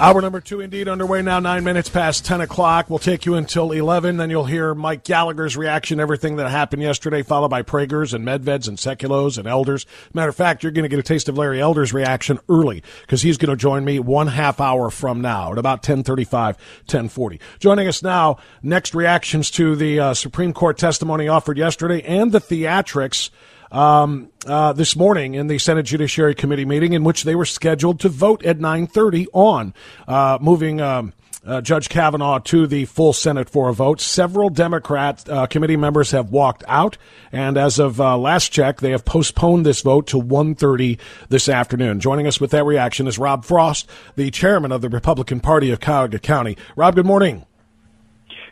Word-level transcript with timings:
Hour 0.00 0.22
number 0.22 0.40
two 0.40 0.60
indeed 0.60 0.86
underway 0.86 1.22
now, 1.22 1.40
nine 1.40 1.64
minutes 1.64 1.88
past 1.88 2.24
10 2.24 2.40
o'clock. 2.40 2.88
We'll 2.88 3.00
take 3.00 3.26
you 3.26 3.34
until 3.34 3.72
11. 3.72 4.16
Then 4.16 4.30
you'll 4.30 4.44
hear 4.44 4.72
Mike 4.72 5.02
Gallagher's 5.02 5.56
reaction 5.56 5.98
everything 5.98 6.36
that 6.36 6.48
happened 6.48 6.82
yesterday, 6.82 7.24
followed 7.24 7.48
by 7.48 7.62
Prager's 7.62 8.14
and 8.14 8.24
Medved's 8.24 8.68
and 8.68 8.78
Sekulows 8.78 9.38
and 9.38 9.48
Elders. 9.48 9.86
Matter 10.14 10.28
of 10.28 10.36
fact, 10.36 10.62
you're 10.62 10.70
going 10.70 10.84
to 10.84 10.88
get 10.88 11.00
a 11.00 11.02
taste 11.02 11.28
of 11.28 11.36
Larry 11.36 11.60
Elder's 11.60 11.92
reaction 11.92 12.38
early 12.48 12.84
because 13.00 13.22
he's 13.22 13.38
going 13.38 13.50
to 13.50 13.56
join 13.56 13.84
me 13.84 13.98
one 13.98 14.28
half 14.28 14.60
hour 14.60 14.88
from 14.88 15.20
now 15.20 15.50
at 15.50 15.58
about 15.58 15.78
1035, 15.78 16.54
1040. 16.54 17.40
Joining 17.58 17.88
us 17.88 18.00
now, 18.00 18.36
next 18.62 18.94
reactions 18.94 19.50
to 19.50 19.74
the 19.74 19.98
uh, 19.98 20.14
Supreme 20.14 20.52
Court 20.52 20.78
testimony 20.78 21.26
offered 21.26 21.58
yesterday 21.58 22.02
and 22.02 22.30
the 22.30 22.40
theatrics 22.40 23.30
um, 23.70 24.30
uh, 24.46 24.72
this 24.72 24.96
morning 24.96 25.34
in 25.34 25.46
the 25.46 25.58
Senate 25.58 25.84
Judiciary 25.84 26.34
Committee 26.34 26.64
meeting, 26.64 26.92
in 26.92 27.04
which 27.04 27.24
they 27.24 27.34
were 27.34 27.46
scheduled 27.46 28.00
to 28.00 28.08
vote 28.08 28.44
at 28.44 28.58
9:30 28.58 29.26
on 29.32 29.74
uh, 30.06 30.38
moving. 30.40 30.80
Um, 30.80 31.12
uh, 31.46 31.62
Judge 31.62 31.88
Kavanaugh 31.88 32.40
to 32.40 32.66
the 32.66 32.84
full 32.84 33.12
Senate 33.14 33.48
for 33.48 33.70
a 33.70 33.72
vote. 33.72 34.00
Several 34.00 34.50
Democrat 34.50 35.26
uh, 35.30 35.46
committee 35.46 35.76
members 35.76 36.10
have 36.10 36.30
walked 36.30 36.62
out, 36.68 36.98
and 37.32 37.56
as 37.56 37.78
of 37.78 38.00
uh, 38.00 38.18
last 38.18 38.50
check, 38.50 38.80
they 38.80 38.90
have 38.90 39.04
postponed 39.04 39.64
this 39.64 39.80
vote 39.80 40.08
to 40.08 40.16
1.30 40.20 40.98
this 41.30 41.48
afternoon. 41.48 42.00
Joining 42.00 42.26
us 42.26 42.40
with 42.40 42.50
that 42.50 42.64
reaction 42.64 43.06
is 43.06 43.18
Rob 43.18 43.46
Frost, 43.46 43.88
the 44.14 44.30
chairman 44.30 44.72
of 44.72 44.82
the 44.82 44.90
Republican 44.90 45.40
Party 45.40 45.70
of 45.70 45.80
Cuyahoga 45.80 46.18
County. 46.18 46.58
Rob, 46.76 46.96
good 46.96 47.06
morning. 47.06 47.46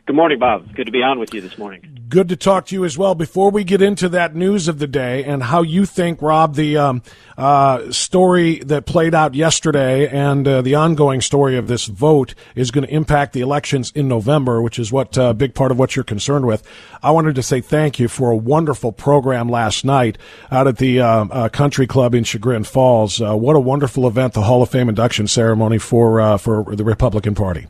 Good 0.06 0.14
morning, 0.14 0.38
Bob. 0.38 0.72
Good 0.72 0.86
to 0.86 0.92
be 0.92 1.02
on 1.02 1.18
with 1.18 1.34
you 1.34 1.40
this 1.40 1.58
morning. 1.58 1.96
Good 2.08 2.28
to 2.28 2.36
talk 2.36 2.66
to 2.66 2.76
you 2.76 2.84
as 2.84 2.96
well. 2.96 3.16
Before 3.16 3.50
we 3.50 3.64
get 3.64 3.82
into 3.82 4.08
that 4.10 4.36
news 4.36 4.68
of 4.68 4.78
the 4.78 4.86
day 4.86 5.24
and 5.24 5.42
how 5.42 5.62
you 5.62 5.84
think, 5.84 6.22
Rob, 6.22 6.54
the 6.54 6.76
um, 6.76 7.02
uh, 7.36 7.90
story 7.90 8.60
that 8.60 8.86
played 8.86 9.16
out 9.16 9.34
yesterday 9.34 10.06
and 10.06 10.46
uh, 10.46 10.62
the 10.62 10.76
ongoing 10.76 11.20
story 11.20 11.56
of 11.56 11.66
this 11.66 11.86
vote 11.86 12.36
is 12.54 12.70
going 12.70 12.86
to 12.86 12.94
impact 12.94 13.32
the 13.32 13.40
elections 13.40 13.90
in 13.96 14.06
November, 14.06 14.62
which 14.62 14.78
is 14.78 14.92
what 14.92 15.16
a 15.16 15.24
uh, 15.24 15.32
big 15.32 15.56
part 15.56 15.72
of 15.72 15.78
what 15.80 15.96
you're 15.96 16.04
concerned 16.04 16.46
with. 16.46 16.62
I 17.02 17.10
wanted 17.10 17.34
to 17.34 17.42
say 17.42 17.60
thank 17.60 17.98
you 17.98 18.06
for 18.06 18.30
a 18.30 18.36
wonderful 18.36 18.92
program 18.92 19.48
last 19.48 19.84
night 19.84 20.18
out 20.52 20.68
at 20.68 20.78
the 20.78 21.00
uh, 21.00 21.24
uh, 21.24 21.48
Country 21.48 21.88
Club 21.88 22.14
in 22.14 22.22
Chagrin 22.22 22.62
Falls. 22.62 23.20
Uh, 23.20 23.34
what 23.34 23.56
a 23.56 23.60
wonderful 23.60 24.06
event! 24.06 24.34
The 24.34 24.42
Hall 24.42 24.62
of 24.62 24.70
Fame 24.70 24.88
induction 24.88 25.26
ceremony 25.26 25.78
for 25.78 26.38
for 26.38 26.76
the 26.76 26.84
Republican 26.84 27.34
Party. 27.34 27.66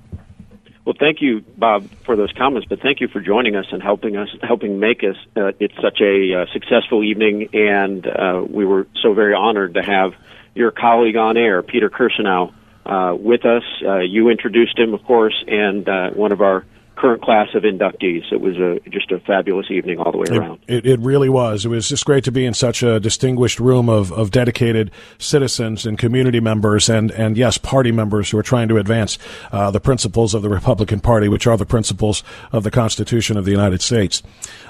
Well, 0.87 0.95
thank 0.97 1.21
you, 1.21 1.43
Bob, 1.59 1.89
for 2.05 2.15
those 2.15 2.31
comments, 2.31 2.69
but 2.69 2.81
thank 2.81 3.01
you 3.01 3.09
for 3.09 3.21
joining 3.21 3.57
us 3.57 3.67
and 3.73 3.83
helping 3.83 4.17
us, 4.17 4.29
helping 4.41 4.79
make 4.79 5.03
us. 5.03 5.17
Uh, 5.37 5.51
it's 5.59 5.75
such 5.83 6.01
a 6.01 6.43
uh, 6.43 6.53
successful 6.53 7.03
evening, 7.03 7.49
and 7.55 8.07
uh, 8.07 8.45
we 8.49 8.65
were 8.65 8.87
so 9.03 9.13
very 9.13 9.35
honored 9.35 9.75
to 9.75 9.83
have 9.83 10.13
your 10.55 10.71
colleague 10.71 11.17
on 11.17 11.37
air, 11.37 11.61
Peter 11.65 11.91
Kirsanow, 11.91 12.55
uh, 12.87 13.17
with 13.19 13.45
us. 13.45 13.65
Uh, 13.85 13.99
you 13.99 14.29
introduced 14.29 14.79
him, 14.79 14.95
of 14.95 15.03
course, 15.03 15.35
and 15.49 15.89
uh, 15.89 16.11
one 16.11 16.31
of 16.31 16.41
our 16.41 16.65
current 16.97 17.23
class 17.23 17.49
of 17.55 17.63
inductees. 17.63 18.33
It 18.33 18.41
was 18.41 18.57
a, 18.57 18.81
just 18.91 19.13
a 19.13 19.21
fabulous 19.21 19.71
evening 19.71 19.99
all 19.99 20.11
the 20.11 20.19
way 20.19 20.27
around. 20.31 20.61
It, 20.67 20.87
it, 20.87 20.87
it, 20.87 21.01
really 21.01 21.29
was. 21.29 21.65
It 21.65 21.69
was 21.69 21.89
just 21.89 22.05
great 22.05 22.25
to 22.25 22.33
be 22.33 22.45
in 22.45 22.55
such 22.55 22.83
a 22.83 22.99
distinguished 22.99 23.61
room 23.61 23.89
of, 23.89 24.11
of 24.13 24.31
dedicated 24.31 24.91
citizens 25.19 25.87
and 25.87 25.99
community 25.99 26.41
members 26.41 26.89
and, 26.89 27.11
and 27.13 27.37
yes, 27.37 27.59
party 27.59 27.93
members 27.93 28.31
who 28.31 28.39
are 28.39 28.43
trying 28.43 28.69
to 28.69 28.79
advance 28.79 29.19
uh, 29.53 29.71
the 29.71 29.81
principles 29.81 30.35
of 30.35 30.43
the 30.43 30.49
Republican 30.49 31.01
Party, 31.01 31.29
which 31.29 31.47
are 31.47 31.57
the 31.57 31.67
principles 31.67 32.23
of 32.51 32.65
the 32.65 32.71
Constitution 32.71 33.37
of 33.37 33.45
the 33.45 33.51
United 33.51 33.83
States. 33.83 34.23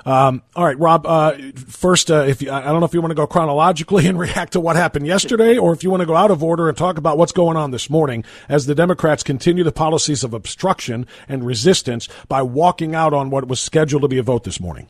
Um, 0.04 0.42
all 0.54 0.64
right, 0.64 0.78
Rob. 0.78 1.06
Uh, 1.06 1.32
first, 1.56 2.10
uh, 2.10 2.24
if 2.28 2.40
you, 2.40 2.50
I 2.50 2.62
don't 2.62 2.80
know 2.80 2.86
if 2.86 2.94
you 2.94 3.00
want 3.00 3.10
to 3.10 3.16
go 3.16 3.26
chronologically 3.26 4.06
and 4.06 4.18
react 4.26 4.52
to 4.52 4.60
what 4.60 4.76
happened 4.76 5.06
yesterday, 5.06 5.56
or 5.58 5.72
if 5.72 5.82
you 5.82 5.90
want 5.90 6.00
to 6.00 6.06
go 6.06 6.16
out 6.16 6.30
of 6.30 6.42
order 6.42 6.68
and 6.68 6.76
talk 6.76 6.98
about 6.98 7.18
what's 7.18 7.32
going 7.32 7.56
on 7.56 7.70
this 7.70 7.90
morning 7.90 8.24
as 8.48 8.66
the 8.66 8.74
Democrats 8.74 9.22
continue 9.22 9.64
the 9.64 9.72
policies 9.72 10.22
of 10.22 10.32
obstruction 10.34 11.06
and 11.28 11.44
resistance 11.44 12.08
by 12.28 12.42
walking 12.42 12.94
out 12.94 13.14
on 13.14 13.30
what 13.30 13.46
was 13.48 13.60
scheduled 13.60 14.02
to 14.02 14.08
be 14.08 14.18
a 14.18 14.22
vote 14.22 14.44
this 14.44 14.60
morning. 14.60 14.86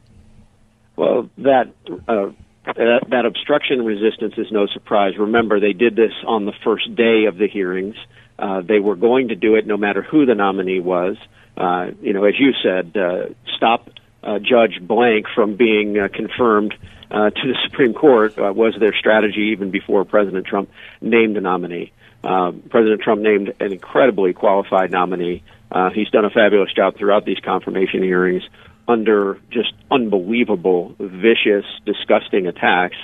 Well, 0.97 1.31
that. 1.38 1.72
Uh 2.09 2.31
that, 2.75 3.22
obstruction 3.25 3.84
resistance 3.84 4.34
is 4.37 4.50
no 4.50 4.66
surprise. 4.66 5.16
Remember, 5.16 5.60
they 5.60 5.72
did 5.72 5.94
this 5.94 6.12
on 6.26 6.47
the 6.47 6.53
first 6.64 6.94
day 6.97 7.26
of 7.26 7.38
the 7.38 7.47
hearings. 7.47 7.94
Uh, 8.38 8.60
they 8.60 8.81
were 8.81 8.97
going 8.97 9.28
to 9.28 9.37
do 9.37 9.54
it 9.54 9.66
no 9.66 9.76
matter 9.76 10.03
who 10.03 10.26
the 10.26 10.34
nominee 10.34 10.81
was. 10.81 11.16
Uh, 11.56 11.92
you 12.03 12.12
know, 12.12 12.25
as 12.25 12.34
you 12.38 12.53
said, 12.62 12.97
uh, 12.97 13.26
stop 13.56 13.88
uh, 14.22 14.38
Judge 14.38 14.81
Blank 14.81 15.26
from 15.34 15.56
being 15.56 15.98
uh, 15.98 16.08
confirmed 16.12 16.75
uh, 17.11 17.31
to 17.31 17.43
the 17.49 17.56
Supreme 17.69 17.94
Court 17.94 18.38
uh, 18.38 18.52
was 18.52 18.75
their 18.79 18.94
strategy 18.94 19.50
even 19.52 19.70
before 19.70 20.05
President 20.05 20.46
Trump 20.46 20.70
named 21.00 21.37
a 21.37 21.40
nominee. 21.40 21.93
Uh, 22.25 22.52
President 22.70 23.00
Trump 23.00 23.22
named 23.22 23.55
an 23.61 23.72
incredibly 23.72 24.32
qualified 24.32 24.90
nominee. 24.90 25.44
Uh, 25.71 25.91
he's 25.91 26.09
done 26.11 26.25
a 26.25 26.31
fabulous 26.31 26.73
job 26.73 26.97
throughout 26.97 27.25
these 27.25 27.39
confirmation 27.45 28.03
hearings 28.03 28.43
under 28.89 29.41
just 29.51 29.73
unbelievable, 29.91 30.95
vicious, 30.99 31.65
disgusting 31.85 32.47
attacks. 32.47 32.97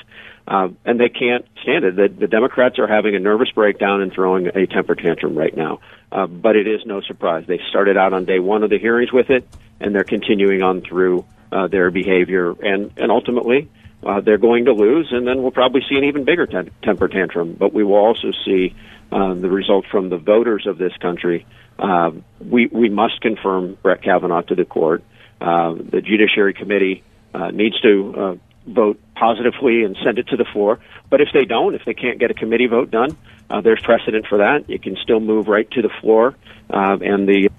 Uh, 0.46 0.68
and 0.84 0.98
they 0.98 1.08
can't 1.08 1.46
stand 1.62 1.84
it. 1.84 1.96
The, 1.96 2.08
the 2.08 2.26
Democrats 2.26 2.78
are 2.78 2.88
having 2.88 3.14
a 3.14 3.18
nervous 3.18 3.50
breakdown 3.50 4.00
and 4.02 4.12
throwing 4.12 4.48
a 4.48 4.66
temper 4.66 4.94
tantrum 4.94 5.36
right 5.36 5.56
now. 5.56 5.80
Uh, 6.10 6.26
but 6.26 6.56
it 6.56 6.66
is 6.66 6.84
no 6.84 7.00
surprise. 7.00 7.44
They 7.46 7.60
started 7.70 7.96
out 7.96 8.12
on 8.12 8.24
day 8.24 8.38
one 8.38 8.62
of 8.64 8.70
the 8.70 8.78
hearings 8.78 9.12
with 9.12 9.30
it 9.30 9.46
and 9.82 9.94
they're 9.94 10.04
continuing 10.04 10.62
on 10.62 10.80
through 10.80 11.24
uh, 11.50 11.66
their 11.66 11.90
behavior, 11.90 12.52
and 12.52 12.92
and 12.96 13.10
ultimately 13.10 13.68
uh, 14.04 14.20
they're 14.20 14.38
going 14.38 14.64
to 14.66 14.72
lose, 14.72 15.08
and 15.10 15.26
then 15.26 15.42
we'll 15.42 15.50
probably 15.50 15.82
see 15.88 15.96
an 15.96 16.04
even 16.04 16.24
bigger 16.24 16.46
ten- 16.46 16.70
temper 16.82 17.08
tantrum. 17.08 17.54
But 17.58 17.74
we 17.74 17.84
will 17.84 17.96
also 17.96 18.30
see 18.44 18.74
uh, 19.12 19.34
the 19.34 19.50
result 19.50 19.84
from 19.90 20.08
the 20.08 20.16
voters 20.16 20.66
of 20.66 20.78
this 20.78 20.96
country. 20.96 21.44
Uh, 21.78 22.12
we 22.40 22.66
we 22.66 22.88
must 22.88 23.20
confirm 23.20 23.76
Brett 23.82 24.02
Kavanaugh 24.02 24.40
to 24.42 24.54
the 24.54 24.64
court. 24.64 25.02
Uh, 25.38 25.74
the 25.74 26.00
Judiciary 26.00 26.54
Committee 26.54 27.02
uh, 27.34 27.50
needs 27.50 27.78
to 27.82 28.14
uh, 28.16 28.34
vote 28.66 28.98
positively 29.14 29.84
and 29.84 29.96
send 30.02 30.18
it 30.18 30.28
to 30.28 30.36
the 30.36 30.46
floor. 30.46 30.78
But 31.10 31.20
if 31.20 31.28
they 31.34 31.44
don't, 31.44 31.74
if 31.74 31.84
they 31.84 31.92
can't 31.92 32.18
get 32.18 32.30
a 32.30 32.34
committee 32.34 32.68
vote 32.68 32.90
done, 32.90 33.16
there's 33.62 33.82
precedent 33.82 34.26
for 34.28 34.38
that. 34.38 34.70
You 34.70 34.78
can 34.78 34.96
still 34.96 35.20
move 35.20 35.46
right 35.46 35.70
to 35.72 35.82
the 35.82 35.90
floor, 36.00 36.34
and 36.70 37.28
the 37.28 37.50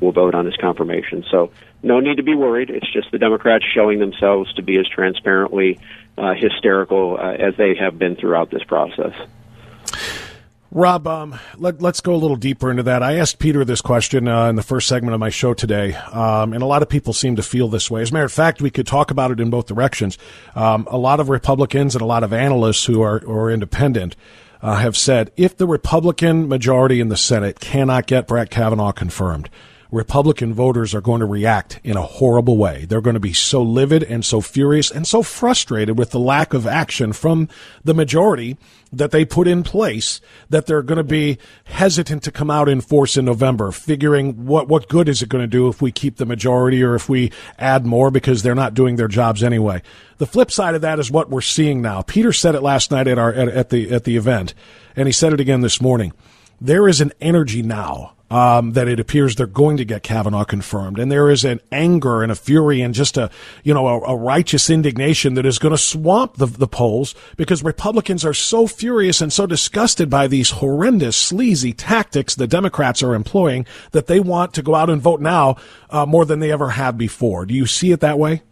will 0.00 0.12
vote 0.12 0.34
on 0.34 0.46
his 0.46 0.56
confirmation. 0.56 1.26
So 1.30 1.50
no 1.82 2.00
need 2.00 2.16
to 2.16 2.22
be 2.22 2.34
worried. 2.34 2.70
It's 2.70 2.90
just 2.90 3.10
the 3.10 3.18
Democrats 3.18 3.66
showing 3.74 3.98
themselves 3.98 4.50
to 4.54 4.62
be 4.62 4.78
as 4.78 4.88
transparently 4.88 5.78
hysterical 6.36 7.18
as 7.18 7.54
they 7.56 7.74
have 7.74 7.98
been 7.98 8.16
throughout 8.16 8.50
this 8.50 8.64
process. 8.64 9.12
Rob, 10.72 11.08
um, 11.08 11.36
let, 11.56 11.82
us 11.82 12.00
go 12.00 12.14
a 12.14 12.16
little 12.16 12.36
deeper 12.36 12.70
into 12.70 12.84
that. 12.84 13.02
I 13.02 13.16
asked 13.16 13.40
Peter 13.40 13.64
this 13.64 13.80
question 13.80 14.28
uh, 14.28 14.48
in 14.48 14.54
the 14.54 14.62
first 14.62 14.86
segment 14.86 15.14
of 15.14 15.20
my 15.20 15.28
show 15.28 15.52
today, 15.52 15.94
um, 15.94 16.52
and 16.52 16.62
a 16.62 16.66
lot 16.66 16.80
of 16.80 16.88
people 16.88 17.12
seem 17.12 17.34
to 17.36 17.42
feel 17.42 17.66
this 17.66 17.90
way. 17.90 18.02
As 18.02 18.10
a 18.10 18.14
matter 18.14 18.24
of 18.24 18.32
fact, 18.32 18.62
we 18.62 18.70
could 18.70 18.86
talk 18.86 19.10
about 19.10 19.32
it 19.32 19.40
in 19.40 19.50
both 19.50 19.66
directions. 19.66 20.16
Um, 20.54 20.86
a 20.88 20.96
lot 20.96 21.18
of 21.18 21.28
Republicans 21.28 21.96
and 21.96 22.02
a 22.02 22.06
lot 22.06 22.22
of 22.22 22.32
analysts 22.32 22.84
who 22.84 23.02
are, 23.02 23.50
independent 23.50 24.14
uh, 24.62 24.76
have 24.76 24.96
said 24.96 25.32
if 25.36 25.56
the 25.56 25.66
Republican 25.66 26.46
majority 26.46 27.00
in 27.00 27.08
the 27.08 27.16
Senate 27.16 27.58
cannot 27.58 28.06
get 28.06 28.28
Brett 28.28 28.48
Kavanaugh 28.48 28.92
confirmed, 28.92 29.50
Republican 29.90 30.54
voters 30.54 30.94
are 30.94 31.00
going 31.00 31.20
to 31.20 31.26
react 31.26 31.80
in 31.82 31.96
a 31.96 32.02
horrible 32.02 32.56
way. 32.56 32.84
They're 32.84 33.00
going 33.00 33.14
to 33.14 33.20
be 33.20 33.32
so 33.32 33.62
livid 33.62 34.02
and 34.04 34.24
so 34.24 34.40
furious 34.40 34.90
and 34.90 35.06
so 35.06 35.22
frustrated 35.22 35.98
with 35.98 36.10
the 36.10 36.20
lack 36.20 36.54
of 36.54 36.66
action 36.66 37.12
from 37.12 37.48
the 37.82 37.94
majority 37.94 38.56
that 38.92 39.10
they 39.10 39.24
put 39.24 39.48
in 39.48 39.62
place 39.62 40.20
that 40.48 40.66
they're 40.66 40.82
going 40.82 40.98
to 40.98 41.04
be 41.04 41.38
hesitant 41.64 42.22
to 42.24 42.32
come 42.32 42.50
out 42.50 42.68
in 42.68 42.80
force 42.80 43.16
in 43.16 43.24
November, 43.24 43.72
figuring 43.72 44.46
what, 44.46 44.68
what 44.68 44.88
good 44.88 45.08
is 45.08 45.22
it 45.22 45.28
going 45.28 45.42
to 45.42 45.48
do 45.48 45.68
if 45.68 45.82
we 45.82 45.92
keep 45.92 46.16
the 46.16 46.26
majority 46.26 46.82
or 46.82 46.94
if 46.94 47.08
we 47.08 47.32
add 47.58 47.84
more 47.86 48.10
because 48.10 48.42
they're 48.42 48.54
not 48.54 48.74
doing 48.74 48.96
their 48.96 49.08
jobs 49.08 49.42
anyway. 49.42 49.82
The 50.18 50.26
flip 50.26 50.50
side 50.50 50.74
of 50.74 50.82
that 50.82 50.98
is 50.98 51.10
what 51.10 51.30
we're 51.30 51.40
seeing 51.40 51.82
now. 51.82 52.02
Peter 52.02 52.32
said 52.32 52.54
it 52.54 52.62
last 52.62 52.90
night 52.90 53.08
at 53.08 53.18
our, 53.18 53.32
at, 53.32 53.48
at 53.48 53.70
the, 53.70 53.90
at 53.92 54.04
the 54.04 54.16
event, 54.16 54.54
and 54.94 55.06
he 55.06 55.12
said 55.12 55.32
it 55.32 55.40
again 55.40 55.60
this 55.60 55.80
morning. 55.80 56.12
There 56.60 56.88
is 56.88 57.00
an 57.00 57.12
energy 57.20 57.62
now 57.62 58.14
um, 58.30 58.72
that 58.72 58.88
it 58.88 59.00
appears 59.00 59.34
they're 59.34 59.46
going 59.46 59.76
to 59.76 59.84
get 59.84 60.02
Kavanaugh 60.02 60.44
confirmed. 60.44 60.98
And 60.98 61.10
there 61.10 61.28
is 61.28 61.44
an 61.44 61.60
anger 61.72 62.22
and 62.22 62.30
a 62.30 62.36
fury 62.36 62.80
and 62.80 62.94
just 62.94 63.16
a, 63.16 63.30
you 63.64 63.74
know, 63.74 63.88
a, 63.88 64.00
a 64.00 64.16
righteous 64.16 64.70
indignation 64.70 65.34
that 65.34 65.46
is 65.46 65.58
going 65.58 65.72
to 65.74 65.78
swamp 65.78 66.36
the, 66.36 66.46
the 66.46 66.68
polls 66.68 67.14
because 67.36 67.64
Republicans 67.64 68.24
are 68.24 68.34
so 68.34 68.66
furious 68.66 69.20
and 69.20 69.32
so 69.32 69.46
disgusted 69.46 70.08
by 70.08 70.26
these 70.26 70.50
horrendous, 70.50 71.16
sleazy 71.16 71.72
tactics 71.72 72.34
the 72.34 72.46
Democrats 72.46 73.02
are 73.02 73.14
employing 73.14 73.66
that 73.90 74.06
they 74.06 74.20
want 74.20 74.54
to 74.54 74.62
go 74.62 74.74
out 74.74 74.90
and 74.90 75.02
vote 75.02 75.20
now 75.20 75.56
uh, 75.90 76.06
more 76.06 76.24
than 76.24 76.38
they 76.38 76.52
ever 76.52 76.70
have 76.70 76.96
before. 76.96 77.44
Do 77.46 77.54
you 77.54 77.66
see 77.66 77.90
it 77.90 78.00
that 78.00 78.18
way? 78.18 78.42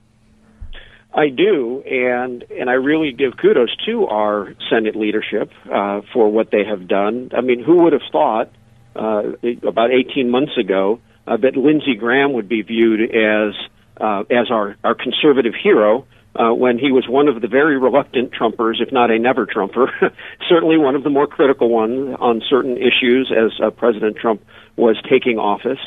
I 1.15 1.31
do, 1.31 1.83
and 1.83 2.45
and 2.51 2.69
I 2.69 2.75
really 2.75 3.13
give 3.13 3.37
kudos 3.37 3.75
to 3.87 4.07
our 4.07 4.55
Senate 4.71 4.95
leadership 4.95 5.51
uh, 5.65 6.03
for 6.13 6.31
what 6.31 6.51
they 6.51 6.65
have 6.65 6.87
done. 6.87 7.31
I 7.37 7.41
mean, 7.41 7.65
who 7.65 7.83
would 7.83 7.93
have 7.93 8.03
thought 8.13 8.51
uh, 8.99 9.23
about 9.67 9.91
18 9.93 10.31
months 10.31 10.57
ago 10.59 11.01
uh, 11.27 11.37
that 11.37 11.57
Lindsey 11.57 11.95
Graham 11.95 12.33
would 12.33 12.49
be 12.49 12.63
viewed 12.63 13.01
as 13.15 13.55
uh, 14.01 14.25
as 14.31 14.51
our 14.51 14.77
our 14.85 14.95
conservative 14.95 15.55
hero. 15.61 16.07
Uh, 16.35 16.55
when 16.55 16.79
he 16.79 16.93
was 16.93 17.09
one 17.09 17.27
of 17.27 17.41
the 17.41 17.49
very 17.49 17.79
reluctant 17.79 18.33
Trumpers, 18.33 18.81
if 18.81 18.93
not 18.93 19.11
a 19.11 19.19
never 19.19 19.45
Trumper, 19.45 19.91
certainly 20.49 20.79
one 20.79 20.95
of 20.95 21.03
the 21.03 21.11
more 21.11 21.27
critical 21.27 21.69
ones 21.69 22.15
on 22.21 22.43
certain 22.49 22.77
issues 22.77 23.33
as 23.35 23.51
uh, 23.61 23.71
President 23.71 24.17
Trump 24.17 24.45
was 24.77 24.97
taking 25.11 25.39
office. 25.39 25.81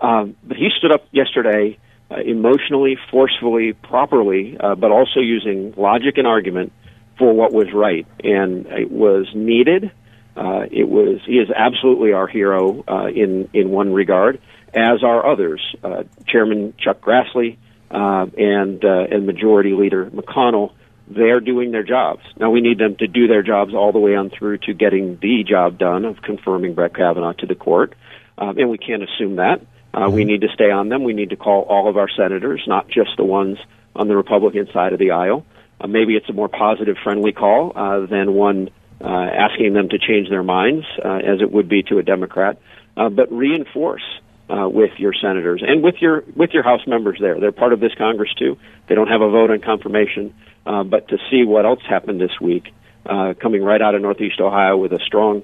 Um, 0.00 0.36
but 0.44 0.56
he 0.56 0.68
stood 0.78 0.92
up 0.92 1.08
yesterday 1.10 1.78
uh, 2.10 2.20
emotionally, 2.20 2.96
forcefully, 3.10 3.72
properly, 3.72 4.56
uh, 4.60 4.76
but 4.76 4.92
also 4.92 5.18
using 5.20 5.74
logic 5.76 6.18
and 6.18 6.26
argument 6.26 6.72
for 7.18 7.32
what 7.32 7.52
was 7.52 7.72
right. 7.74 8.06
And 8.22 8.66
it 8.66 8.92
was 8.92 9.26
needed. 9.34 9.90
Uh, 10.36 10.66
it 10.70 10.88
was 10.88 11.20
he 11.26 11.38
is 11.38 11.48
absolutely 11.50 12.12
our 12.12 12.26
hero 12.26 12.84
uh, 12.86 13.06
in 13.06 13.48
in 13.54 13.70
one 13.70 13.92
regard, 13.92 14.40
as 14.74 15.02
are 15.02 15.26
others. 15.26 15.60
Uh, 15.82 16.04
Chairman 16.26 16.74
Chuck 16.78 17.00
Grassley 17.00 17.56
uh, 17.90 18.26
and 18.36 18.84
uh, 18.84 19.06
and 19.10 19.26
Majority 19.26 19.72
Leader 19.72 20.10
McConnell. 20.10 20.72
They're 21.08 21.40
doing 21.40 21.70
their 21.70 21.84
jobs. 21.84 22.22
Now 22.38 22.50
we 22.50 22.60
need 22.60 22.78
them 22.78 22.96
to 22.96 23.06
do 23.06 23.28
their 23.28 23.42
jobs 23.42 23.74
all 23.74 23.92
the 23.92 23.98
way 23.98 24.16
on 24.16 24.28
through 24.28 24.58
to 24.58 24.74
getting 24.74 25.18
the 25.22 25.44
job 25.48 25.78
done 25.78 26.04
of 26.04 26.20
confirming 26.20 26.74
Brett 26.74 26.94
Kavanaugh 26.94 27.32
to 27.34 27.46
the 27.46 27.54
court, 27.54 27.94
um, 28.36 28.58
and 28.58 28.68
we 28.68 28.78
can't 28.78 29.02
assume 29.02 29.36
that. 29.36 29.62
Uh, 29.94 30.10
we 30.10 30.24
need 30.24 30.42
to 30.42 30.48
stay 30.52 30.70
on 30.70 30.90
them. 30.90 31.04
We 31.04 31.14
need 31.14 31.30
to 31.30 31.36
call 31.36 31.62
all 31.62 31.88
of 31.88 31.96
our 31.96 32.08
senators, 32.14 32.62
not 32.66 32.88
just 32.88 33.16
the 33.16 33.24
ones 33.24 33.56
on 33.94 34.08
the 34.08 34.16
Republican 34.16 34.68
side 34.70 34.92
of 34.92 34.98
the 34.98 35.12
aisle. 35.12 35.46
Uh, 35.80 35.86
maybe 35.86 36.16
it's 36.16 36.28
a 36.28 36.32
more 36.34 36.48
positive, 36.48 36.96
friendly 37.02 37.32
call 37.32 37.72
uh, 37.74 38.04
than 38.04 38.34
one 38.34 38.68
uh, 39.00 39.06
asking 39.06 39.74
them 39.74 39.88
to 39.88 39.98
change 39.98 40.28
their 40.28 40.42
minds, 40.42 40.86
uh, 41.04 41.16
as 41.16 41.40
it 41.40 41.50
would 41.52 41.68
be 41.68 41.82
to 41.84 41.98
a 41.98 42.02
Democrat, 42.02 42.58
uh, 42.96 43.08
but 43.08 43.30
reinforce 43.30 44.02
uh, 44.48 44.68
with 44.68 44.92
your 44.98 45.12
senators 45.12 45.62
and 45.66 45.82
with 45.82 45.96
your 46.00 46.24
with 46.34 46.50
your 46.52 46.62
House 46.62 46.86
members. 46.86 47.18
There, 47.20 47.38
they're 47.38 47.52
part 47.52 47.72
of 47.72 47.80
this 47.80 47.92
Congress 47.96 48.32
too. 48.38 48.56
They 48.88 48.94
don't 48.94 49.08
have 49.08 49.20
a 49.20 49.30
vote 49.30 49.50
on 49.50 49.60
confirmation, 49.60 50.34
uh, 50.64 50.84
but 50.84 51.08
to 51.08 51.18
see 51.30 51.44
what 51.44 51.66
else 51.66 51.80
happened 51.88 52.20
this 52.20 52.40
week, 52.40 52.72
uh, 53.04 53.34
coming 53.40 53.62
right 53.62 53.82
out 53.82 53.94
of 53.94 54.02
Northeast 54.02 54.40
Ohio 54.40 54.76
with 54.76 54.92
a 54.92 55.00
strong, 55.00 55.42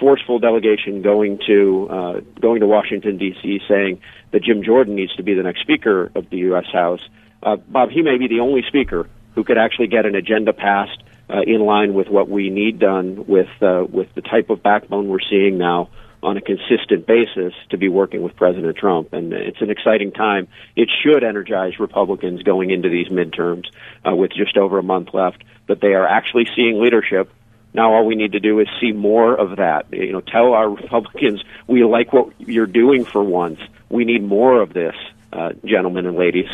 forceful 0.00 0.38
delegation 0.38 1.02
going 1.02 1.38
to 1.46 1.88
uh, 1.90 2.20
going 2.40 2.60
to 2.60 2.66
Washington 2.66 3.18
D.C. 3.18 3.60
saying 3.68 4.00
that 4.30 4.42
Jim 4.42 4.62
Jordan 4.62 4.94
needs 4.94 5.14
to 5.16 5.22
be 5.22 5.34
the 5.34 5.42
next 5.42 5.60
Speaker 5.60 6.10
of 6.14 6.28
the 6.30 6.38
U.S. 6.38 6.66
House. 6.72 7.00
Uh, 7.42 7.56
Bob, 7.56 7.90
he 7.90 8.02
may 8.02 8.18
be 8.18 8.28
the 8.28 8.40
only 8.40 8.62
Speaker 8.66 9.08
who 9.34 9.44
could 9.44 9.58
actually 9.58 9.86
get 9.86 10.04
an 10.06 10.14
agenda 10.16 10.52
passed 10.52 11.02
uh, 11.30 11.42
in 11.46 11.60
line 11.60 11.94
with 11.94 12.08
what 12.08 12.28
we 12.28 12.50
need 12.50 12.78
done 12.78 13.26
with 13.26 13.48
uh, 13.60 13.84
with 13.90 14.08
the 14.14 14.22
type 14.22 14.50
of 14.50 14.62
backbone 14.62 15.08
we're 15.08 15.18
seeing 15.20 15.58
now 15.58 15.88
on 16.22 16.36
a 16.36 16.40
consistent 16.40 17.06
basis 17.06 17.54
to 17.70 17.78
be 17.78 17.88
working 17.88 18.22
with 18.22 18.34
President 18.34 18.76
Trump. 18.76 19.12
And 19.12 19.32
it's 19.32 19.60
an 19.60 19.70
exciting 19.70 20.10
time. 20.12 20.48
It 20.74 20.90
should 21.02 21.22
energize 21.22 21.78
Republicans 21.78 22.42
going 22.42 22.70
into 22.70 22.88
these 22.88 23.08
midterms 23.08 23.66
uh, 24.06 24.14
with 24.14 24.32
just 24.32 24.56
over 24.56 24.78
a 24.78 24.82
month 24.82 25.14
left 25.14 25.44
that 25.68 25.80
they 25.80 25.94
are 25.94 26.06
actually 26.06 26.48
seeing 26.56 26.80
leadership. 26.80 27.30
Now 27.72 27.92
all 27.92 28.04
we 28.04 28.16
need 28.16 28.32
to 28.32 28.40
do 28.40 28.58
is 28.58 28.66
see 28.80 28.92
more 28.92 29.34
of 29.34 29.58
that. 29.58 29.86
You 29.92 30.12
know, 30.12 30.20
tell 30.20 30.54
our 30.54 30.68
Republicans 30.82 31.44
we 31.66 31.84
like 31.84 32.12
what 32.12 32.32
you're 32.40 32.66
doing 32.66 33.04
for 33.04 33.22
once. 33.22 33.60
We 33.88 34.04
need 34.04 34.22
more 34.22 34.60
of 34.60 34.72
this, 34.72 34.96
uh, 35.32 35.52
gentlemen 35.64 36.06
and 36.06 36.16
ladies. 36.16 36.50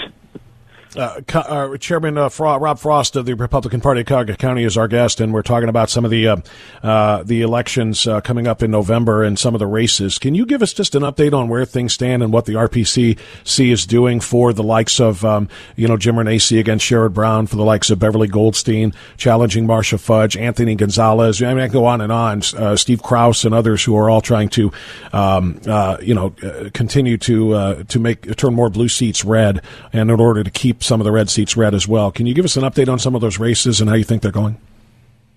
Uh, 0.96 1.20
uh, 1.34 1.76
Chairman 1.78 2.16
uh, 2.16 2.30
Rob 2.38 2.78
Frost 2.78 3.16
of 3.16 3.26
the 3.26 3.34
Republican 3.34 3.80
Party 3.80 4.02
of 4.02 4.06
Cuyahoga 4.06 4.36
County 4.36 4.62
is 4.62 4.76
our 4.76 4.86
guest, 4.86 5.20
and 5.20 5.34
we're 5.34 5.42
talking 5.42 5.68
about 5.68 5.90
some 5.90 6.04
of 6.04 6.10
the 6.10 6.28
uh, 6.28 6.36
uh, 6.82 7.22
the 7.24 7.42
elections 7.42 8.06
uh, 8.06 8.20
coming 8.20 8.46
up 8.46 8.62
in 8.62 8.70
November 8.70 9.24
and 9.24 9.38
some 9.38 9.54
of 9.54 9.58
the 9.58 9.66
races. 9.66 10.18
Can 10.18 10.34
you 10.34 10.46
give 10.46 10.62
us 10.62 10.72
just 10.72 10.94
an 10.94 11.02
update 11.02 11.32
on 11.32 11.48
where 11.48 11.64
things 11.64 11.94
stand 11.94 12.22
and 12.22 12.32
what 12.32 12.44
the 12.44 12.52
RPCC 12.52 13.72
is 13.72 13.86
doing 13.86 14.20
for 14.20 14.52
the 14.52 14.62
likes 14.62 15.00
of 15.00 15.24
um, 15.24 15.48
you 15.74 15.88
know 15.88 15.96
Jim 15.96 16.14
Renacci 16.14 16.60
against 16.60 16.86
Sherrod 16.86 17.12
Brown, 17.12 17.46
for 17.48 17.56
the 17.56 17.64
likes 17.64 17.90
of 17.90 17.98
Beverly 17.98 18.28
Goldstein 18.28 18.92
challenging 19.16 19.66
Marcia 19.66 19.98
Fudge, 19.98 20.36
Anthony 20.36 20.76
Gonzalez. 20.76 21.42
I 21.42 21.52
mean, 21.54 21.64
I 21.64 21.66
can 21.66 21.72
go 21.72 21.86
on 21.86 22.00
and 22.02 22.12
on. 22.12 22.42
Steve 22.76 23.02
Kraus 23.02 23.44
and 23.44 23.54
others 23.54 23.82
who 23.82 23.96
are 23.96 24.08
all 24.08 24.20
trying 24.20 24.48
to 24.50 24.70
um, 25.12 25.60
you 26.00 26.14
know 26.14 26.30
continue 26.72 27.18
to 27.18 27.82
to 27.84 27.98
make 27.98 28.36
turn 28.36 28.54
more 28.54 28.70
blue 28.70 28.88
seats 28.88 29.24
red, 29.24 29.60
and 29.92 30.10
in 30.10 30.20
order 30.20 30.44
to 30.44 30.50
keep 30.50 30.83
some 30.84 31.00
of 31.00 31.04
the 31.04 31.12
red 31.12 31.30
seats 31.30 31.56
red 31.56 31.74
as 31.74 31.88
well. 31.88 32.12
Can 32.12 32.26
you 32.26 32.34
give 32.34 32.44
us 32.44 32.56
an 32.56 32.62
update 32.62 32.88
on 32.88 32.98
some 32.98 33.14
of 33.14 33.20
those 33.20 33.38
races 33.38 33.80
and 33.80 33.88
how 33.88 33.96
you 33.96 34.04
think 34.04 34.22
they're 34.22 34.30
going? 34.30 34.58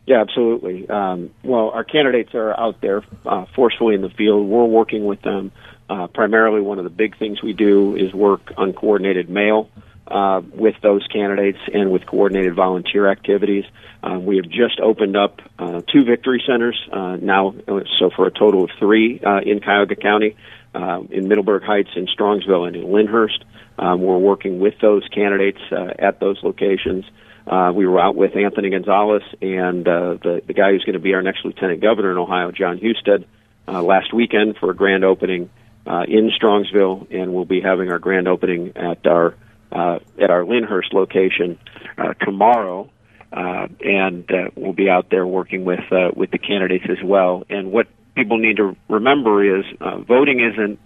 Yeah, 0.05 0.21
absolutely. 0.21 0.87
Um, 0.89 1.31
well, 1.43 1.69
our 1.71 1.83
candidates 1.83 2.33
are 2.33 2.57
out 2.57 2.79
there 2.79 3.03
uh, 3.25 3.45
forcefully 3.55 3.93
in 3.93 4.01
the 4.01 4.09
field. 4.09 4.47
We're 4.47 4.63
working 4.63 5.05
with 5.05 5.21
them. 5.21 5.51
Uh, 5.89 6.07
primarily, 6.07 6.61
one 6.61 6.77
of 6.77 6.85
the 6.85 6.89
big 6.89 7.17
things 7.17 7.41
we 7.41 7.53
do 7.53 7.95
is 7.95 8.13
work 8.13 8.53
on 8.57 8.73
coordinated 8.73 9.29
mail 9.29 9.69
uh, 10.07 10.41
with 10.53 10.75
those 10.81 11.05
candidates 11.07 11.59
and 11.73 11.91
with 11.91 12.05
coordinated 12.05 12.55
volunteer 12.55 13.09
activities. 13.09 13.65
Uh, 14.01 14.17
we 14.19 14.37
have 14.37 14.47
just 14.49 14.79
opened 14.79 15.17
up 15.17 15.41
uh, 15.59 15.81
two 15.91 16.05
victory 16.05 16.41
centers 16.47 16.81
uh, 16.93 17.17
now, 17.17 17.53
so 17.99 18.09
for 18.15 18.27
a 18.27 18.31
total 18.31 18.63
of 18.63 18.69
three 18.79 19.19
uh, 19.19 19.39
in 19.39 19.59
Cuyahoga 19.59 19.95
County, 19.95 20.37
uh, 20.77 21.01
in 21.09 21.27
Middleburg 21.27 21.63
Heights, 21.63 21.89
in 21.95 22.07
Strongsville, 22.07 22.67
and 22.67 22.75
in 22.75 22.91
Lyndhurst. 22.91 23.43
Um, 23.79 24.01
we're 24.01 24.17
working 24.17 24.59
with 24.59 24.75
those 24.79 25.07
candidates 25.09 25.59
uh, 25.71 25.93
at 25.99 26.19
those 26.19 26.41
locations. 26.43 27.05
Uh, 27.47 27.71
we 27.73 27.87
were 27.87 27.99
out 27.99 28.15
with 28.15 28.35
Anthony 28.35 28.69
Gonzalez 28.69 29.23
and 29.41 29.87
uh, 29.87 30.17
the, 30.21 30.41
the 30.45 30.53
guy 30.53 30.71
who's 30.71 30.83
going 30.83 30.93
to 30.93 30.99
be 30.99 31.13
our 31.13 31.21
next 31.21 31.45
lieutenant 31.45 31.81
governor 31.81 32.11
in 32.11 32.17
Ohio, 32.17 32.51
Jon 32.51 32.77
Husted, 32.77 33.25
uh, 33.67 33.81
last 33.81 34.13
weekend 34.13 34.57
for 34.57 34.69
a 34.69 34.75
grand 34.75 35.03
opening 35.05 35.49
uh, 35.85 36.03
in 36.07 36.29
Strongsville, 36.29 37.07
and 37.11 37.33
we'll 37.33 37.45
be 37.45 37.61
having 37.61 37.89
our 37.89 37.99
grand 37.99 38.27
opening 38.27 38.73
at 38.75 39.05
our 39.07 39.35
uh, 39.71 39.99
at 40.21 40.29
our 40.29 40.45
Lyndhurst 40.45 40.93
location 40.93 41.57
uh, 41.97 42.13
tomorrow. 42.13 42.89
Uh, 43.31 43.67
and 43.81 44.29
uh, 44.31 44.49
we'll 44.55 44.73
be 44.73 44.89
out 44.89 45.09
there 45.09 45.25
working 45.25 45.65
with 45.65 45.91
uh, 45.91 46.11
with 46.15 46.31
the 46.31 46.37
candidates 46.37 46.85
as 46.89 47.03
well. 47.03 47.43
And 47.49 47.71
what 47.71 47.87
people 48.17 48.37
need 48.39 48.57
to 48.57 48.75
remember 48.89 49.59
is 49.59 49.65
uh, 49.79 49.99
voting 49.99 50.39
isn't 50.39 50.79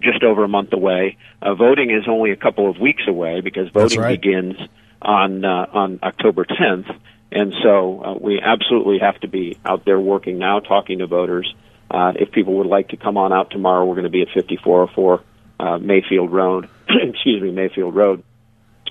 just 0.00 0.22
over 0.24 0.42
a 0.42 0.48
month 0.48 0.72
away. 0.72 1.18
Uh, 1.42 1.54
voting 1.54 1.90
is 1.90 2.08
only 2.08 2.32
a 2.32 2.36
couple 2.36 2.68
of 2.68 2.78
weeks 2.78 3.02
away 3.06 3.40
because 3.40 3.68
voting 3.68 4.00
right. 4.00 4.20
begins 4.20 4.56
on 5.02 5.44
uh, 5.44 5.66
on 5.72 6.00
October 6.02 6.44
10th, 6.44 6.90
and 7.30 7.52
so 7.62 8.02
uh, 8.02 8.14
we 8.18 8.40
absolutely 8.40 8.98
have 9.00 9.20
to 9.20 9.28
be 9.28 9.58
out 9.64 9.84
there 9.84 10.00
working 10.00 10.38
now, 10.38 10.60
talking 10.60 10.98
to 10.98 11.06
voters. 11.06 11.54
Uh, 11.90 12.12
if 12.16 12.32
people 12.32 12.54
would 12.54 12.66
like 12.66 12.88
to 12.88 12.96
come 12.96 13.16
on 13.16 13.32
out 13.32 13.50
tomorrow, 13.50 13.84
we're 13.84 13.94
going 13.94 14.04
to 14.04 14.10
be 14.10 14.22
at 14.22 14.28
5404 14.28 15.22
uh, 15.60 15.78
Mayfield 15.78 16.32
Road. 16.32 16.68
excuse 16.88 17.42
me, 17.42 17.50
Mayfield 17.50 17.94
Road 17.94 18.24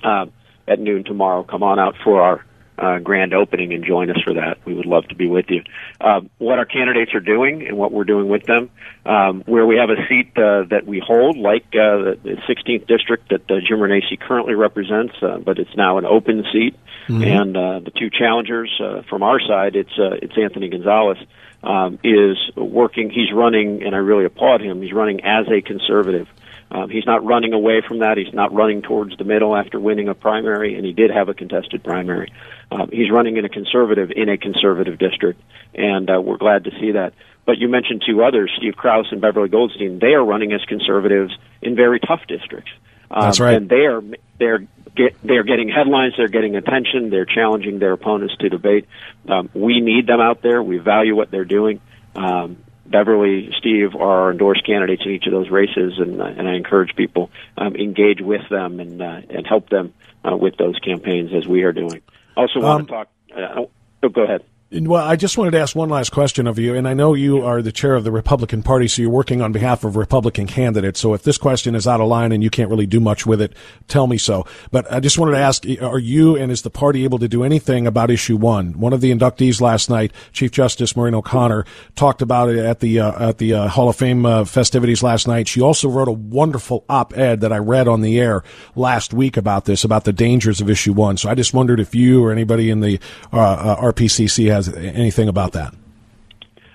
uh, 0.02 0.26
at 0.66 0.78
noon 0.78 1.04
tomorrow. 1.04 1.42
Come 1.42 1.62
on 1.62 1.78
out 1.78 1.96
for 2.04 2.22
our 2.22 2.44
uh, 2.78 2.98
grand 2.98 3.34
opening 3.34 3.72
and 3.72 3.84
join 3.84 4.10
us 4.10 4.20
for 4.24 4.34
that. 4.34 4.58
We 4.64 4.74
would 4.74 4.86
love 4.86 5.08
to 5.08 5.14
be 5.14 5.26
with 5.26 5.46
you. 5.48 5.62
Uh, 6.00 6.20
what 6.38 6.58
our 6.58 6.64
candidates 6.64 7.14
are 7.14 7.20
doing 7.20 7.66
and 7.66 7.76
what 7.76 7.92
we're 7.92 8.04
doing 8.04 8.28
with 8.28 8.44
them, 8.44 8.70
um, 9.04 9.42
where 9.46 9.66
we 9.66 9.76
have 9.76 9.90
a 9.90 10.06
seat 10.08 10.30
uh, 10.36 10.64
that 10.70 10.86
we 10.86 11.02
hold, 11.04 11.36
like 11.36 11.64
uh, 11.68 12.14
the 12.22 12.38
16th 12.48 12.86
district 12.86 13.30
that 13.30 13.50
uh, 13.50 13.60
Jim 13.66 13.78
Renacci 13.78 14.18
currently 14.18 14.54
represents, 14.54 15.14
uh, 15.22 15.38
but 15.38 15.58
it's 15.58 15.74
now 15.76 15.98
an 15.98 16.04
open 16.04 16.44
seat. 16.52 16.76
Mm-hmm. 17.08 17.22
And 17.22 17.56
uh, 17.56 17.80
the 17.80 17.90
two 17.90 18.10
challengers 18.10 18.70
uh, 18.82 19.02
from 19.08 19.22
our 19.22 19.40
side, 19.40 19.76
it's 19.76 19.98
uh, 19.98 20.16
it's 20.22 20.36
Anthony 20.36 20.68
Gonzalez. 20.68 21.18
Um, 21.60 21.98
is 22.04 22.36
working. 22.54 23.10
He's 23.10 23.32
running, 23.34 23.82
and 23.82 23.92
I 23.92 23.98
really 23.98 24.24
applaud 24.24 24.60
him. 24.60 24.80
He's 24.80 24.92
running 24.92 25.24
as 25.24 25.48
a 25.48 25.60
conservative. 25.60 26.28
Um, 26.70 26.90
he's 26.90 27.06
not 27.06 27.24
running 27.24 27.52
away 27.52 27.80
from 27.86 28.00
that. 28.00 28.18
He's 28.18 28.32
not 28.34 28.52
running 28.52 28.82
towards 28.82 29.16
the 29.16 29.24
middle 29.24 29.56
after 29.56 29.80
winning 29.80 30.08
a 30.08 30.14
primary, 30.14 30.74
and 30.74 30.84
he 30.84 30.92
did 30.92 31.10
have 31.10 31.28
a 31.28 31.34
contested 31.34 31.82
primary. 31.82 32.32
Um, 32.70 32.90
he's 32.92 33.10
running 33.10 33.36
in 33.38 33.44
a 33.44 33.48
conservative 33.48 34.10
in 34.14 34.28
a 34.28 34.36
conservative 34.36 34.98
district, 34.98 35.40
and 35.74 36.10
uh, 36.10 36.20
we're 36.20 36.36
glad 36.36 36.64
to 36.64 36.70
see 36.78 36.92
that. 36.92 37.14
But 37.46 37.56
you 37.56 37.68
mentioned 37.68 38.02
two 38.06 38.22
others, 38.22 38.52
Steve 38.58 38.76
Kraus 38.76 39.06
and 39.10 39.22
Beverly 39.22 39.48
Goldstein. 39.48 39.98
They 39.98 40.12
are 40.12 40.24
running 40.24 40.52
as 40.52 40.62
conservatives 40.66 41.34
in 41.62 41.74
very 41.74 41.98
tough 41.98 42.20
districts. 42.28 42.70
Um, 43.10 43.22
That's 43.22 43.40
right. 43.40 43.54
And 43.54 43.70
they 43.70 43.86
are 43.86 44.02
they're 44.38 44.66
get, 44.94 45.16
they're 45.22 45.44
getting 45.44 45.70
headlines. 45.70 46.14
They're 46.18 46.28
getting 46.28 46.56
attention. 46.56 47.08
They're 47.08 47.24
challenging 47.24 47.78
their 47.78 47.92
opponents 47.92 48.36
to 48.40 48.50
debate. 48.50 48.86
Um, 49.26 49.48
we 49.54 49.80
need 49.80 50.06
them 50.06 50.20
out 50.20 50.42
there. 50.42 50.62
We 50.62 50.76
value 50.76 51.16
what 51.16 51.30
they're 51.30 51.46
doing. 51.46 51.80
Um, 52.14 52.58
Beverly, 52.90 53.50
Steve 53.58 53.94
are 53.94 54.22
our 54.22 54.30
endorsed 54.30 54.64
candidates 54.64 55.02
in 55.04 55.12
each 55.12 55.26
of 55.26 55.32
those 55.32 55.50
races, 55.50 55.98
and, 55.98 56.20
uh, 56.20 56.24
and 56.24 56.48
I 56.48 56.54
encourage 56.54 56.96
people 56.96 57.30
um, 57.56 57.76
engage 57.76 58.20
with 58.20 58.48
them 58.48 58.80
and 58.80 59.02
uh, 59.02 59.20
and 59.28 59.46
help 59.46 59.68
them 59.68 59.92
uh, 60.24 60.36
with 60.36 60.56
those 60.56 60.78
campaigns 60.78 61.30
as 61.34 61.46
we 61.46 61.62
are 61.64 61.72
doing. 61.72 62.00
Also, 62.36 62.60
want 62.60 62.80
Um, 62.80 62.86
to 62.86 62.92
talk. 62.92 63.08
Uh, 63.36 63.64
oh, 64.02 64.08
go 64.08 64.22
ahead. 64.22 64.44
Well, 64.70 65.02
I 65.02 65.16
just 65.16 65.38
wanted 65.38 65.52
to 65.52 65.60
ask 65.60 65.74
one 65.74 65.88
last 65.88 66.10
question 66.10 66.46
of 66.46 66.58
you, 66.58 66.74
and 66.74 66.86
I 66.86 66.92
know 66.92 67.14
you 67.14 67.40
are 67.42 67.62
the 67.62 67.72
chair 67.72 67.94
of 67.94 68.04
the 68.04 68.12
Republican 68.12 68.62
Party, 68.62 68.86
so 68.86 69.00
you're 69.00 69.10
working 69.10 69.40
on 69.40 69.50
behalf 69.50 69.82
of 69.82 69.96
Republican 69.96 70.46
candidates. 70.46 71.00
So 71.00 71.14
if 71.14 71.22
this 71.22 71.38
question 71.38 71.74
is 71.74 71.86
out 71.86 72.02
of 72.02 72.08
line 72.08 72.32
and 72.32 72.42
you 72.42 72.50
can't 72.50 72.68
really 72.68 72.84
do 72.84 73.00
much 73.00 73.24
with 73.24 73.40
it, 73.40 73.54
tell 73.86 74.06
me 74.06 74.18
so. 74.18 74.44
But 74.70 74.92
I 74.92 75.00
just 75.00 75.18
wanted 75.18 75.32
to 75.32 75.38
ask, 75.38 75.64
are 75.80 75.98
you 75.98 76.36
and 76.36 76.52
is 76.52 76.60
the 76.60 76.68
party 76.68 77.04
able 77.04 77.18
to 77.18 77.28
do 77.28 77.44
anything 77.44 77.86
about 77.86 78.10
issue 78.10 78.36
one? 78.36 78.78
One 78.78 78.92
of 78.92 79.00
the 79.00 79.10
inductees 79.10 79.62
last 79.62 79.88
night, 79.88 80.12
Chief 80.34 80.50
Justice 80.50 80.94
Maureen 80.94 81.14
O'Connor, 81.14 81.64
talked 81.96 82.20
about 82.20 82.50
it 82.50 82.58
at 82.58 82.80
the 82.80 83.00
uh, 83.00 83.30
at 83.30 83.38
the 83.38 83.54
uh, 83.54 83.68
Hall 83.68 83.88
of 83.88 83.96
Fame 83.96 84.26
uh, 84.26 84.44
festivities 84.44 85.02
last 85.02 85.26
night. 85.26 85.48
She 85.48 85.62
also 85.62 85.88
wrote 85.88 86.08
a 86.08 86.12
wonderful 86.12 86.84
op-ed 86.90 87.40
that 87.40 87.54
I 87.54 87.58
read 87.58 87.88
on 87.88 88.02
the 88.02 88.20
air 88.20 88.44
last 88.76 89.14
week 89.14 89.38
about 89.38 89.64
this, 89.64 89.82
about 89.82 90.04
the 90.04 90.12
dangers 90.12 90.60
of 90.60 90.68
issue 90.68 90.92
one. 90.92 91.16
So 91.16 91.30
I 91.30 91.34
just 91.34 91.54
wondered 91.54 91.80
if 91.80 91.94
you 91.94 92.22
or 92.22 92.32
anybody 92.32 92.68
in 92.68 92.80
the 92.80 93.00
uh, 93.32 93.38
uh, 93.38 93.80
RPCC 93.80 94.57
has 94.58 94.68
anything 94.74 95.28
about 95.28 95.52
that. 95.52 95.74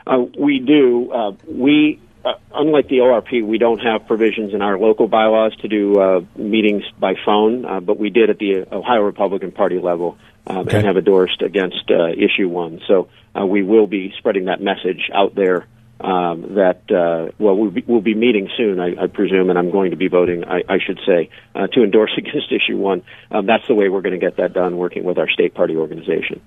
Uh, 0.06 0.26
we 0.38 0.60
do. 0.60 1.12
Uh, 1.12 1.32
we, 1.48 2.00
uh, 2.26 2.34
unlike 2.54 2.88
the 2.90 2.98
ORP, 2.98 3.46
we 3.46 3.58
don't 3.58 3.80
have 3.80 4.06
provisions 4.08 4.54
in 4.54 4.62
our 4.62 4.78
local 4.78 5.08
bylaws 5.08 5.56
to 5.58 5.68
do 5.68 6.00
uh, 6.00 6.22
meetings 6.36 6.84
by 7.00 7.14
phone, 7.26 7.66
uh, 7.66 7.80
but 7.80 7.98
we 7.98 8.10
did 8.10 8.30
at 8.30 8.38
the 8.38 8.66
Ohio 8.72 9.02
Republican 9.02 9.52
Party 9.52 9.80
level 9.80 10.18
um, 10.48 10.58
Okay. 10.60 10.78
and 10.78 10.88
have 10.88 10.98
endorsed 10.98 11.42
against 11.42 11.90
uh, 11.90 12.08
issue 12.10 12.50
one. 12.50 12.82
So 12.88 13.08
uh, 13.40 13.46
we 13.46 13.64
will 13.64 13.88
be 13.88 14.14
spreading 14.18 14.46
that 14.46 14.62
message 14.62 15.10
out 15.14 15.36
there. 15.36 15.68
Um, 16.02 16.56
that 16.56 16.82
uh, 16.92 17.32
well, 17.40 17.56
we'll 17.56 17.72
be, 17.72 17.84
we'll 17.88 18.02
be 18.02 18.14
meeting 18.14 18.50
soon, 18.58 18.78
I, 18.82 19.04
I 19.04 19.08
presume, 19.08 19.50
and 19.50 19.58
I'm 19.58 19.72
going 19.72 19.92
to 19.92 19.96
be 19.96 20.10
voting. 20.10 20.44
I, 20.44 20.62
I 20.68 20.80
should 20.86 21.00
say 21.06 21.30
uh, 21.56 21.68
to 21.68 21.82
endorse 21.82 22.12
against 22.18 22.52
issue 22.52 22.78
one. 22.78 23.04
Um, 23.32 23.46
that's 23.46 23.66
the 23.70 23.74
way 23.74 23.88
we're 23.88 24.02
going 24.02 24.20
to 24.20 24.26
get 24.26 24.36
that 24.38 24.52
done, 24.52 24.76
working 24.76 25.06
with 25.06 25.18
our 25.18 25.30
state 25.30 25.54
party 25.54 25.78
organization. 25.78 26.42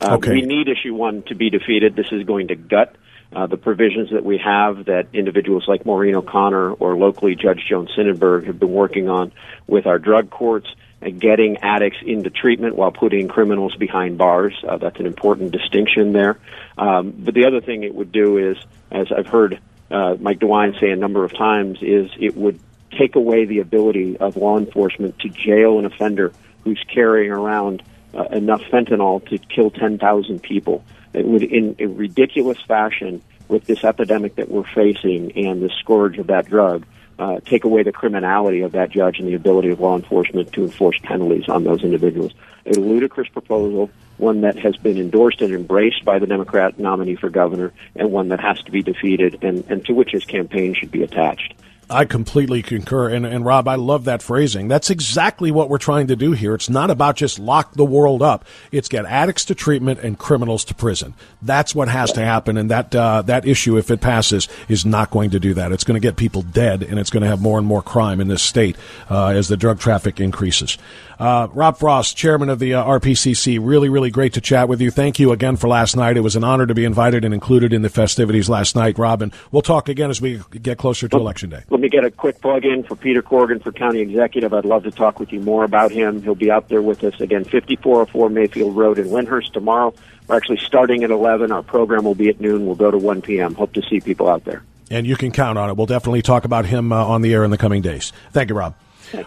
Uh, 0.00 0.16
Okay. 0.16 0.32
We 0.32 0.42
need 0.42 0.68
issue 0.68 0.94
one 0.94 1.22
to 1.24 1.34
be 1.34 1.50
defeated. 1.50 1.96
This 1.96 2.12
is 2.12 2.24
going 2.24 2.48
to 2.48 2.56
gut 2.56 2.94
uh, 3.32 3.46
the 3.46 3.56
provisions 3.56 4.10
that 4.10 4.24
we 4.24 4.38
have 4.38 4.86
that 4.86 5.08
individuals 5.12 5.64
like 5.68 5.84
Maureen 5.84 6.14
O'Connor 6.14 6.72
or 6.72 6.96
locally 6.96 7.34
Judge 7.34 7.62
Joan 7.68 7.88
Synenberg 7.88 8.46
have 8.46 8.58
been 8.58 8.72
working 8.72 9.08
on 9.08 9.32
with 9.66 9.86
our 9.86 9.98
drug 9.98 10.30
courts 10.30 10.68
and 11.00 11.20
getting 11.20 11.58
addicts 11.58 11.98
into 12.04 12.30
treatment 12.30 12.74
while 12.74 12.90
putting 12.90 13.28
criminals 13.28 13.76
behind 13.76 14.18
bars. 14.18 14.54
Uh, 14.66 14.78
that's 14.78 14.98
an 14.98 15.06
important 15.06 15.52
distinction 15.52 16.12
there. 16.12 16.38
Um, 16.76 17.12
but 17.16 17.34
the 17.34 17.46
other 17.46 17.60
thing 17.60 17.82
it 17.82 17.94
would 17.94 18.12
do 18.12 18.38
is, 18.38 18.56
as 18.90 19.12
I've 19.12 19.26
heard 19.26 19.60
uh, 19.90 20.16
Mike 20.18 20.38
DeWine 20.38 20.80
say 20.80 20.90
a 20.90 20.96
number 20.96 21.22
of 21.22 21.36
times, 21.36 21.78
is 21.82 22.10
it 22.18 22.36
would 22.36 22.58
take 22.98 23.14
away 23.14 23.44
the 23.44 23.60
ability 23.60 24.16
of 24.16 24.36
law 24.36 24.58
enforcement 24.58 25.18
to 25.20 25.28
jail 25.28 25.78
an 25.78 25.84
offender 25.84 26.32
who's 26.64 26.82
carrying 26.92 27.30
around 27.30 27.82
uh, 28.14 28.24
enough 28.24 28.62
fentanyl 28.62 29.26
to 29.28 29.38
kill 29.38 29.70
10,000 29.70 30.42
people. 30.42 30.84
It 31.12 31.26
would, 31.26 31.42
in 31.42 31.76
a 31.78 31.86
ridiculous 31.86 32.58
fashion, 32.66 33.22
with 33.48 33.64
this 33.64 33.82
epidemic 33.84 34.36
that 34.36 34.50
we're 34.50 34.64
facing 34.64 35.32
and 35.36 35.62
the 35.62 35.70
scourge 35.80 36.18
of 36.18 36.26
that 36.28 36.46
drug, 36.46 36.84
uh, 37.18 37.40
take 37.40 37.64
away 37.64 37.82
the 37.82 37.92
criminality 37.92 38.60
of 38.60 38.72
that 38.72 38.90
judge 38.90 39.18
and 39.18 39.26
the 39.26 39.34
ability 39.34 39.70
of 39.70 39.80
law 39.80 39.96
enforcement 39.96 40.52
to 40.52 40.62
enforce 40.62 40.98
penalties 41.02 41.48
on 41.48 41.64
those 41.64 41.82
individuals. 41.82 42.32
A 42.66 42.78
ludicrous 42.78 43.28
proposal, 43.28 43.90
one 44.18 44.42
that 44.42 44.56
has 44.58 44.76
been 44.76 44.98
endorsed 44.98 45.40
and 45.40 45.52
embraced 45.52 46.04
by 46.04 46.18
the 46.18 46.26
Democrat 46.26 46.78
nominee 46.78 47.16
for 47.16 47.30
governor, 47.30 47.72
and 47.96 48.12
one 48.12 48.28
that 48.28 48.40
has 48.40 48.60
to 48.62 48.70
be 48.70 48.82
defeated 48.82 49.42
and, 49.42 49.64
and 49.68 49.84
to 49.86 49.94
which 49.94 50.10
his 50.12 50.24
campaign 50.24 50.74
should 50.74 50.92
be 50.92 51.02
attached. 51.02 51.54
I 51.90 52.04
completely 52.04 52.62
concur. 52.62 53.08
And, 53.08 53.24
and 53.24 53.44
Rob, 53.44 53.66
I 53.66 53.76
love 53.76 54.04
that 54.04 54.22
phrasing. 54.22 54.68
That's 54.68 54.90
exactly 54.90 55.50
what 55.50 55.70
we're 55.70 55.78
trying 55.78 56.08
to 56.08 56.16
do 56.16 56.32
here. 56.32 56.54
It's 56.54 56.68
not 56.68 56.90
about 56.90 57.16
just 57.16 57.38
lock 57.38 57.74
the 57.74 57.84
world 57.84 58.22
up. 58.22 58.44
It's 58.70 58.88
get 58.88 59.06
addicts 59.06 59.46
to 59.46 59.54
treatment 59.54 60.00
and 60.00 60.18
criminals 60.18 60.64
to 60.66 60.74
prison. 60.74 61.14
That's 61.40 61.74
what 61.74 61.88
has 61.88 62.12
to 62.12 62.20
happen. 62.20 62.58
And 62.58 62.70
that, 62.70 62.94
uh, 62.94 63.22
that 63.22 63.46
issue, 63.46 63.78
if 63.78 63.90
it 63.90 64.00
passes, 64.00 64.48
is 64.68 64.84
not 64.84 65.10
going 65.10 65.30
to 65.30 65.40
do 65.40 65.54
that. 65.54 65.72
It's 65.72 65.84
going 65.84 66.00
to 66.00 66.06
get 66.06 66.16
people 66.16 66.42
dead 66.42 66.82
and 66.82 66.98
it's 66.98 67.10
going 67.10 67.22
to 67.22 67.28
have 67.28 67.40
more 67.40 67.58
and 67.58 67.66
more 67.66 67.82
crime 67.82 68.20
in 68.20 68.28
this 68.28 68.42
state, 68.42 68.76
uh, 69.08 69.28
as 69.28 69.48
the 69.48 69.56
drug 69.56 69.80
traffic 69.80 70.20
increases. 70.20 70.76
Uh, 71.18 71.48
Rob 71.52 71.76
Frost, 71.76 72.16
chairman 72.16 72.48
of 72.48 72.60
the 72.60 72.74
uh, 72.74 72.84
RPCC, 72.84 73.58
really, 73.60 73.88
really 73.88 74.10
great 74.10 74.34
to 74.34 74.40
chat 74.40 74.68
with 74.68 74.80
you. 74.80 74.90
Thank 74.90 75.18
you 75.18 75.32
again 75.32 75.56
for 75.56 75.66
last 75.66 75.96
night. 75.96 76.16
It 76.16 76.20
was 76.20 76.36
an 76.36 76.44
honor 76.44 76.66
to 76.66 76.74
be 76.74 76.84
invited 76.84 77.24
and 77.24 77.34
included 77.34 77.72
in 77.72 77.82
the 77.82 77.88
festivities 77.88 78.48
last 78.48 78.76
night, 78.76 78.98
Rob. 78.98 79.22
And 79.22 79.32
we'll 79.50 79.62
talk 79.62 79.88
again 79.88 80.10
as 80.10 80.20
we 80.20 80.40
get 80.62 80.78
closer 80.78 81.08
to 81.08 81.16
election 81.16 81.50
day. 81.50 81.64
Let 81.78 81.82
me 81.82 81.88
get 81.90 82.02
a 82.02 82.10
quick 82.10 82.40
plug 82.40 82.64
in 82.64 82.82
for 82.82 82.96
Peter 82.96 83.22
Corrigan 83.22 83.60
for 83.60 83.70
county 83.70 84.00
executive. 84.00 84.52
I'd 84.52 84.64
love 84.64 84.82
to 84.82 84.90
talk 84.90 85.20
with 85.20 85.32
you 85.32 85.38
more 85.38 85.62
about 85.62 85.92
him. 85.92 86.20
He'll 86.24 86.34
be 86.34 86.50
out 86.50 86.68
there 86.68 86.82
with 86.82 87.04
us 87.04 87.20
again, 87.20 87.44
5404 87.44 88.30
Mayfield 88.30 88.76
Road 88.76 88.98
in 88.98 89.06
Lyndhurst 89.12 89.52
tomorrow. 89.52 89.94
We're 90.26 90.34
actually 90.34 90.56
starting 90.56 91.04
at 91.04 91.12
11. 91.12 91.52
Our 91.52 91.62
program 91.62 92.02
will 92.02 92.16
be 92.16 92.30
at 92.30 92.40
noon. 92.40 92.66
We'll 92.66 92.74
go 92.74 92.90
to 92.90 92.98
1 92.98 93.22
p.m. 93.22 93.54
Hope 93.54 93.74
to 93.74 93.82
see 93.82 94.00
people 94.00 94.28
out 94.28 94.44
there. 94.44 94.64
and 94.90 95.06
you 95.06 95.14
can 95.14 95.30
count 95.30 95.56
on 95.56 95.70
it. 95.70 95.76
We'll 95.76 95.86
definitely 95.86 96.20
talk 96.20 96.44
about 96.44 96.66
him 96.66 96.90
uh, 96.90 96.96
on 96.96 97.22
the 97.22 97.32
air 97.32 97.44
in 97.44 97.52
the 97.52 97.56
coming 97.56 97.80
days. 97.80 98.12
Thank 98.32 98.48
you, 98.48 98.56
Rob. 98.56 98.74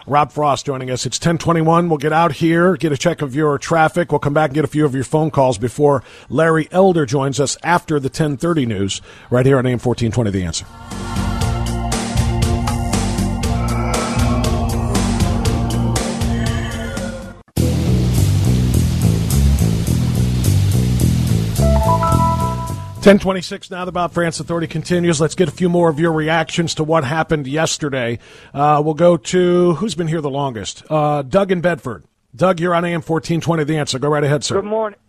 Rob 0.06 0.30
Frost 0.30 0.66
joining 0.66 0.90
us. 0.90 1.06
It's 1.06 1.16
1021. 1.16 1.88
We'll 1.88 1.96
get 1.96 2.12
out 2.12 2.32
here, 2.32 2.76
get 2.76 2.92
a 2.92 2.98
check 2.98 3.22
of 3.22 3.34
your 3.34 3.56
traffic. 3.56 4.12
We'll 4.12 4.18
come 4.18 4.34
back 4.34 4.50
and 4.50 4.54
get 4.56 4.64
a 4.66 4.68
few 4.68 4.84
of 4.84 4.94
your 4.94 5.04
phone 5.04 5.30
calls 5.30 5.56
before 5.56 6.04
Larry 6.28 6.68
Elder 6.70 7.06
joins 7.06 7.40
us 7.40 7.56
after 7.62 7.98
the 7.98 8.08
1030 8.08 8.66
news 8.66 9.00
right 9.30 9.46
here 9.46 9.56
on 9.56 9.64
AM 9.64 9.78
1420 9.78 10.30
The 10.30 10.44
Answer. 10.44 11.21
Ten 23.02 23.18
twenty 23.18 23.40
six 23.40 23.68
now. 23.68 23.84
The 23.84 23.90
Bob 23.90 24.12
Frantz 24.12 24.38
Authority 24.38 24.68
continues. 24.68 25.20
Let's 25.20 25.34
get 25.34 25.48
a 25.48 25.50
few 25.52 25.68
more 25.68 25.88
of 25.90 25.98
your 25.98 26.12
reactions 26.12 26.76
to 26.76 26.84
what 26.84 27.02
happened 27.02 27.48
yesterday. 27.48 28.20
Uh, 28.54 28.80
we'll 28.84 28.94
go 28.94 29.16
to 29.16 29.74
who's 29.74 29.96
been 29.96 30.06
here 30.06 30.20
the 30.20 30.30
longest. 30.30 30.84
Uh, 30.88 31.22
Doug 31.22 31.50
in 31.50 31.60
Bedford. 31.60 32.04
Doug, 32.36 32.60
you're 32.60 32.72
on 32.76 32.84
AM 32.84 33.02
fourteen 33.02 33.40
twenty. 33.40 33.64
The 33.64 33.76
answer. 33.78 33.98
Go 33.98 34.08
right 34.08 34.22
ahead, 34.22 34.44
sir. 34.44 34.54
Good 34.54 34.66
morning. 34.70 35.00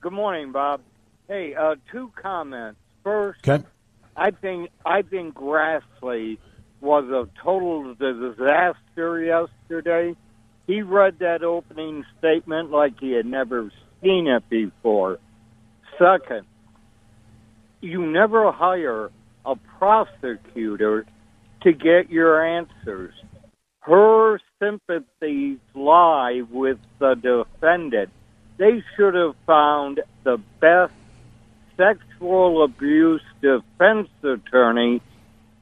Good 0.00 0.12
morning, 0.12 0.52
Bob. 0.52 0.82
Hey, 1.26 1.52
uh, 1.56 1.74
two 1.90 2.12
comments. 2.14 2.78
First, 3.02 3.40
Okay. 3.48 3.64
I 4.16 4.30
think 4.30 4.70
I 4.86 5.02
think 5.02 5.34
Grassley 5.34 6.38
was 6.80 7.04
a 7.10 7.28
total 7.42 7.92
disaster 7.94 9.20
yesterday. 9.20 10.14
He 10.68 10.82
read 10.82 11.18
that 11.18 11.42
opening 11.42 12.04
statement 12.20 12.70
like 12.70 13.00
he 13.00 13.10
had 13.10 13.26
never 13.26 13.72
seen 14.00 14.28
it 14.28 14.48
before. 14.48 15.18
Second, 15.98 16.46
you 17.82 18.06
never 18.06 18.50
hire 18.52 19.10
a 19.44 19.56
prosecutor 19.78 21.04
to 21.62 21.72
get 21.72 22.10
your 22.10 22.44
answers. 22.44 23.14
Her 23.80 24.40
sympathies 24.60 25.58
lie 25.74 26.42
with 26.48 26.78
the 26.98 27.14
defendant. 27.14 28.10
They 28.56 28.82
should 28.96 29.14
have 29.14 29.34
found 29.46 30.00
the 30.22 30.38
best 30.60 30.92
sexual 31.76 32.62
abuse 32.62 33.22
defense 33.40 34.08
attorney 34.22 35.02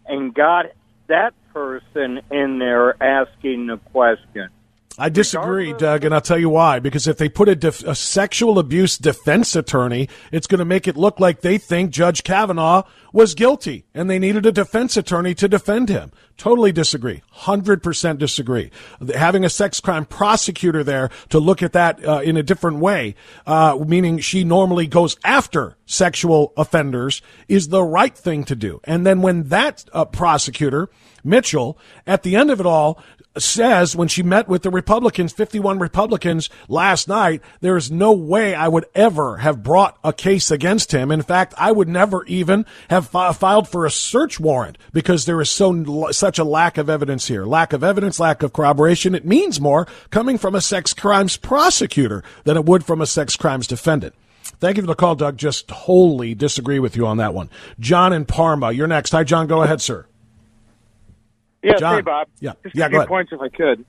and 0.06 0.34
got 0.34 0.66
that 1.06 1.32
person 1.54 2.20
in 2.30 2.58
there 2.58 3.02
asking 3.02 3.68
the 3.68 3.78
question. 3.78 4.50
I 4.98 5.08
disagree, 5.08 5.72
Doug, 5.72 6.04
and 6.04 6.12
I'll 6.12 6.20
tell 6.20 6.38
you 6.38 6.50
why. 6.50 6.78
Because 6.78 7.06
if 7.06 7.16
they 7.16 7.28
put 7.28 7.48
a, 7.48 7.54
def- 7.54 7.84
a 7.84 7.94
sexual 7.94 8.58
abuse 8.58 8.98
defense 8.98 9.54
attorney, 9.56 10.08
it's 10.32 10.46
going 10.46 10.58
to 10.58 10.64
make 10.64 10.86
it 10.88 10.96
look 10.96 11.20
like 11.20 11.40
they 11.40 11.58
think 11.58 11.90
Judge 11.90 12.22
Kavanaugh 12.22 12.82
was 13.12 13.34
guilty 13.34 13.84
and 13.94 14.10
they 14.10 14.18
needed 14.18 14.46
a 14.46 14.52
defense 14.52 14.96
attorney 14.96 15.34
to 15.34 15.48
defend 15.48 15.88
him. 15.88 16.12
Totally 16.36 16.72
disagree. 16.72 17.22
100% 17.34 18.18
disagree. 18.18 18.70
Having 19.14 19.44
a 19.44 19.50
sex 19.50 19.80
crime 19.80 20.06
prosecutor 20.06 20.82
there 20.82 21.10
to 21.28 21.38
look 21.38 21.62
at 21.62 21.72
that 21.72 22.04
uh, 22.06 22.20
in 22.20 22.36
a 22.36 22.42
different 22.42 22.78
way, 22.78 23.14
uh, 23.46 23.78
meaning 23.86 24.18
she 24.18 24.44
normally 24.44 24.86
goes 24.86 25.16
after 25.24 25.76
sexual 25.86 26.52
offenders, 26.56 27.20
is 27.48 27.68
the 27.68 27.82
right 27.82 28.16
thing 28.16 28.44
to 28.44 28.54
do. 28.54 28.80
And 28.84 29.06
then 29.06 29.22
when 29.22 29.48
that 29.48 29.84
uh, 29.92 30.04
prosecutor, 30.04 30.88
Mitchell, 31.24 31.78
at 32.06 32.22
the 32.22 32.36
end 32.36 32.50
of 32.50 32.60
it 32.60 32.66
all, 32.66 33.02
says 33.38 33.94
when 33.94 34.08
she 34.08 34.22
met 34.22 34.48
with 34.48 34.62
the 34.62 34.70
Republicans, 34.70 35.32
51 35.32 35.78
Republicans 35.78 36.50
last 36.68 37.08
night, 37.08 37.42
there 37.60 37.76
is 37.76 37.90
no 37.90 38.12
way 38.12 38.54
I 38.54 38.68
would 38.68 38.86
ever 38.94 39.38
have 39.38 39.62
brought 39.62 39.98
a 40.02 40.12
case 40.12 40.50
against 40.50 40.92
him. 40.92 41.10
In 41.10 41.22
fact, 41.22 41.54
I 41.56 41.72
would 41.72 41.88
never 41.88 42.24
even 42.24 42.66
have 42.88 43.08
fi- 43.08 43.32
filed 43.32 43.68
for 43.68 43.86
a 43.86 43.90
search 43.90 44.40
warrant 44.40 44.78
because 44.92 45.24
there 45.24 45.40
is 45.40 45.50
so 45.50 46.10
such 46.10 46.38
a 46.38 46.44
lack 46.44 46.78
of 46.78 46.90
evidence 46.90 47.28
here. 47.28 47.44
Lack 47.44 47.72
of 47.72 47.84
evidence, 47.84 48.18
lack 48.18 48.42
of 48.42 48.52
corroboration. 48.52 49.14
It 49.14 49.24
means 49.24 49.60
more 49.60 49.86
coming 50.10 50.38
from 50.38 50.54
a 50.54 50.60
sex 50.60 50.92
crimes 50.92 51.36
prosecutor 51.36 52.24
than 52.44 52.56
it 52.56 52.64
would 52.64 52.84
from 52.84 53.00
a 53.00 53.06
sex 53.06 53.36
crimes 53.36 53.66
defendant. 53.66 54.14
Thank 54.58 54.76
you 54.76 54.82
for 54.82 54.88
the 54.88 54.94
call, 54.94 55.14
Doug. 55.14 55.36
Just 55.38 55.70
wholly 55.70 56.34
disagree 56.34 56.80
with 56.80 56.96
you 56.96 57.06
on 57.06 57.16
that 57.18 57.32
one. 57.32 57.48
John 57.78 58.12
in 58.12 58.26
Parma, 58.26 58.72
you're 58.72 58.86
next. 58.86 59.12
Hi, 59.12 59.24
John. 59.24 59.46
Go 59.46 59.62
ahead, 59.62 59.80
sir. 59.80 60.06
Yeah, 61.62 61.74
John. 61.78 61.94
hey 61.96 62.00
Bob. 62.02 62.28
Yeah. 62.40 62.52
Just 62.62 62.74
Yeah, 62.76 62.86
a 62.86 62.88
go 62.88 62.92
few 62.92 62.98
ahead. 62.98 63.08
points 63.08 63.32
if 63.32 63.40
I 63.40 63.48
could. 63.48 63.84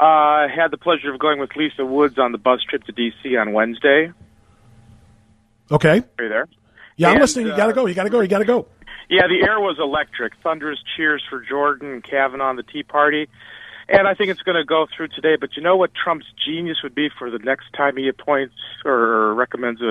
Uh, 0.00 0.04
I 0.04 0.46
had 0.54 0.70
the 0.70 0.76
pleasure 0.78 1.12
of 1.12 1.18
going 1.18 1.40
with 1.40 1.50
Lisa 1.56 1.84
Woods 1.84 2.18
on 2.18 2.32
the 2.32 2.38
bus 2.38 2.60
trip 2.68 2.84
to 2.84 2.92
D.C. 2.92 3.36
on 3.36 3.52
Wednesday. 3.52 4.12
Okay. 5.70 6.02
Are 6.18 6.24
you 6.24 6.28
there? 6.28 6.48
Yeah, 6.96 7.10
I'm 7.10 7.20
listening. 7.20 7.46
You 7.46 7.56
got 7.56 7.66
to 7.66 7.72
go. 7.72 7.86
You 7.86 7.94
got 7.94 8.04
to 8.04 8.10
go. 8.10 8.20
You 8.20 8.28
got 8.28 8.38
to 8.38 8.44
go. 8.44 8.66
Yeah, 9.08 9.26
the 9.28 9.46
air 9.46 9.60
was 9.60 9.76
electric. 9.78 10.34
Thunderous 10.42 10.78
cheers 10.96 11.22
for 11.28 11.40
Jordan 11.40 11.92
and 11.92 12.04
Kavanaugh 12.04 12.50
and 12.50 12.58
the 12.58 12.62
Tea 12.62 12.82
Party. 12.82 13.28
And 13.88 14.06
I 14.06 14.14
think 14.14 14.30
it's 14.30 14.42
going 14.42 14.56
to 14.56 14.64
go 14.64 14.86
through 14.94 15.08
today. 15.08 15.36
But 15.40 15.56
you 15.56 15.62
know 15.62 15.76
what 15.76 15.90
Trump's 15.94 16.26
genius 16.44 16.78
would 16.82 16.94
be 16.94 17.08
for 17.18 17.30
the 17.30 17.38
next 17.38 17.72
time 17.76 17.96
he 17.96 18.08
appoints 18.08 18.54
or 18.84 19.34
recommends 19.34 19.80
a 19.80 19.90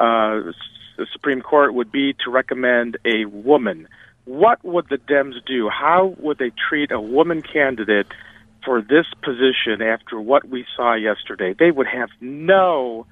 uh, 0.00 0.52
the 0.96 1.06
Supreme 1.12 1.42
Court 1.42 1.74
would 1.74 1.92
be 1.92 2.14
to 2.24 2.30
recommend 2.30 2.96
a 3.04 3.24
woman. 3.26 3.88
What 4.28 4.62
would 4.62 4.90
the 4.90 4.98
Dems 4.98 5.42
do? 5.46 5.70
How 5.70 6.14
would 6.18 6.36
they 6.36 6.50
treat 6.68 6.92
a 6.92 7.00
woman 7.00 7.40
candidate 7.40 8.08
for 8.62 8.82
this 8.82 9.06
position 9.22 9.80
after 9.80 10.20
what 10.20 10.46
we 10.46 10.66
saw 10.76 10.92
yesterday? 10.92 11.54
They 11.58 11.70
would 11.70 11.86
have 11.86 12.10
no 12.20 13.06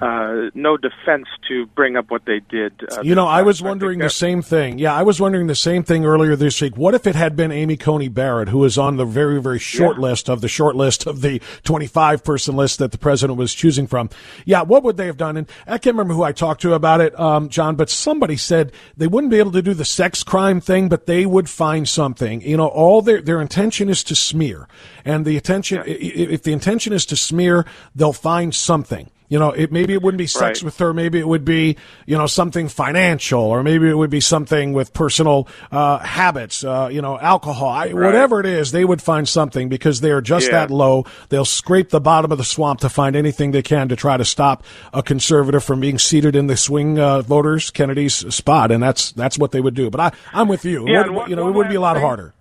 uh, 0.00 0.50
no 0.54 0.76
defense 0.76 1.26
to 1.48 1.66
bring 1.66 1.96
up 1.96 2.10
what 2.10 2.24
they 2.24 2.40
did. 2.48 2.72
Uh, 2.90 3.02
You 3.02 3.14
know, 3.14 3.26
I 3.26 3.42
was 3.42 3.60
wondering 3.62 3.98
the 3.98 4.10
same 4.10 4.42
thing. 4.42 4.78
Yeah, 4.78 4.94
I 4.94 5.02
was 5.02 5.20
wondering 5.20 5.46
the 5.48 5.54
same 5.54 5.82
thing 5.82 6.04
earlier 6.04 6.36
this 6.36 6.60
week. 6.60 6.76
What 6.76 6.94
if 6.94 7.06
it 7.06 7.14
had 7.16 7.34
been 7.36 7.50
Amy 7.50 7.76
Coney 7.76 8.08
Barrett, 8.08 8.48
who 8.48 8.64
is 8.64 8.78
on 8.78 8.96
the 8.96 9.04
very, 9.04 9.40
very 9.40 9.58
short 9.58 9.96
Yeah. 9.96 10.02
list 10.02 10.28
of 10.28 10.40
the 10.40 10.48
short 10.48 10.76
list 10.76 11.06
of 11.06 11.20
the 11.20 11.40
25 11.64 12.22
person 12.22 12.54
list 12.56 12.78
that 12.78 12.92
the 12.92 12.98
president 12.98 13.38
was 13.38 13.54
choosing 13.54 13.86
from? 13.86 14.08
Yeah, 14.44 14.62
what 14.62 14.82
would 14.84 14.96
they 14.96 15.06
have 15.06 15.16
done? 15.16 15.36
And 15.36 15.48
I 15.66 15.78
can't 15.78 15.94
remember 15.96 16.14
who 16.14 16.22
I 16.22 16.32
talked 16.32 16.62
to 16.62 16.74
about 16.74 17.00
it, 17.00 17.18
um, 17.18 17.48
John, 17.48 17.74
but 17.74 17.90
somebody 17.90 18.36
said 18.36 18.72
they 18.96 19.06
wouldn't 19.08 19.30
be 19.30 19.38
able 19.38 19.52
to 19.52 19.62
do 19.62 19.74
the 19.74 19.84
sex 19.84 20.22
crime 20.22 20.60
thing, 20.60 20.88
but 20.88 21.06
they 21.06 21.26
would 21.26 21.48
find 21.48 21.88
something. 21.88 22.40
You 22.42 22.56
know, 22.56 22.68
all 22.68 23.02
their, 23.02 23.20
their 23.20 23.40
intention 23.40 23.88
is 23.88 24.04
to 24.04 24.14
smear. 24.14 24.68
And 25.04 25.24
the 25.24 25.34
intention, 25.36 25.78
i- 25.80 25.82
i- 25.82 26.30
if 26.34 26.42
the 26.44 26.52
intention 26.52 26.92
is 26.92 27.04
to 27.06 27.16
smear, 27.16 27.64
they'll 27.96 28.12
find 28.12 28.54
something. 28.54 29.10
You 29.28 29.38
know, 29.38 29.50
it 29.50 29.70
maybe 29.70 29.92
it 29.92 30.02
wouldn't 30.02 30.18
be 30.18 30.26
sex 30.26 30.60
Right. 30.60 30.64
with 30.64 30.78
her. 30.78 30.94
Maybe 30.94 31.18
it 31.18 31.28
would 31.28 31.44
be, 31.44 31.76
you 32.06 32.16
know, 32.16 32.26
something 32.26 32.68
financial, 32.68 33.40
or 33.42 33.62
maybe 33.62 33.88
it 33.88 33.94
would 33.96 34.08
be 34.10 34.20
something 34.20 34.72
with 34.72 34.92
personal 34.94 35.46
uh, 35.70 35.98
habits. 35.98 36.64
Uh, 36.64 36.88
you 36.90 37.02
know, 37.02 37.18
alcohol. 37.18 37.68
I, 37.68 37.88
Whatever 37.92 38.40
it 38.40 38.46
is, 38.46 38.72
they 38.72 38.84
would 38.84 39.02
find 39.02 39.28
something 39.28 39.68
because 39.68 40.00
they 40.00 40.10
are 40.10 40.20
just 40.22 40.46
Yeah. 40.46 40.52
that 40.66 40.70
low. 40.70 41.04
They'll 41.28 41.44
scrape 41.44 41.90
the 41.90 42.00
bottom 42.00 42.32
of 42.32 42.38
the 42.38 42.44
swamp 42.44 42.80
to 42.80 42.88
find 42.88 43.14
anything 43.16 43.50
they 43.50 43.62
can 43.62 43.88
to 43.88 43.96
try 43.96 44.16
to 44.16 44.24
stop 44.24 44.64
a 44.94 45.02
conservative 45.02 45.62
from 45.62 45.80
being 45.80 45.98
seated 45.98 46.34
in 46.34 46.46
the 46.46 46.56
swing 46.56 46.98
uh, 46.98 47.20
voters 47.22 47.70
Kennedy's 47.70 48.14
spot, 48.34 48.70
and 48.70 48.82
that's 48.82 49.12
that's 49.12 49.38
what 49.38 49.50
they 49.52 49.60
would 49.60 49.74
do. 49.74 49.90
But 49.90 50.00
I, 50.00 50.12
I'm 50.32 50.48
with 50.48 50.64
you. 50.64 50.86
It 50.86 50.92
Yeah, 50.92 51.02
would- 51.02 51.10
one- 51.12 51.30
you 51.30 51.36
know, 51.36 51.48
it 51.48 51.52
would 51.52 51.68
be 51.68 51.74
a 51.74 51.80
lot 51.80 51.96
thing. 51.96 52.02
harder. 52.04 52.32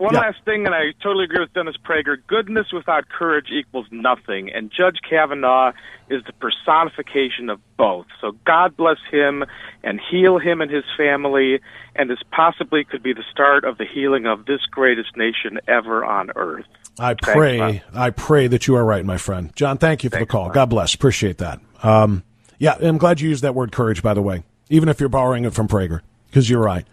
One 0.00 0.14
Yeah. 0.14 0.20
last 0.20 0.38
thing, 0.46 0.64
and 0.64 0.74
I 0.74 0.92
totally 1.02 1.24
agree 1.24 1.40
with 1.40 1.52
Dennis 1.52 1.76
Prager. 1.76 2.16
Goodness 2.26 2.72
without 2.72 3.10
courage 3.10 3.50
equals 3.50 3.86
nothing, 3.90 4.50
and 4.50 4.70
Judge 4.70 4.96
Kavanaugh 5.06 5.72
is 6.08 6.24
the 6.24 6.32
personification 6.32 7.50
of 7.50 7.60
both. 7.76 8.06
So 8.18 8.32
God 8.46 8.78
bless 8.78 8.96
him 9.10 9.44
and 9.84 10.00
heal 10.10 10.38
him 10.38 10.62
and 10.62 10.70
his 10.70 10.84
family, 10.96 11.60
and 11.94 12.08
this 12.08 12.20
possibly 12.32 12.82
could 12.82 13.02
be 13.02 13.12
the 13.12 13.24
start 13.30 13.66
of 13.66 13.76
the 13.76 13.84
healing 13.84 14.24
of 14.24 14.46
this 14.46 14.64
greatest 14.70 15.18
nation 15.18 15.60
ever 15.68 16.02
on 16.02 16.30
earth. 16.34 16.64
I 16.98 17.12
pray, 17.12 17.58
Bob. 17.58 17.82
I 17.94 18.08
pray 18.08 18.46
that 18.46 18.66
you 18.66 18.76
are 18.76 18.84
right, 18.86 19.04
my 19.04 19.18
friend. 19.18 19.54
John, 19.54 19.76
thank 19.76 20.02
you 20.02 20.08
for 20.08 20.18
the 20.18 20.24
call. 20.24 20.48
God 20.48 20.70
bless. 20.70 20.94
Appreciate 20.94 21.36
that. 21.38 21.60
Um, 21.82 22.22
yeah, 22.58 22.78
I'm 22.80 22.96
glad 22.96 23.20
you 23.20 23.28
used 23.28 23.42
that 23.42 23.54
word 23.54 23.70
courage, 23.70 24.02
by 24.02 24.14
the 24.14 24.22
way, 24.22 24.44
even 24.70 24.88
if 24.88 24.98
you're 24.98 25.10
borrowing 25.10 25.44
it 25.44 25.52
from 25.52 25.68
Prager, 25.68 26.00
because 26.28 26.48
you're 26.48 26.62
right. 26.62 26.86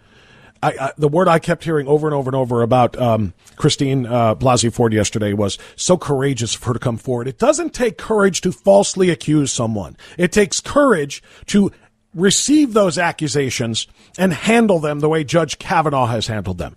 I, 0.62 0.68
I, 0.68 0.92
the 0.96 1.08
word 1.08 1.28
I 1.28 1.38
kept 1.38 1.64
hearing 1.64 1.86
over 1.86 2.06
and 2.06 2.14
over 2.14 2.28
and 2.28 2.36
over 2.36 2.62
about 2.62 2.98
um, 3.00 3.32
Christine 3.56 4.06
uh, 4.06 4.34
Blasey 4.34 4.72
Ford 4.72 4.92
yesterday 4.92 5.32
was 5.32 5.58
so 5.76 5.96
courageous 5.96 6.54
for 6.54 6.68
her 6.68 6.72
to 6.74 6.78
come 6.78 6.96
forward. 6.96 7.28
It 7.28 7.38
doesn't 7.38 7.74
take 7.74 7.98
courage 7.98 8.40
to 8.42 8.52
falsely 8.52 9.10
accuse 9.10 9.52
someone. 9.52 9.96
It 10.16 10.32
takes 10.32 10.60
courage 10.60 11.22
to 11.46 11.70
receive 12.14 12.72
those 12.72 12.98
accusations 12.98 13.86
and 14.18 14.32
handle 14.32 14.78
them 14.78 15.00
the 15.00 15.08
way 15.08 15.24
Judge 15.24 15.58
Kavanaugh 15.58 16.06
has 16.06 16.26
handled 16.26 16.58
them. 16.58 16.76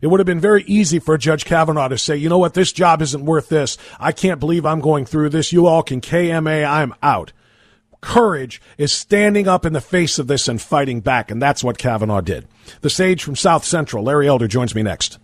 It 0.00 0.08
would 0.08 0.20
have 0.20 0.26
been 0.26 0.40
very 0.40 0.62
easy 0.64 0.98
for 0.98 1.16
Judge 1.16 1.44
Kavanaugh 1.44 1.88
to 1.88 1.98
say, 1.98 2.16
you 2.16 2.28
know 2.28 2.38
what, 2.38 2.54
this 2.54 2.72
job 2.72 3.00
isn't 3.02 3.24
worth 3.24 3.48
this. 3.48 3.78
I 3.98 4.12
can't 4.12 4.40
believe 4.40 4.66
I'm 4.66 4.80
going 4.80 5.06
through 5.06 5.30
this. 5.30 5.52
You 5.52 5.66
all 5.66 5.82
can 5.82 6.00
KMA, 6.00 6.68
I'm 6.68 6.94
out. 7.02 7.32
Courage 8.06 8.62
is 8.78 8.92
standing 8.92 9.48
up 9.48 9.66
in 9.66 9.72
the 9.72 9.80
face 9.80 10.20
of 10.20 10.28
this 10.28 10.46
and 10.46 10.62
fighting 10.62 11.00
back, 11.00 11.28
and 11.28 11.42
that's 11.42 11.64
what 11.64 11.76
Kavanaugh 11.76 12.20
did. 12.20 12.46
The 12.80 12.88
sage 12.88 13.20
from 13.24 13.34
South 13.34 13.64
Central, 13.64 14.04
Larry 14.04 14.28
Elder, 14.28 14.46
joins 14.46 14.76
me 14.76 14.84
next. 14.84 15.18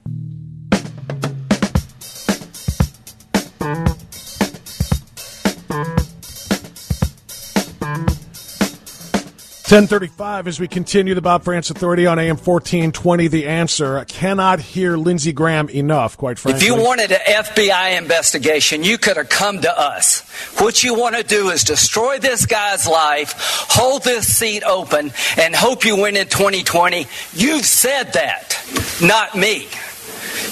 Ten 9.73 9.87
thirty-five 9.87 10.49
as 10.49 10.61
we 10.61 10.69
continue 10.69 11.15
the 11.15 11.23
Bob 11.23 11.45
Frantz 11.45 11.71
Authority 11.71 12.07
on 12.07 12.19
AM 12.19 12.37
fourteen 12.37 12.93
twenty. 12.93 13.29
The 13.29 13.47
answer 13.47 13.97
I 13.97 14.05
cannot 14.05 14.61
hear 14.61 14.99
Lindsey 14.99 15.33
Graham 15.33 15.71
enough. 15.71 16.19
Quite 16.19 16.39
frankly, 16.39 16.61
If 16.61 16.67
you 16.67 16.77
wanted 16.77 17.11
an 17.11 17.21
FBI 17.27 17.97
investigation, 17.97 18.85
you 18.85 18.99
could 18.99 19.17
have 19.17 19.31
come 19.31 19.63
to 19.63 19.81
us. 19.81 20.29
What 20.59 20.85
you 20.85 20.93
want 20.93 21.17
to 21.17 21.23
do 21.23 21.49
is 21.49 21.65
destroy 21.65 22.19
this 22.19 22.45
guy's 22.45 22.87
life, 22.87 23.33
hold 23.71 24.05
this 24.05 24.37
seat 24.37 24.63
open, 24.63 25.11
and 25.39 25.55
hope 25.55 25.87
you 25.87 25.97
win 25.97 26.19
in 26.19 26.27
2020. 26.27 27.07
You've 27.33 27.65
said 27.65 28.13
that, 28.13 28.63
not 29.01 29.35
me. 29.35 29.69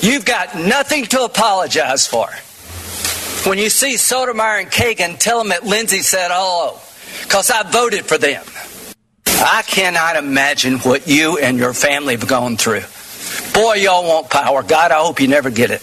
You've 0.00 0.24
got 0.24 0.56
nothing 0.56 1.04
to 1.04 1.24
apologize 1.24 2.06
for. 2.06 2.28
When 3.46 3.58
you 3.58 3.68
see 3.68 3.98
Sotomayor 3.98 4.60
and 4.60 4.70
Kagan, 4.70 5.18
tell 5.18 5.40
them 5.40 5.50
that 5.50 5.66
Lindsey 5.66 6.00
said 6.00 6.30
oh, 6.30 6.80
hello, 6.80 7.24
because 7.24 7.50
I 7.50 7.70
voted 7.70 8.06
for 8.06 8.16
them. 8.16 8.42
I 9.42 9.62
cannot 9.62 10.16
imagine 10.16 10.78
what 10.80 11.08
you 11.08 11.38
and 11.38 11.58
your 11.58 11.72
family 11.72 12.14
have 12.14 12.28
gone 12.28 12.56
through. 12.56 12.82
Boy, 13.54 13.74
y'all 13.74 14.06
want 14.06 14.28
power. 14.28 14.62
God, 14.62 14.92
I 14.92 14.98
hope 14.98 15.20
you 15.20 15.28
never 15.28 15.50
get 15.50 15.70
it. 15.70 15.82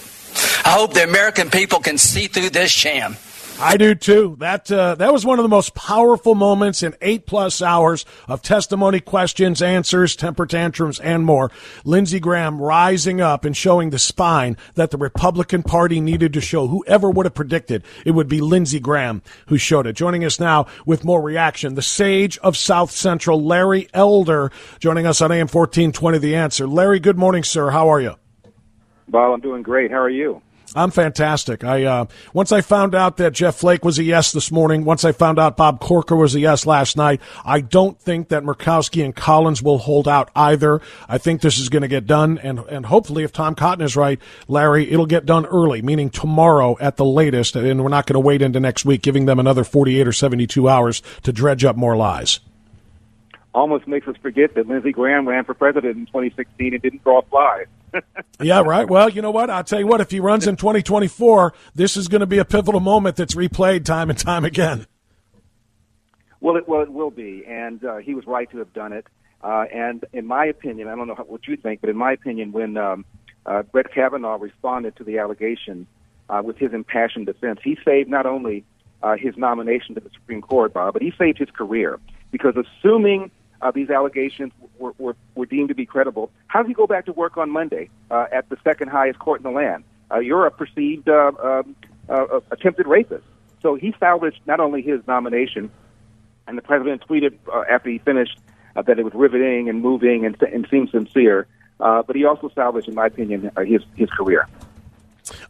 I 0.64 0.72
hope 0.72 0.94
the 0.94 1.04
American 1.04 1.50
people 1.50 1.80
can 1.80 1.98
see 1.98 2.28
through 2.28 2.52
this 2.52 2.70
sham. 2.70 3.18
I 3.60 3.76
do 3.76 3.96
too. 3.96 4.36
That 4.40 4.72
uh, 4.72 4.96
that 4.96 5.12
was 5.12 5.26
one 5.26 5.40
of 5.40 5.44
the 5.44 5.50
most 5.50 5.74
powerful 5.74 6.36
moments 6.36 6.84
in 6.84 6.96
eight 7.02 7.26
plus 7.26 7.60
hours 7.62 8.06
of 8.28 8.44
testimony, 8.44 9.00
questions, 9.00 9.64
answers, 9.64 10.16
temper 10.16 10.46
tantrums, 10.46 11.00
and 11.00 11.26
more. 11.26 11.50
Lindsey 11.84 12.20
Graham 12.20 12.62
rising 12.62 13.20
up 13.20 13.46
and 13.46 13.58
showing 13.58 13.90
the 13.90 13.98
spine 13.98 14.58
that 14.76 14.92
the 14.92 14.98
Republican 14.98 15.64
Party 15.64 16.00
needed 16.00 16.34
to 16.34 16.42
show. 16.42 16.68
Whoever 16.68 17.10
would 17.10 17.26
have 17.26 17.34
predicted 17.34 17.84
it 18.06 18.12
would 18.12 18.28
be 18.28 18.42
Lindsey 18.42 18.80
Graham 18.80 19.24
who 19.48 19.58
showed 19.58 19.88
it. 19.88 19.94
Joining 19.94 20.24
us 20.24 20.40
now 20.40 20.68
with 20.86 21.04
more 21.04 21.22
reaction, 21.22 21.74
the 21.74 21.82
sage 21.82 22.38
of 22.40 22.56
South 22.56 22.92
Central, 22.92 23.44
Larry 23.44 23.90
Elder, 23.92 24.52
joining 24.80 25.08
us 25.08 25.20
on 25.20 25.32
AM 25.32 25.48
fourteen 25.48 25.92
twenty. 25.92 26.20
The 26.20 26.36
answer, 26.36 26.68
Larry. 26.68 27.00
Good 27.00 27.18
morning, 27.18 27.44
sir. 27.44 27.72
How 27.72 27.90
are 27.90 28.02
you? 28.02 28.16
Bob, 29.08 29.34
I'm 29.34 29.40
doing 29.40 29.64
great. 29.64 29.90
How 29.90 30.02
are 30.02 30.10
you? 30.10 30.42
I'm 30.78 30.92
fantastic. 30.92 31.64
I 31.64 31.84
uh, 31.84 32.06
once 32.34 32.52
I 32.52 32.62
found 32.62 32.94
out 32.94 33.18
that 33.18 33.34
Jeff 33.34 33.56
Flake 33.56 33.84
was 33.84 33.98
a 33.98 34.04
yes 34.04 34.32
this 34.32 34.52
morning. 34.52 34.86
Once 34.86 35.04
I 35.04 35.12
found 35.12 35.40
out 35.40 35.58
Bob 35.58 35.80
Corker 35.80 36.16
was 36.16 36.36
a 36.36 36.40
yes 36.40 36.66
last 36.66 36.96
night. 36.96 37.20
I 37.44 37.62
don't 37.62 38.00
think 38.00 38.30
that 38.30 38.44
Murkowski 38.44 39.04
and 39.04 39.16
Collins 39.16 39.64
will 39.64 39.80
hold 39.80 40.08
out 40.08 40.30
either. 40.36 40.80
I 41.10 41.18
think 41.18 41.42
this 41.42 41.58
is 41.58 41.70
going 41.70 41.82
to 41.82 41.88
get 41.88 42.06
done, 42.06 42.38
and 42.38 42.60
and 42.60 42.86
hopefully, 42.86 43.24
if 43.24 43.34
Tom 43.34 43.56
Cotton 43.56 43.84
is 43.84 43.96
right, 43.96 44.20
Larry, 44.48 44.90
it'll 44.92 45.08
get 45.08 45.26
done 45.26 45.46
early, 45.48 45.82
meaning 45.82 46.10
tomorrow 46.10 46.78
at 46.80 46.98
the 46.98 47.06
latest, 47.06 47.56
and 47.56 47.82
we're 47.84 47.90
not 47.90 48.06
going 48.06 48.14
to 48.14 48.20
wait 48.20 48.42
into 48.42 48.60
next 48.60 48.86
week, 48.86 49.02
giving 49.02 49.26
them 49.26 49.40
another 49.40 49.64
48 49.64 50.08
or 50.08 50.14
72 50.14 50.70
hours 50.70 51.02
to 51.24 51.34
dredge 51.34 51.66
up 51.66 51.76
more 51.76 51.96
lies. 51.98 52.40
Almost 53.58 53.88
makes 53.88 54.08
us 54.08 54.16
forget 54.22 54.54
that 54.54 54.68
Lindsey 54.68 54.92
Graham 54.92 55.28
ran 55.28 55.44
for 55.44 55.56
president 55.56 55.98
in 55.98 56.06
2016 56.06 56.76
and 56.76 56.82
didn't 56.84 57.04
draw 57.04 57.24
flies 57.24 57.66
yeah, 58.40 58.62
right. 58.62 58.88
Well, 58.88 59.10
you 59.10 59.24
know 59.24 59.32
what? 59.32 59.50
I'll 59.50 59.64
tell 59.64 59.80
you 59.80 59.88
what. 59.88 60.00
If 60.00 60.12
he 60.12 60.20
runs 60.20 60.46
in 60.46 60.58
2024, 60.58 61.54
this 61.74 61.98
is 61.98 62.08
going 62.08 62.20
to 62.20 62.28
be 62.28 62.38
a 62.38 62.46
pivotal 62.46 62.82
moment 62.82 63.16
that's 63.16 63.34
replayed 63.34 63.86
time 63.86 64.12
and 64.12 64.20
time 64.20 64.46
again. 64.46 64.86
Well, 66.40 66.56
it 66.58 66.68
well 66.68 66.82
it 66.82 66.92
will 66.92 67.10
be, 67.10 67.44
and 67.48 67.84
uh, 67.84 67.98
he 67.98 68.14
was 68.14 68.28
right 68.28 68.48
to 68.52 68.60
have 68.60 68.72
done 68.74 68.94
it. 68.94 69.08
Uh, 69.42 69.66
and 69.74 70.06
in 70.14 70.28
my 70.28 70.46
opinion, 70.46 70.88
I 70.88 70.96
don't 70.96 71.08
know 71.08 71.16
what 71.16 71.48
you 71.48 71.58
think, 71.58 71.82
but 71.82 71.90
in 71.90 71.98
my 71.98 72.12
opinion, 72.12 72.52
when 72.52 72.78
um, 72.78 73.06
uh, 73.46 73.64
Brett 73.64 73.92
Kavanaugh 73.92 74.38
responded 74.38 74.96
to 74.98 75.04
the 75.04 75.18
allegation 75.18 75.88
uh, 76.30 76.42
with 76.44 76.58
his 76.58 76.74
impassioned 76.74 77.26
defense, 77.26 77.60
he 77.64 77.78
saved 77.84 78.10
not 78.10 78.26
only 78.26 78.66
uh, 79.02 79.16
his 79.16 79.36
nomination 79.38 79.96
to 79.96 80.02
the 80.02 80.10
Supreme 80.14 80.42
Court, 80.42 80.74
Bob, 80.74 80.94
but 80.94 81.02
he 81.02 81.12
saved 81.18 81.38
his 81.38 81.50
career 81.50 82.00
because 82.32 82.56
assuming 82.56 83.32
uh, 83.62 83.72
these 83.72 83.90
allegations 83.90 84.54
were, 84.78 84.94
were, 84.98 85.16
were 85.36 85.46
deemed 85.46 85.70
to 85.70 85.76
be 85.76 85.86
credible. 85.86 86.32
How 86.48 86.62
does 86.62 86.68
he 86.68 86.74
go 86.74 86.88
back 86.88 87.06
to 87.06 87.14
work 87.14 87.38
on 87.38 87.50
Monday 87.50 87.90
uh, 88.12 88.26
at 88.32 88.50
the 88.50 88.58
second 88.64 88.90
highest 88.90 89.20
court 89.20 89.40
in 89.40 89.44
the 89.44 89.52
land? 89.52 89.84
Uh, 90.12 90.20
you're 90.20 90.46
a 90.46 90.52
perceived 90.52 91.10
uh, 91.10 91.32
um, 91.44 91.76
uh, 92.10 92.14
uh, 92.14 92.40
attempted 92.52 92.88
rapist. 92.88 93.24
So 93.62 93.76
he 93.76 93.94
salvaged 94.00 94.40
not 94.46 94.60
only 94.60 94.82
his 94.82 95.02
nomination, 95.08 95.72
and 96.48 96.58
the 96.58 96.62
president 96.62 97.04
tweeted 97.08 97.38
after 97.70 97.90
he 97.90 97.98
finished 97.98 98.40
that 98.76 99.00
it 99.00 99.04
was 99.04 99.14
riveting 99.14 99.68
and 99.68 99.82
moving 99.82 100.26
and, 100.26 100.42
and 100.44 100.66
seemed 100.70 100.90
sincere, 100.92 101.48
but 101.80 102.16
he 102.16 102.24
also 102.24 102.50
salvaged, 102.56 102.88
in 102.88 102.96
my 102.96 103.08
opinion, 103.08 103.52
his 103.66 103.82
his 103.96 104.10
career. 104.12 104.48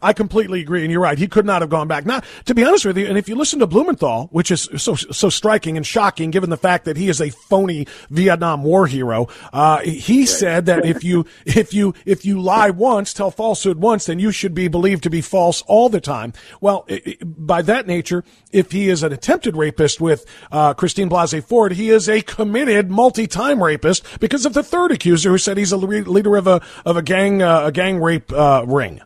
I 0.02 0.12
completely 0.12 0.60
agree, 0.60 0.82
and 0.82 0.90
you're 0.90 1.00
right. 1.00 1.18
He 1.18 1.28
could 1.28 1.46
not 1.46 1.62
have 1.62 1.70
gone 1.70 1.88
back. 1.88 2.06
Now, 2.06 2.20
to 2.46 2.54
be 2.54 2.64
honest 2.64 2.84
with 2.84 2.96
you, 2.96 3.06
and 3.06 3.18
if 3.18 3.28
you 3.28 3.34
listen 3.34 3.58
to 3.60 3.66
Blumenthal, 3.66 4.28
which 4.32 4.50
is 4.50 4.68
so 4.76 4.94
so 4.94 5.28
striking 5.28 5.76
and 5.76 5.86
shocking, 5.86 6.30
given 6.30 6.50
the 6.50 6.56
fact 6.56 6.84
that 6.84 6.96
he 6.96 7.08
is 7.08 7.20
a 7.20 7.30
phony 7.30 7.86
Vietnam 8.10 8.62
War 8.62 8.86
hero, 8.86 9.28
uh, 9.52 9.80
he 9.80 10.26
said 10.26 10.66
that 10.66 10.84
if 10.84 11.04
you 11.04 11.26
if 11.46 11.72
you 11.72 11.94
if 12.04 12.24
you 12.24 12.40
lie 12.40 12.70
once, 12.70 13.12
tell 13.12 13.30
falsehood 13.30 13.78
once, 13.78 14.06
then 14.06 14.18
you 14.18 14.30
should 14.30 14.54
be 14.54 14.68
believed 14.68 15.02
to 15.04 15.10
be 15.10 15.20
false 15.20 15.62
all 15.62 15.88
the 15.88 16.00
time. 16.00 16.32
Well, 16.60 16.86
by 17.24 17.62
that 17.62 17.86
nature, 17.86 18.24
if 18.52 18.72
he 18.72 18.88
is 18.88 19.02
an 19.02 19.12
attempted 19.12 19.56
rapist 19.56 20.00
with 20.00 20.24
uh, 20.50 20.74
Christine 20.74 21.08
Blasey 21.08 21.42
Ford, 21.42 21.72
he 21.72 21.90
is 21.90 22.08
a 22.08 22.22
committed 22.22 22.90
multi-time 22.90 23.62
rapist 23.62 24.04
because 24.20 24.46
of 24.46 24.54
the 24.54 24.62
third 24.62 24.92
accuser 24.92 25.30
who 25.30 25.38
said 25.38 25.56
he's 25.56 25.72
a 25.72 25.76
leader 25.76 26.36
of 26.36 26.46
a 26.46 26.60
of 26.84 26.96
a 26.96 27.02
gang 27.02 27.42
uh, 27.42 27.66
a 27.66 27.72
gang 27.72 27.98
rape 28.00 28.32
uh, 28.32 28.64
ring. 28.66 29.00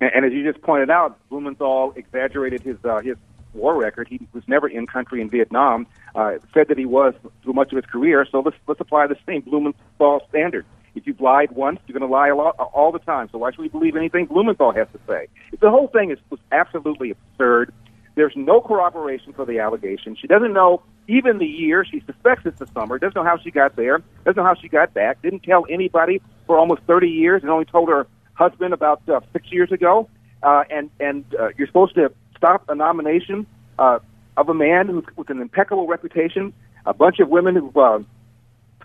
And, 0.00 0.10
and 0.14 0.24
as 0.24 0.32
you 0.32 0.50
just 0.50 0.62
pointed 0.62 0.90
out, 0.90 1.18
Blumenthal 1.28 1.92
exaggerated 1.96 2.62
his 2.62 2.76
uh, 2.84 3.00
his 3.00 3.16
war 3.52 3.76
record. 3.76 4.08
He 4.08 4.20
was 4.32 4.44
never 4.46 4.68
in 4.68 4.86
country 4.86 5.20
in 5.20 5.28
Vietnam. 5.28 5.86
Uh, 6.14 6.34
said 6.54 6.68
that 6.68 6.78
he 6.78 6.86
was 6.86 7.14
through 7.42 7.52
much 7.52 7.72
of 7.72 7.76
his 7.76 7.86
career. 7.86 8.26
So 8.30 8.40
let's 8.40 8.56
let's 8.66 8.80
apply 8.80 9.06
the 9.06 9.16
same 9.26 9.42
Blumenthal 9.42 10.26
standard. 10.28 10.66
If 10.94 11.06
you've 11.06 11.20
lied 11.20 11.52
once, 11.52 11.78
you're 11.86 11.96
going 11.96 12.08
to 12.08 12.12
lie 12.12 12.28
a 12.28 12.34
lot, 12.34 12.58
all 12.58 12.90
the 12.90 12.98
time. 12.98 13.28
So 13.30 13.38
why 13.38 13.52
should 13.52 13.60
we 13.60 13.68
believe 13.68 13.94
anything 13.94 14.26
Blumenthal 14.26 14.72
has 14.72 14.88
to 14.92 14.98
say? 15.06 15.28
The 15.60 15.70
whole 15.70 15.86
thing 15.86 16.10
is 16.10 16.18
was 16.30 16.40
absolutely 16.50 17.12
absurd. 17.12 17.72
There's 18.16 18.32
no 18.34 18.60
corroboration 18.60 19.32
for 19.32 19.46
the 19.46 19.60
allegation. 19.60 20.16
She 20.20 20.26
doesn't 20.26 20.52
know 20.52 20.82
even 21.06 21.38
the 21.38 21.46
year. 21.46 21.84
She 21.84 22.00
suspects 22.00 22.44
it's 22.44 22.58
the 22.58 22.66
summer. 22.66 22.98
Doesn't 22.98 23.14
know 23.14 23.24
how 23.24 23.38
she 23.38 23.52
got 23.52 23.76
there. 23.76 24.02
Doesn't 24.24 24.36
know 24.36 24.44
how 24.44 24.54
she 24.54 24.68
got 24.68 24.92
back. 24.92 25.22
Didn't 25.22 25.44
tell 25.44 25.64
anybody 25.70 26.20
for 26.46 26.58
almost 26.58 26.82
30 26.82 27.08
years, 27.08 27.42
and 27.42 27.50
only 27.50 27.66
told 27.66 27.88
her 27.88 28.06
husband 28.40 28.72
about 28.72 29.02
uh, 29.08 29.20
six 29.34 29.52
years 29.52 29.70
ago, 29.70 30.08
uh, 30.42 30.64
and 30.70 30.90
and 30.98 31.24
uh, 31.38 31.48
you're 31.56 31.66
supposed 31.66 31.94
to 31.94 32.10
stop 32.36 32.64
a 32.68 32.74
nomination 32.74 33.46
uh, 33.78 33.98
of 34.36 34.48
a 34.48 34.54
man 34.54 34.88
who's 34.88 35.04
with 35.16 35.28
an 35.28 35.40
impeccable 35.40 35.86
reputation, 35.86 36.52
a 36.86 36.94
bunch 36.94 37.20
of 37.20 37.28
women 37.28 37.54
who 37.54 37.70
uh, 37.78 38.02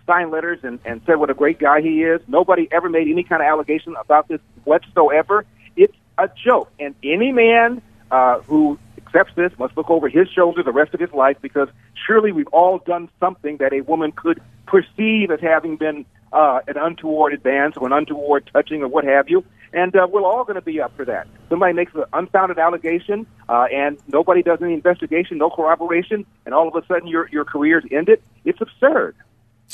signed 0.06 0.32
letters 0.32 0.60
and, 0.64 0.80
and 0.86 1.02
said 1.06 1.16
what 1.16 1.30
a 1.30 1.34
great 1.34 1.58
guy 1.58 1.82
he 1.82 2.04
is. 2.04 2.20
Nobody 2.28 2.68
ever 2.72 2.90
made 2.90 3.08
any 3.08 3.24
kind 3.24 3.42
of 3.42 3.48
allegation 3.48 3.96
about 4.00 4.28
this 4.28 4.42
whatsoever. 4.66 5.46
It's 5.78 5.96
a 6.18 6.30
joke, 6.46 6.70
and 6.78 6.94
any 7.02 7.32
man 7.32 7.82
uh, 8.12 8.40
who 8.42 8.78
accepts 8.98 9.36
this 9.36 9.52
must 9.58 9.78
look 9.78 9.90
over 9.90 10.10
his 10.10 10.28
shoulder 10.30 10.64
the 10.64 10.74
rest 10.74 10.94
of 10.94 11.00
his 11.00 11.14
life 11.14 11.38
because 11.42 11.70
surely 12.06 12.34
we've 12.34 12.48
all 12.48 12.80
done 12.80 13.08
something 13.22 13.56
that 13.58 13.72
a 13.72 13.82
woman 13.82 14.12
could 14.12 14.42
perceive 14.68 15.32
as 15.32 15.40
having 15.40 15.78
been 15.78 16.06
uh, 16.36 16.60
an 16.68 16.78
untoward 16.78 17.34
advance 17.34 17.78
or 17.78 17.88
an 17.88 17.94
untoward 17.94 18.50
touching 18.54 18.84
or 18.84 18.88
what 18.88 19.06
have 19.06 19.30
you. 19.30 19.44
And 19.74 19.96
uh, 19.96 20.08
we're 20.10 20.22
all 20.24 20.44
going 20.44 20.56
to 20.56 20.62
be 20.62 20.80
up 20.80 20.96
for 20.96 21.06
that. 21.06 21.28
Somebody 21.50 21.74
makes 21.74 21.94
an 21.96 22.04
unfounded 22.14 22.60
allegation, 22.60 23.26
uh, 23.50 23.68
and 23.74 23.98
nobody 24.08 24.42
does 24.44 24.62
any 24.62 24.74
investigation, 24.74 25.38
no 25.38 25.50
corroboration, 25.50 26.26
and 26.46 26.54
all 26.54 26.68
of 26.68 26.76
a 26.76 26.86
sudden 26.86 27.08
your 27.08 27.28
your 27.30 27.46
career's 27.46 27.84
ended. 27.92 28.22
It's 28.46 28.62
absurd. 28.62 29.16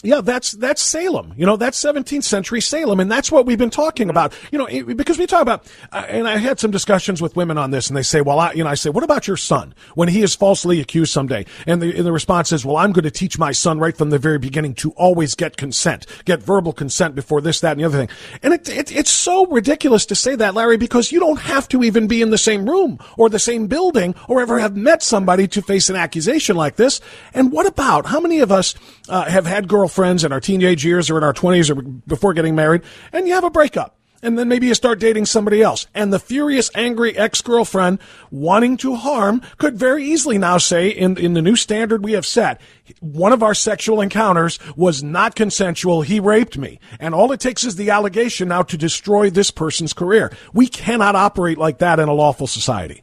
Yeah, 0.03 0.21
that's 0.21 0.53
that's 0.53 0.81
Salem. 0.81 1.33
You 1.37 1.45
know, 1.45 1.57
that's 1.57 1.79
17th 1.79 2.23
century 2.23 2.59
Salem, 2.59 2.99
and 2.99 3.11
that's 3.11 3.31
what 3.31 3.45
we've 3.45 3.57
been 3.57 3.69
talking 3.69 4.09
about. 4.09 4.33
You 4.51 4.57
know, 4.57 4.83
because 4.95 5.19
we 5.19 5.27
talk 5.27 5.43
about, 5.43 5.71
uh, 5.91 6.03
and 6.07 6.27
I 6.27 6.37
had 6.37 6.59
some 6.59 6.71
discussions 6.71 7.21
with 7.21 7.35
women 7.35 7.59
on 7.59 7.69
this, 7.69 7.87
and 7.87 7.95
they 7.95 8.01
say, 8.01 8.21
"Well, 8.21 8.39
I, 8.39 8.53
you 8.53 8.63
know," 8.63 8.69
I 8.69 8.73
say, 8.73 8.89
"What 8.89 9.03
about 9.03 9.27
your 9.27 9.37
son 9.37 9.75
when 9.93 10.07
he 10.09 10.23
is 10.23 10.33
falsely 10.33 10.79
accused 10.79 11.13
someday?" 11.13 11.45
And 11.67 11.83
the, 11.83 11.95
and 11.95 12.05
the 12.05 12.11
response 12.11 12.51
is, 12.51 12.65
"Well, 12.65 12.77
I'm 12.77 12.93
going 12.93 13.03
to 13.03 13.11
teach 13.11 13.37
my 13.37 13.51
son 13.51 13.77
right 13.77 13.95
from 13.95 14.09
the 14.09 14.17
very 14.17 14.39
beginning 14.39 14.73
to 14.75 14.89
always 14.91 15.35
get 15.35 15.55
consent, 15.55 16.07
get 16.25 16.41
verbal 16.41 16.73
consent 16.73 17.13
before 17.13 17.39
this, 17.39 17.59
that, 17.59 17.73
and 17.73 17.81
the 17.81 17.85
other 17.85 17.99
thing." 17.99 18.09
And 18.41 18.55
it, 18.55 18.69
it, 18.69 18.91
it's 18.91 19.11
so 19.11 19.45
ridiculous 19.45 20.07
to 20.07 20.15
say 20.15 20.35
that, 20.35 20.55
Larry, 20.55 20.77
because 20.77 21.11
you 21.11 21.19
don't 21.19 21.41
have 21.41 21.67
to 21.69 21.83
even 21.83 22.07
be 22.07 22.23
in 22.23 22.31
the 22.31 22.39
same 22.39 22.67
room 22.67 22.97
or 23.17 23.29
the 23.29 23.39
same 23.39 23.67
building 23.67 24.15
or 24.27 24.41
ever 24.41 24.57
have 24.57 24.75
met 24.75 25.03
somebody 25.03 25.47
to 25.49 25.61
face 25.61 25.91
an 25.91 25.95
accusation 25.95 26.55
like 26.55 26.77
this. 26.77 27.01
And 27.35 27.51
what 27.51 27.67
about 27.67 28.07
how 28.07 28.19
many 28.19 28.39
of 28.39 28.51
us 28.51 28.73
uh, 29.07 29.25
have 29.25 29.45
had 29.45 29.67
girls 29.67 29.80
girlfriends 29.81 30.23
in 30.23 30.31
our 30.31 30.39
teenage 30.39 30.85
years 30.85 31.09
or 31.09 31.17
in 31.17 31.23
our 31.23 31.33
20s 31.33 31.69
or 31.71 31.81
before 31.81 32.33
getting 32.33 32.53
married, 32.53 32.83
and 33.11 33.27
you 33.27 33.33
have 33.33 33.43
a 33.43 33.49
breakup. 33.49 33.97
And 34.23 34.37
then 34.37 34.47
maybe 34.47 34.67
you 34.67 34.75
start 34.75 34.99
dating 34.99 35.25
somebody 35.25 35.63
else. 35.63 35.87
And 35.95 36.13
the 36.13 36.19
furious, 36.19 36.69
angry 36.75 37.17
ex-girlfriend 37.17 37.97
wanting 38.29 38.77
to 38.77 38.93
harm 38.93 39.41
could 39.57 39.75
very 39.75 40.05
easily 40.05 40.37
now 40.37 40.59
say 40.59 40.89
in, 40.89 41.17
in 41.17 41.33
the 41.33 41.41
new 41.41 41.55
standard 41.55 42.03
we 42.03 42.11
have 42.11 42.27
set, 42.27 42.61
one 42.99 43.33
of 43.33 43.41
our 43.41 43.55
sexual 43.55 43.99
encounters 43.99 44.59
was 44.75 45.01
not 45.01 45.33
consensual. 45.33 46.03
He 46.03 46.19
raped 46.19 46.55
me. 46.55 46.79
And 46.99 47.15
all 47.15 47.31
it 47.31 47.39
takes 47.39 47.63
is 47.63 47.77
the 47.77 47.89
allegation 47.89 48.49
now 48.49 48.61
to 48.61 48.77
destroy 48.77 49.31
this 49.31 49.49
person's 49.49 49.93
career. 49.93 50.31
We 50.53 50.67
cannot 50.67 51.15
operate 51.15 51.57
like 51.57 51.79
that 51.79 51.99
in 51.99 52.07
a 52.07 52.13
lawful 52.13 52.45
society 52.45 53.01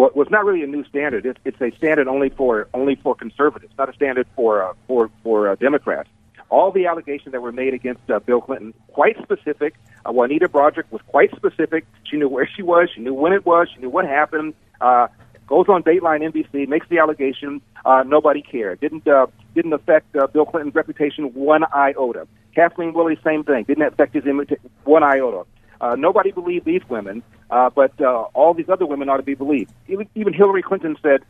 well, 0.00 0.22
it's 0.22 0.30
not 0.30 0.44
really 0.44 0.62
a 0.62 0.66
new 0.66 0.84
standard. 0.84 1.26
It's, 1.26 1.38
it's 1.44 1.60
a 1.60 1.70
standard 1.76 2.08
only 2.08 2.30
for 2.30 2.68
only 2.72 2.94
for 2.96 3.14
conservatives, 3.14 3.72
not 3.78 3.88
a 3.88 3.92
standard 3.92 4.26
for 4.34 4.62
uh, 4.62 4.72
for 4.86 5.10
for 5.22 5.48
uh, 5.48 5.54
Democrats. 5.56 6.08
All 6.48 6.72
the 6.72 6.86
allegations 6.86 7.32
that 7.32 7.42
were 7.42 7.52
made 7.52 7.74
against 7.74 8.10
uh, 8.10 8.18
Bill 8.18 8.40
Clinton, 8.40 8.74
quite 8.88 9.16
specific. 9.22 9.74
Uh, 10.04 10.12
Juanita 10.12 10.48
Broaddrick 10.48 10.90
was 10.90 11.00
quite 11.06 11.30
specific. 11.36 11.86
She 12.04 12.16
knew 12.16 12.28
where 12.28 12.48
she 12.48 12.62
was. 12.62 12.88
She 12.94 13.00
knew 13.00 13.14
when 13.14 13.32
it 13.32 13.46
was. 13.46 13.68
She 13.72 13.80
knew 13.80 13.90
what 13.90 14.04
happened. 14.04 14.54
Uh, 14.80 15.06
goes 15.46 15.66
on 15.68 15.82
Dateline 15.82 16.22
NBC, 16.32 16.66
makes 16.66 16.88
the 16.88 16.98
allegation. 16.98 17.60
Uh, 17.84 18.02
nobody 18.06 18.40
cared. 18.40 18.80
Didn't 18.80 19.06
uh, 19.06 19.26
didn't 19.54 19.72
affect 19.74 20.16
uh, 20.16 20.26
Bill 20.28 20.46
Clinton's 20.46 20.74
reputation 20.74 21.24
one 21.34 21.64
iota. 21.74 22.26
Kathleen 22.54 22.94
Willey, 22.94 23.18
same 23.22 23.44
thing. 23.44 23.64
Didn't 23.64 23.84
affect 23.84 24.14
his 24.14 24.26
image 24.26 24.52
one 24.84 25.02
iota. 25.02 25.44
Uh, 25.80 25.96
nobody 25.96 26.30
believed 26.30 26.64
these 26.66 26.82
women, 26.88 27.22
uh, 27.50 27.70
but 27.70 27.98
uh, 28.00 28.24
all 28.34 28.52
these 28.54 28.68
other 28.68 28.86
women 28.86 29.08
ought 29.08 29.16
to 29.16 29.22
be 29.22 29.34
believed. 29.34 29.72
Even, 29.88 30.08
even 30.14 30.32
Hillary 30.32 30.62
Clinton 30.62 30.96
said, 31.02 31.22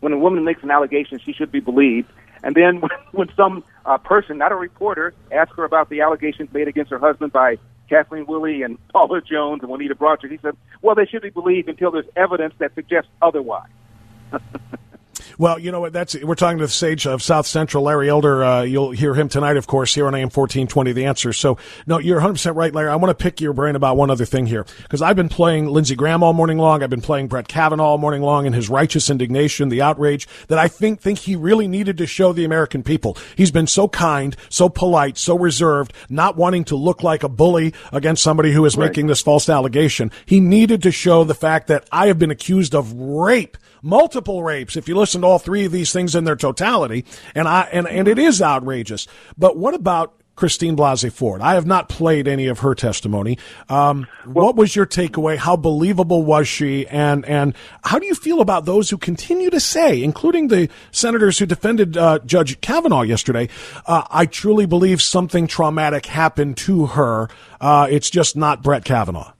when 0.00 0.12
a 0.12 0.18
woman 0.18 0.44
makes 0.44 0.62
an 0.62 0.70
allegation, 0.70 1.18
she 1.24 1.32
should 1.32 1.50
be 1.50 1.60
believed. 1.60 2.10
And 2.42 2.54
then 2.54 2.82
when, 3.12 3.28
some 3.34 3.64
uh, 3.84 3.98
person, 3.98 4.38
not 4.38 4.52
a 4.52 4.56
reporter, 4.56 5.14
asks 5.32 5.56
her 5.56 5.64
about 5.64 5.88
the 5.88 6.02
allegations 6.02 6.52
made 6.52 6.68
against 6.68 6.90
her 6.90 6.98
husband 6.98 7.32
by 7.32 7.58
Kathleen 7.88 8.26
Willey 8.26 8.62
and 8.62 8.78
Paula 8.92 9.20
Jones 9.20 9.62
and 9.62 9.70
Juanita 9.70 9.94
Broaddus. 9.94 10.30
He 10.30 10.38
said, 10.38 10.56
well, 10.82 10.94
they 10.94 11.06
should 11.06 11.22
be 11.22 11.30
believed 11.30 11.68
until 11.68 11.90
there's 11.90 12.08
evidence 12.16 12.54
that 12.58 12.74
suggests 12.74 13.10
otherwise. 13.20 13.70
Well, 15.38 15.58
you 15.58 15.72
know 15.72 15.80
what? 15.80 15.92
That's 15.92 16.14
we're 16.22 16.34
talking 16.34 16.58
to 16.58 16.66
the 16.66 16.72
sage 16.72 17.06
of 17.06 17.22
South 17.22 17.46
Central, 17.46 17.84
Larry 17.84 18.08
Elder. 18.08 18.44
Uh, 18.44 18.62
you'll 18.62 18.92
hear 18.92 19.14
him 19.14 19.28
tonight, 19.28 19.56
of 19.56 19.66
course, 19.66 19.94
here 19.94 20.06
on 20.06 20.14
AM 20.14 20.30
fourteen 20.30 20.66
twenty. 20.66 20.92
The 20.92 21.06
answer. 21.06 21.32
So, 21.32 21.58
no, 21.86 21.98
you're 21.98 22.16
100 22.16 22.34
percent 22.34 22.56
right, 22.56 22.72
Larry. 22.72 22.90
I 22.90 22.96
want 22.96 23.16
to 23.16 23.22
pick 23.22 23.40
your 23.40 23.52
brain 23.52 23.74
about 23.74 23.96
one 23.96 24.10
other 24.10 24.24
thing 24.24 24.46
here 24.46 24.64
because 24.82 25.02
I've 25.02 25.16
been 25.16 25.28
playing 25.28 25.66
Lindsey 25.66 25.96
Graham 25.96 26.22
all 26.22 26.32
morning 26.32 26.58
long. 26.58 26.82
I've 26.82 26.90
been 26.90 27.00
playing 27.00 27.28
Brett 27.28 27.48
Kavanaugh 27.48 27.84
all 27.84 27.98
morning 27.98 28.22
long, 28.22 28.46
and 28.46 28.54
his 28.54 28.68
righteous 28.68 29.10
indignation, 29.10 29.68
the 29.68 29.82
outrage 29.82 30.28
that 30.48 30.58
I 30.58 30.68
think 30.68 31.00
think 31.00 31.20
he 31.20 31.36
really 31.36 31.66
needed 31.66 31.98
to 31.98 32.06
show 32.06 32.32
the 32.32 32.44
American 32.44 32.82
people. 32.82 33.16
He's 33.36 33.50
been 33.50 33.66
so 33.66 33.88
kind, 33.88 34.36
so 34.48 34.68
polite, 34.68 35.18
so 35.18 35.36
reserved, 35.36 35.92
not 36.08 36.36
wanting 36.36 36.64
to 36.64 36.76
look 36.76 37.02
like 37.02 37.22
a 37.22 37.28
bully 37.28 37.74
against 37.92 38.22
somebody 38.22 38.52
who 38.52 38.64
is 38.64 38.76
right. 38.76 38.86
making 38.86 39.08
this 39.08 39.20
false 39.20 39.48
allegation. 39.48 40.10
He 40.26 40.40
needed 40.40 40.82
to 40.82 40.92
show 40.92 41.24
the 41.24 41.34
fact 41.34 41.66
that 41.68 41.88
I 41.90 42.06
have 42.06 42.18
been 42.18 42.30
accused 42.30 42.74
of 42.74 42.92
rape 42.92 43.56
multiple 43.84 44.42
rapes. 44.42 44.76
If 44.76 44.88
you 44.88 44.96
listen 44.96 45.20
to 45.20 45.26
all 45.26 45.38
three 45.38 45.64
of 45.64 45.72
these 45.72 45.92
things 45.92 46.14
in 46.14 46.24
their 46.24 46.36
totality, 46.36 47.04
and 47.34 47.46
I 47.46 47.68
and 47.72 47.86
and 47.86 48.08
it 48.08 48.18
is 48.18 48.42
outrageous. 48.42 49.06
But 49.36 49.56
what 49.56 49.74
about 49.74 50.14
Christine 50.36 50.76
Blasey 50.76 51.12
Ford. 51.12 51.40
I 51.40 51.54
have 51.54 51.66
not 51.66 51.88
played 51.88 52.26
any 52.26 52.48
of 52.48 52.60
her 52.60 52.74
testimony. 52.74 53.38
Um, 53.68 54.06
well, 54.26 54.46
what 54.46 54.56
was 54.56 54.74
your 54.74 54.86
takeaway? 54.86 55.36
How 55.36 55.56
believable 55.56 56.24
was 56.24 56.48
she? 56.48 56.86
And 56.88 57.24
and 57.26 57.54
how 57.84 57.98
do 57.98 58.06
you 58.06 58.14
feel 58.14 58.40
about 58.40 58.64
those 58.64 58.90
who 58.90 58.98
continue 58.98 59.50
to 59.50 59.60
say, 59.60 60.02
including 60.02 60.48
the 60.48 60.68
senators 60.90 61.38
who 61.38 61.46
defended 61.46 61.96
uh, 61.96 62.18
Judge 62.26 62.60
Kavanaugh 62.60 63.02
yesterday, 63.02 63.48
uh, 63.86 64.02
I 64.10 64.26
truly 64.26 64.66
believe 64.66 65.00
something 65.00 65.46
traumatic 65.46 66.06
happened 66.06 66.56
to 66.58 66.86
her. 66.86 67.28
Uh, 67.60 67.86
it's 67.88 68.10
just 68.10 68.36
not 68.36 68.62
Brett 68.62 68.84
Kavanaugh. 68.84 69.32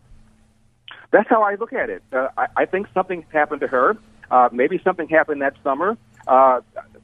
That's 1.10 1.28
how 1.28 1.42
I 1.42 1.54
look 1.56 1.72
at 1.72 1.90
it. 1.90 2.02
Uh, 2.12 2.28
I, 2.36 2.46
I 2.56 2.64
think 2.66 2.86
something 2.94 3.24
happened 3.32 3.60
to 3.62 3.68
her. 3.68 3.96
Uh, 4.30 4.48
maybe 4.52 4.80
something 4.82 5.08
happened 5.08 5.42
that 5.42 5.54
summer. 5.62 5.96
Uh, 6.26 6.60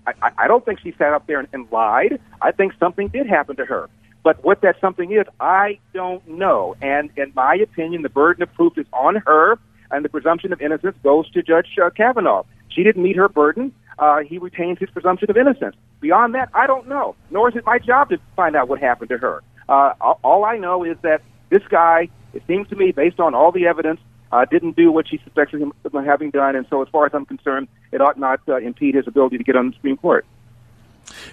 I, 0.06 0.30
I 0.38 0.48
don't 0.48 0.64
think 0.64 0.80
she 0.80 0.92
sat 0.92 1.12
up 1.12 1.26
there 1.26 1.38
and, 1.38 1.48
and 1.52 1.70
lied. 1.70 2.20
I 2.40 2.52
think 2.52 2.72
something 2.78 3.08
did 3.08 3.26
happen 3.26 3.56
to 3.56 3.66
her. 3.66 3.88
But 4.22 4.42
what 4.44 4.60
that 4.62 4.76
something 4.80 5.12
is, 5.12 5.26
I 5.40 5.78
don't 5.94 6.26
know. 6.28 6.76
And 6.82 7.10
in 7.16 7.32
my 7.34 7.54
opinion, 7.54 8.02
the 8.02 8.08
burden 8.08 8.42
of 8.42 8.52
proof 8.54 8.76
is 8.76 8.86
on 8.92 9.16
her, 9.26 9.58
and 9.90 10.04
the 10.04 10.08
presumption 10.08 10.52
of 10.52 10.60
innocence 10.60 10.96
goes 11.02 11.30
to 11.32 11.42
Judge 11.42 11.68
uh, 11.82 11.90
Kavanaugh. 11.90 12.44
She 12.68 12.82
didn't 12.82 13.02
meet 13.02 13.16
her 13.16 13.28
burden. 13.28 13.72
Uh, 13.98 14.20
he 14.20 14.38
retains 14.38 14.78
his 14.78 14.90
presumption 14.90 15.30
of 15.30 15.36
innocence. 15.36 15.76
Beyond 16.00 16.34
that, 16.34 16.48
I 16.54 16.66
don't 16.66 16.88
know. 16.88 17.16
Nor 17.30 17.50
is 17.50 17.56
it 17.56 17.66
my 17.66 17.78
job 17.78 18.10
to 18.10 18.18
find 18.36 18.56
out 18.56 18.68
what 18.68 18.78
happened 18.78 19.10
to 19.10 19.18
her. 19.18 19.42
Uh, 19.68 19.92
all 20.00 20.44
I 20.44 20.56
know 20.56 20.84
is 20.84 20.96
that 21.02 21.22
this 21.50 21.62
guy, 21.68 22.08
it 22.32 22.42
seems 22.46 22.68
to 22.68 22.76
me, 22.76 22.92
based 22.92 23.20
on 23.20 23.34
all 23.34 23.52
the 23.52 23.66
evidence, 23.66 24.00
uh, 24.32 24.44
didn't 24.44 24.76
do 24.76 24.92
what 24.92 25.08
she 25.08 25.18
suspected 25.24 25.60
him 25.60 25.72
of 25.84 25.92
having 26.04 26.30
done, 26.30 26.56
and 26.56 26.66
so 26.68 26.82
as 26.82 26.88
far 26.88 27.06
as 27.06 27.12
I'm 27.14 27.26
concerned, 27.26 27.68
it 27.92 28.00
ought 28.00 28.18
not 28.18 28.40
uh, 28.48 28.56
impede 28.56 28.94
his 28.94 29.06
ability 29.06 29.38
to 29.38 29.44
get 29.44 29.56
on 29.56 29.68
the 29.68 29.72
Supreme 29.74 29.96
Court. 29.96 30.24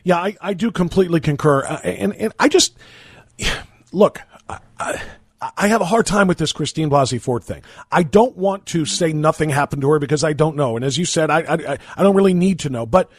Yeah, 0.03 0.17
I, 0.17 0.35
I 0.41 0.53
do 0.53 0.71
completely 0.71 1.19
concur, 1.19 1.63
uh, 1.65 1.79
and 1.83 2.15
and 2.15 2.33
I 2.39 2.47
just 2.47 2.77
look. 3.91 4.19
I, 4.79 5.01
I 5.55 5.67
have 5.67 5.81
a 5.81 5.85
hard 5.85 6.07
time 6.07 6.27
with 6.27 6.39
this 6.39 6.51
Christine 6.51 6.89
Blasey 6.89 7.21
Ford 7.21 7.43
thing. 7.43 7.61
I 7.91 8.01
don't 8.01 8.35
want 8.35 8.65
to 8.67 8.85
say 8.85 9.13
nothing 9.13 9.49
happened 9.49 9.83
to 9.83 9.89
her 9.91 9.99
because 9.99 10.23
I 10.23 10.33
don't 10.33 10.55
know, 10.55 10.75
and 10.75 10.83
as 10.83 10.97
you 10.97 11.05
said, 11.05 11.29
I 11.29 11.41
I, 11.41 11.77
I 11.95 12.03
don't 12.03 12.15
really 12.15 12.33
need 12.33 12.59
to 12.59 12.69
know, 12.69 12.85
but 12.85 13.11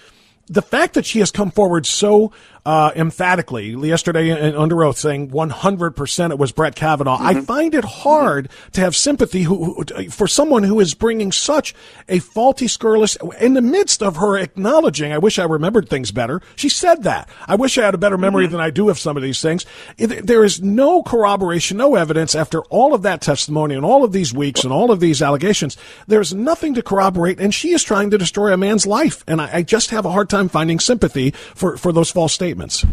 the 0.48 0.62
fact 0.62 0.94
that 0.94 1.04
she 1.04 1.18
has 1.20 1.30
come 1.30 1.50
forward 1.50 1.86
so 1.86 2.32
uh, 2.68 2.92
emphatically 2.94 3.70
yesterday 3.70 4.30
under 4.30 4.84
oath 4.84 4.98
saying 4.98 5.30
100% 5.30 6.30
it 6.30 6.38
was 6.38 6.52
Brett 6.52 6.76
Kavanaugh. 6.76 7.16
Mm-hmm. 7.16 7.26
I 7.26 7.40
find 7.40 7.74
it 7.74 7.84
hard 7.86 8.50
mm-hmm. 8.50 8.70
to 8.72 8.80
have 8.82 8.94
sympathy 8.94 9.44
who, 9.44 9.72
who, 9.72 10.10
for 10.10 10.28
someone 10.28 10.64
who 10.64 10.78
is 10.78 10.92
bringing 10.92 11.32
such 11.32 11.74
a 12.10 12.18
faulty, 12.18 12.68
scurrilous, 12.68 13.16
in 13.40 13.54
the 13.54 13.62
midst 13.62 14.02
of 14.02 14.16
her 14.16 14.36
acknowledging, 14.36 15.12
I 15.12 15.16
wish 15.16 15.38
I 15.38 15.44
remembered 15.44 15.88
things 15.88 16.12
better. 16.12 16.42
She 16.56 16.68
said 16.68 17.04
that. 17.04 17.30
I 17.46 17.54
wish 17.54 17.78
I 17.78 17.86
had 17.86 17.94
a 17.94 17.98
better 17.98 18.18
memory 18.18 18.44
mm-hmm. 18.44 18.52
than 18.52 18.60
I 18.60 18.68
do 18.68 18.90
of 18.90 18.98
some 18.98 19.16
of 19.16 19.22
these 19.22 19.40
things. 19.40 19.64
There 19.96 20.44
is 20.44 20.60
no 20.60 21.02
corroboration, 21.02 21.78
no 21.78 21.94
evidence 21.94 22.34
after 22.34 22.60
all 22.64 22.92
of 22.92 23.00
that 23.00 23.22
testimony 23.22 23.76
and 23.76 23.84
all 23.86 24.04
of 24.04 24.12
these 24.12 24.34
weeks 24.34 24.62
and 24.62 24.74
all 24.74 24.90
of 24.90 25.00
these 25.00 25.22
allegations. 25.22 25.78
There's 26.06 26.34
nothing 26.34 26.74
to 26.74 26.82
corroborate, 26.82 27.40
and 27.40 27.54
she 27.54 27.72
is 27.72 27.82
trying 27.82 28.10
to 28.10 28.18
destroy 28.18 28.52
a 28.52 28.58
man's 28.58 28.86
life. 28.86 29.24
And 29.26 29.40
I, 29.40 29.48
I 29.54 29.62
just 29.62 29.88
have 29.88 30.04
a 30.04 30.12
hard 30.12 30.28
time 30.28 30.50
finding 30.50 30.80
sympathy 30.80 31.30
for, 31.30 31.78
for 31.78 31.92
those 31.92 32.10
false 32.10 32.34
statements 32.34 32.57
statements. 32.58 32.84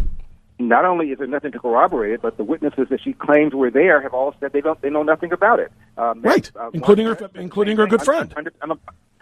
Not 0.58 0.86
only 0.86 1.12
is 1.12 1.18
there 1.18 1.28
nothing 1.28 1.52
to 1.52 1.60
corroborate 1.60 2.14
it, 2.14 2.22
but 2.22 2.38
the 2.38 2.44
witnesses 2.44 2.88
that 2.90 3.02
she 3.02 3.12
claims 3.12 3.54
were 3.54 3.70
there 3.70 4.02
have 4.02 4.14
all 4.14 4.34
said 4.40 4.54
they 4.54 4.62
don't 4.62 4.82
they 4.82 4.90
know 4.90 5.04
nothing 5.04 5.34
about 5.34 5.60
it. 5.60 5.72
Um, 5.98 6.22
right, 6.22 6.50
uh, 6.56 6.70
including 6.74 7.08
her 7.08 7.30
including 7.36 7.76
her 7.78 7.88
good 7.88 8.02
friend. 8.02 8.34
Under, 8.38 8.54
under, 8.62 8.76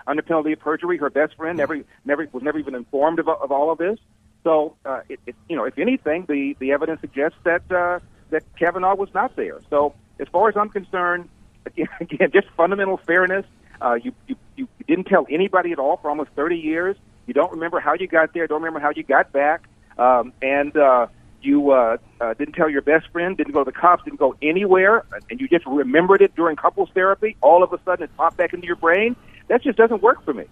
under, 0.06 0.22
penalty 0.22 0.54
of 0.54 0.60
perjury, 0.60 0.98
her 0.98 1.10
best 1.10 1.36
friend 1.36 1.58
never 1.58 1.82
never 2.06 2.28
was 2.32 2.44
never 2.44 2.60
even 2.60 2.76
informed 2.76 3.18
of, 3.18 3.28
of 3.28 3.52
all 3.52 3.72
of 3.72 3.80
this. 3.80 3.98
So, 4.44 4.76
uh, 4.86 5.02
it, 5.10 5.20
it, 5.26 5.36
you 5.50 5.56
know, 5.56 5.64
if 5.64 5.80
anything, 5.80 6.26
the 6.30 6.56
the 6.60 6.72
evidence 6.72 7.02
suggests 7.02 7.38
that 7.46 7.64
uh, 7.72 8.00
that 8.30 8.44
Kavanaugh 8.60 8.96
was 8.96 9.10
not 9.16 9.36
there. 9.36 9.60
So, 9.72 9.96
as 10.20 10.28
far 10.28 10.50
as 10.50 10.56
I'm 10.56 10.70
concerned, 10.70 11.30
again, 11.66 11.88
again 12.00 12.30
just 12.32 12.48
fundamental 12.56 12.98
fairness. 12.98 13.46
Uh, 13.82 13.96
you, 13.96 14.14
you 14.28 14.36
you 14.56 14.68
didn't 14.88 15.06
tell 15.06 15.26
anybody 15.32 15.72
at 15.72 15.80
all 15.80 15.98
for 15.98 16.10
almost 16.10 16.30
30 16.36 16.58
years. 16.58 16.96
You 17.26 17.34
don't 17.34 17.52
remember 17.52 17.80
how 17.80 17.96
you 17.96 18.08
got 18.08 18.34
there. 18.34 18.46
Don't 18.46 18.62
remember 18.62 18.80
how 18.80 18.92
you 18.96 19.02
got 19.02 19.32
back 19.32 19.64
um, 19.98 20.34
and 20.42 20.76
uh, 20.76 21.08
you 21.42 21.72
uh, 21.72 21.98
uh, 22.22 22.34
didn't 22.36 22.54
tell 22.54 22.70
your 22.70 22.82
best 22.82 23.08
friend, 23.10 23.38
didn't 23.38 23.54
go 23.54 23.64
to 23.64 23.72
the 23.72 23.78
cops, 23.78 24.04
didn't 24.04 24.20
go 24.20 24.36
anywhere, 24.42 25.06
and 25.30 25.40
you 25.40 25.48
just 25.48 25.66
remembered 25.66 26.22
it 26.22 26.36
during 26.36 26.56
couples 26.56 26.90
therapy, 26.94 27.36
all 27.42 27.64
of 27.64 27.74
a 27.74 27.80
sudden 27.84 28.04
it 28.04 28.18
popped 28.18 28.38
back 28.38 28.54
into 28.54 28.68
your 28.68 28.76
brain. 28.76 29.16
That 29.48 29.62
just 29.62 29.78
doesn't 29.78 30.02
work 30.02 30.24
for 30.24 30.34
me. 30.34 30.46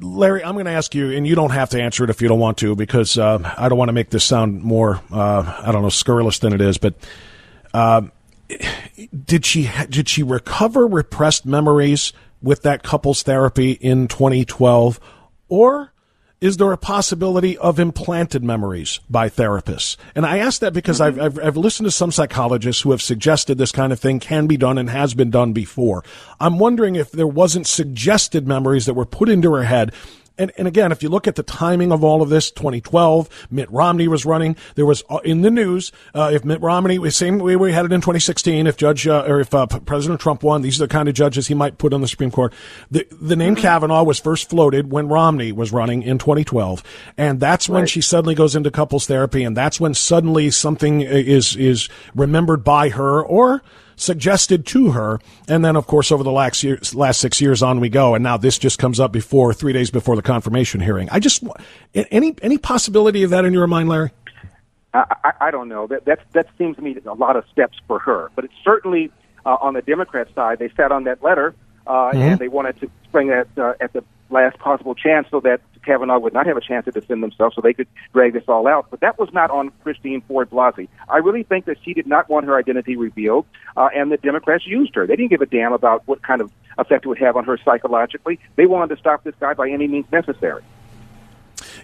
Larry, 0.00 0.44
I'm 0.44 0.54
going 0.54 0.66
to 0.66 0.72
ask 0.72 0.94
you, 0.94 1.10
and 1.10 1.26
you 1.26 1.34
don't 1.34 1.50
have 1.50 1.70
to 1.70 1.82
answer 1.82 2.04
it 2.04 2.10
if 2.10 2.22
you 2.22 2.28
don't 2.28 2.38
want 2.38 2.58
to, 2.58 2.76
because 2.76 3.18
uh, 3.18 3.38
I 3.58 3.68
don't 3.68 3.78
want 3.78 3.88
to 3.88 3.92
make 3.92 4.10
this 4.10 4.24
sound 4.24 4.62
more, 4.62 5.00
uh, 5.10 5.60
I 5.64 5.72
don't 5.72 5.82
know, 5.82 5.88
scurrilous 5.88 6.38
than 6.38 6.52
it 6.52 6.60
is. 6.60 6.78
But 6.78 6.94
uh, 7.74 8.02
did 9.24 9.44
she 9.44 9.68
did 9.88 10.08
she 10.08 10.22
recover 10.22 10.86
repressed 10.86 11.44
memories 11.44 12.12
with 12.40 12.62
that 12.62 12.82
couples 12.82 13.24
therapy 13.24 13.72
in 13.72 14.06
2012, 14.06 15.00
or 15.48 15.92
is 16.40 16.56
there 16.56 16.70
a 16.72 16.78
possibility 16.78 17.58
of 17.58 17.80
implanted 17.80 18.44
memories 18.44 19.00
by 19.10 19.28
therapists? 19.28 19.96
And 20.14 20.24
I 20.24 20.38
ask 20.38 20.60
that 20.60 20.72
because 20.72 21.00
mm-hmm. 21.00 21.20
I've, 21.20 21.38
I've, 21.38 21.46
I've, 21.46 21.56
listened 21.56 21.86
to 21.86 21.90
some 21.90 22.12
psychologists 22.12 22.82
who 22.82 22.92
have 22.92 23.02
suggested 23.02 23.58
this 23.58 23.72
kind 23.72 23.92
of 23.92 23.98
thing 23.98 24.20
can 24.20 24.46
be 24.46 24.56
done 24.56 24.78
and 24.78 24.88
has 24.88 25.14
been 25.14 25.30
done 25.30 25.52
before. 25.52 26.04
I'm 26.38 26.58
wondering 26.58 26.94
if 26.94 27.10
there 27.10 27.26
wasn't 27.26 27.66
suggested 27.66 28.46
memories 28.46 28.86
that 28.86 28.94
were 28.94 29.04
put 29.04 29.28
into 29.28 29.52
her 29.54 29.64
head 29.64 29.92
and, 30.38 30.52
and 30.56 30.68
again, 30.68 30.92
if 30.92 31.02
you 31.02 31.08
look 31.08 31.26
at 31.26 31.34
the 31.34 31.42
timing 31.42 31.92
of 31.92 32.04
all 32.04 32.22
of 32.22 32.28
this, 32.28 32.50
2012, 32.50 33.48
Mitt 33.50 33.70
Romney 33.70 34.08
was 34.08 34.24
running. 34.24 34.56
There 34.76 34.86
was 34.86 35.02
uh, 35.10 35.18
in 35.24 35.42
the 35.42 35.50
news 35.50 35.92
uh, 36.14 36.30
if 36.32 36.44
Mitt 36.44 36.60
Romney, 36.60 36.98
the 36.98 37.10
same 37.10 37.38
way 37.38 37.56
we 37.56 37.72
had 37.72 37.84
it 37.84 37.92
in 37.92 38.00
2016, 38.00 38.66
if 38.66 38.76
Judge 38.76 39.06
uh, 39.06 39.24
or 39.26 39.40
if 39.40 39.52
uh, 39.52 39.66
President 39.66 40.20
Trump 40.20 40.42
won, 40.42 40.62
these 40.62 40.80
are 40.80 40.86
the 40.86 40.92
kind 40.92 41.08
of 41.08 41.14
judges 41.14 41.48
he 41.48 41.54
might 41.54 41.78
put 41.78 41.92
on 41.92 42.00
the 42.00 42.08
Supreme 42.08 42.30
Court. 42.30 42.54
The 42.90 43.06
the 43.10 43.36
name 43.36 43.54
mm-hmm. 43.54 43.62
Kavanaugh 43.62 44.04
was 44.04 44.18
first 44.18 44.48
floated 44.48 44.90
when 44.90 45.08
Romney 45.08 45.52
was 45.52 45.72
running 45.72 46.02
in 46.02 46.18
2012, 46.18 46.82
and 47.16 47.40
that's 47.40 47.68
when 47.68 47.86
she 47.86 48.00
suddenly 48.00 48.34
goes 48.34 48.54
into 48.54 48.70
couples 48.70 49.06
therapy, 49.06 49.42
and 49.42 49.56
that's 49.56 49.80
when 49.80 49.94
suddenly 49.94 50.50
something 50.50 51.00
is 51.00 51.56
is 51.56 51.88
remembered 52.14 52.64
by 52.64 52.90
her 52.90 53.22
or 53.22 53.62
suggested 54.00 54.66
to 54.66 54.92
her. 54.92 55.20
And 55.48 55.64
then, 55.64 55.76
of 55.76 55.86
course, 55.86 56.10
over 56.12 56.22
the 56.22 56.32
last, 56.32 56.62
years, 56.62 56.94
last 56.94 57.20
six 57.20 57.40
years 57.40 57.62
on 57.62 57.80
we 57.80 57.88
go. 57.88 58.14
And 58.14 58.22
now 58.22 58.36
this 58.36 58.58
just 58.58 58.78
comes 58.78 59.00
up 59.00 59.12
before, 59.12 59.52
three 59.52 59.72
days 59.72 59.90
before 59.90 60.16
the 60.16 60.22
confirmation 60.22 60.80
hearing. 60.80 61.08
I 61.10 61.20
just, 61.20 61.44
any, 61.94 62.34
any 62.42 62.58
possibility 62.58 63.22
of 63.22 63.30
that 63.30 63.44
in 63.44 63.52
your 63.52 63.66
mind, 63.66 63.88
Larry? 63.88 64.10
I, 64.94 65.32
I 65.40 65.50
don't 65.50 65.68
know. 65.68 65.86
That, 65.86 66.04
that, 66.06 66.20
that 66.32 66.46
seems 66.56 66.76
to 66.76 66.82
me 66.82 66.96
a 67.04 67.14
lot 67.14 67.36
of 67.36 67.44
steps 67.52 67.78
for 67.86 67.98
her. 67.98 68.30
But 68.34 68.46
it's 68.46 68.54
certainly 68.64 69.10
uh, 69.44 69.56
on 69.60 69.74
the 69.74 69.82
Democrat 69.82 70.28
side, 70.34 70.58
they 70.58 70.70
sat 70.70 70.92
on 70.92 71.04
that 71.04 71.22
letter 71.22 71.54
uh, 71.86 71.92
mm-hmm. 71.92 72.18
and 72.18 72.38
they 72.38 72.48
wanted 72.48 72.80
to 72.80 72.90
bring 73.12 73.28
that 73.28 73.48
uh, 73.56 73.74
at 73.80 73.92
the 73.92 74.02
last 74.30 74.58
possible 74.58 74.94
chance 74.94 75.26
so 75.30 75.40
that 75.40 75.60
Kavanaugh 75.84 76.18
would 76.18 76.34
not 76.34 76.46
have 76.46 76.56
a 76.56 76.60
chance 76.60 76.84
to 76.84 76.90
defend 76.90 77.22
themselves 77.22 77.54
so 77.54 77.62
they 77.62 77.72
could 77.72 77.88
drag 78.12 78.34
this 78.34 78.44
all 78.46 78.66
out. 78.66 78.86
But 78.90 79.00
that 79.00 79.18
was 79.18 79.32
not 79.32 79.50
on 79.50 79.70
Christine 79.82 80.20
Ford 80.22 80.50
Blasey. 80.50 80.88
I 81.08 81.18
really 81.18 81.42
think 81.42 81.64
that 81.64 81.78
she 81.82 81.94
did 81.94 82.06
not 82.06 82.28
want 82.28 82.46
her 82.46 82.56
identity 82.58 82.96
revealed, 82.96 83.46
uh, 83.76 83.88
and 83.94 84.12
the 84.12 84.18
Democrats 84.18 84.66
used 84.66 84.94
her. 84.94 85.06
They 85.06 85.16
didn't 85.16 85.30
give 85.30 85.40
a 85.40 85.46
damn 85.46 85.72
about 85.72 86.02
what 86.06 86.22
kind 86.22 86.40
of 86.40 86.52
effect 86.76 87.04
it 87.04 87.08
would 87.08 87.18
have 87.18 87.36
on 87.36 87.44
her 87.44 87.58
psychologically. 87.64 88.38
They 88.56 88.66
wanted 88.66 88.94
to 88.94 89.00
stop 89.00 89.24
this 89.24 89.34
guy 89.40 89.54
by 89.54 89.70
any 89.70 89.88
means 89.88 90.06
necessary. 90.12 90.62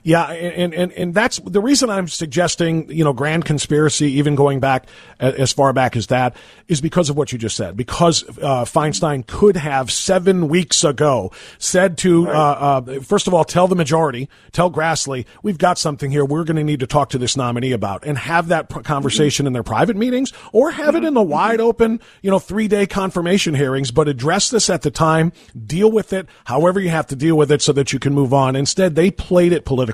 Yeah, 0.06 0.24
and, 0.24 0.74
and 0.74 0.92
and 0.92 1.14
that's 1.14 1.38
the 1.38 1.62
reason 1.62 1.88
I'm 1.88 2.08
suggesting, 2.08 2.90
you 2.90 3.04
know, 3.04 3.14
grand 3.14 3.46
conspiracy, 3.46 4.12
even 4.12 4.34
going 4.34 4.60
back 4.60 4.86
as 5.18 5.50
far 5.50 5.72
back 5.72 5.96
as 5.96 6.08
that, 6.08 6.36
is 6.68 6.82
because 6.82 7.08
of 7.08 7.16
what 7.16 7.32
you 7.32 7.38
just 7.38 7.56
said. 7.56 7.74
Because 7.74 8.22
uh, 8.42 8.66
Feinstein 8.66 9.26
could 9.26 9.56
have 9.56 9.90
seven 9.90 10.48
weeks 10.48 10.84
ago 10.84 11.32
said 11.56 11.96
to, 11.98 12.26
right. 12.26 12.34
uh, 12.34 12.82
uh, 12.86 13.00
first 13.00 13.26
of 13.26 13.32
all, 13.32 13.44
tell 13.44 13.66
the 13.66 13.74
majority, 13.74 14.28
tell 14.52 14.70
Grassley, 14.70 15.24
we've 15.42 15.56
got 15.56 15.78
something 15.78 16.10
here 16.10 16.22
we're 16.22 16.44
going 16.44 16.58
to 16.58 16.64
need 16.64 16.80
to 16.80 16.86
talk 16.86 17.08
to 17.10 17.18
this 17.18 17.34
nominee 17.34 17.72
about, 17.72 18.04
and 18.04 18.18
have 18.18 18.48
that 18.48 18.68
conversation 18.84 19.44
mm-hmm. 19.44 19.46
in 19.46 19.52
their 19.54 19.62
private 19.62 19.96
meetings, 19.96 20.34
or 20.52 20.70
have 20.70 20.88
mm-hmm. 20.94 21.04
it 21.04 21.08
in 21.08 21.14
the 21.14 21.22
wide 21.22 21.60
open, 21.60 21.98
you 22.20 22.30
know, 22.30 22.38
three 22.38 22.68
day 22.68 22.86
confirmation 22.86 23.54
hearings, 23.54 23.90
but 23.90 24.06
address 24.06 24.50
this 24.50 24.68
at 24.68 24.82
the 24.82 24.90
time, 24.90 25.32
deal 25.66 25.90
with 25.90 26.12
it, 26.12 26.28
however 26.44 26.78
you 26.78 26.90
have 26.90 27.06
to 27.06 27.16
deal 27.16 27.38
with 27.38 27.50
it, 27.50 27.62
so 27.62 27.72
that 27.72 27.90
you 27.90 27.98
can 27.98 28.12
move 28.12 28.34
on. 28.34 28.54
Instead, 28.54 28.96
they 28.96 29.10
played 29.10 29.54
it 29.54 29.64
politically 29.64 29.93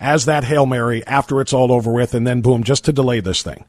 as 0.00 0.24
that 0.26 0.44
Hail 0.44 0.66
Mary 0.66 1.06
after 1.06 1.40
it's 1.40 1.52
all 1.52 1.72
over 1.72 1.92
with, 1.92 2.14
and 2.14 2.26
then 2.26 2.40
boom, 2.40 2.62
just 2.62 2.84
to 2.86 2.92
delay 2.92 3.20
this 3.20 3.42
thing. 3.42 3.64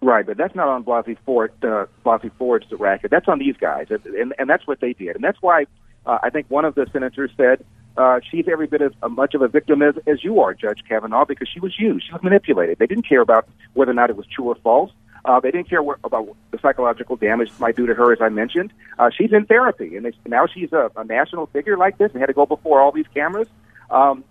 Right, 0.00 0.24
but 0.24 0.36
that's 0.36 0.54
not 0.54 0.68
on 0.68 0.84
Blasey 0.84 1.16
Ford, 1.26 1.52
uh, 1.62 1.86
Blasey 2.04 2.30
Ford's 2.38 2.70
racket. 2.70 3.10
That's 3.10 3.26
on 3.26 3.38
these 3.38 3.56
guys, 3.56 3.88
and 3.90 4.32
and 4.38 4.48
that's 4.48 4.66
what 4.66 4.80
they 4.80 4.92
did, 4.92 5.16
and 5.16 5.24
that's 5.24 5.40
why 5.40 5.66
uh, 6.06 6.18
I 6.22 6.30
think 6.30 6.46
one 6.48 6.64
of 6.64 6.76
the 6.76 6.86
senators 6.92 7.32
said 7.36 7.64
uh, 7.96 8.20
she's 8.30 8.46
every 8.48 8.68
bit 8.68 8.80
as 8.80 8.92
uh, 9.02 9.08
much 9.08 9.34
of 9.34 9.42
a 9.42 9.48
victim 9.48 9.82
as 9.82 9.96
as 10.06 10.22
you 10.22 10.40
are, 10.40 10.54
Judge 10.54 10.84
Kavanaugh, 10.88 11.24
because 11.24 11.48
she 11.48 11.58
was 11.58 11.78
used, 11.80 12.06
she 12.06 12.12
was 12.12 12.22
manipulated. 12.22 12.78
They 12.78 12.86
didn't 12.86 13.08
care 13.08 13.20
about 13.20 13.48
whether 13.74 13.90
or 13.90 13.94
not 13.94 14.08
it 14.08 14.16
was 14.16 14.26
true 14.26 14.44
or 14.46 14.54
false. 14.56 14.92
Uh, 15.24 15.40
they 15.40 15.50
didn't 15.50 15.68
care 15.68 15.82
what, 15.82 15.98
about 16.04 16.28
the 16.52 16.58
psychological 16.58 17.16
damage 17.16 17.48
it 17.48 17.58
might 17.58 17.74
do 17.74 17.86
to 17.86 17.94
her, 17.94 18.12
as 18.12 18.20
I 18.20 18.28
mentioned. 18.28 18.72
Uh, 19.00 19.10
she's 19.10 19.32
in 19.32 19.46
therapy, 19.46 19.96
and 19.96 20.06
they, 20.06 20.12
now 20.26 20.46
she's 20.46 20.72
a, 20.72 20.92
a 20.96 21.04
national 21.04 21.46
figure 21.46 21.76
like 21.76 21.98
this 21.98 22.12
and 22.12 22.20
had 22.20 22.26
to 22.26 22.32
go 22.32 22.46
before 22.46 22.80
all 22.80 22.92
these 22.92 23.06
cameras. 23.12 23.48
Um, 23.90 24.24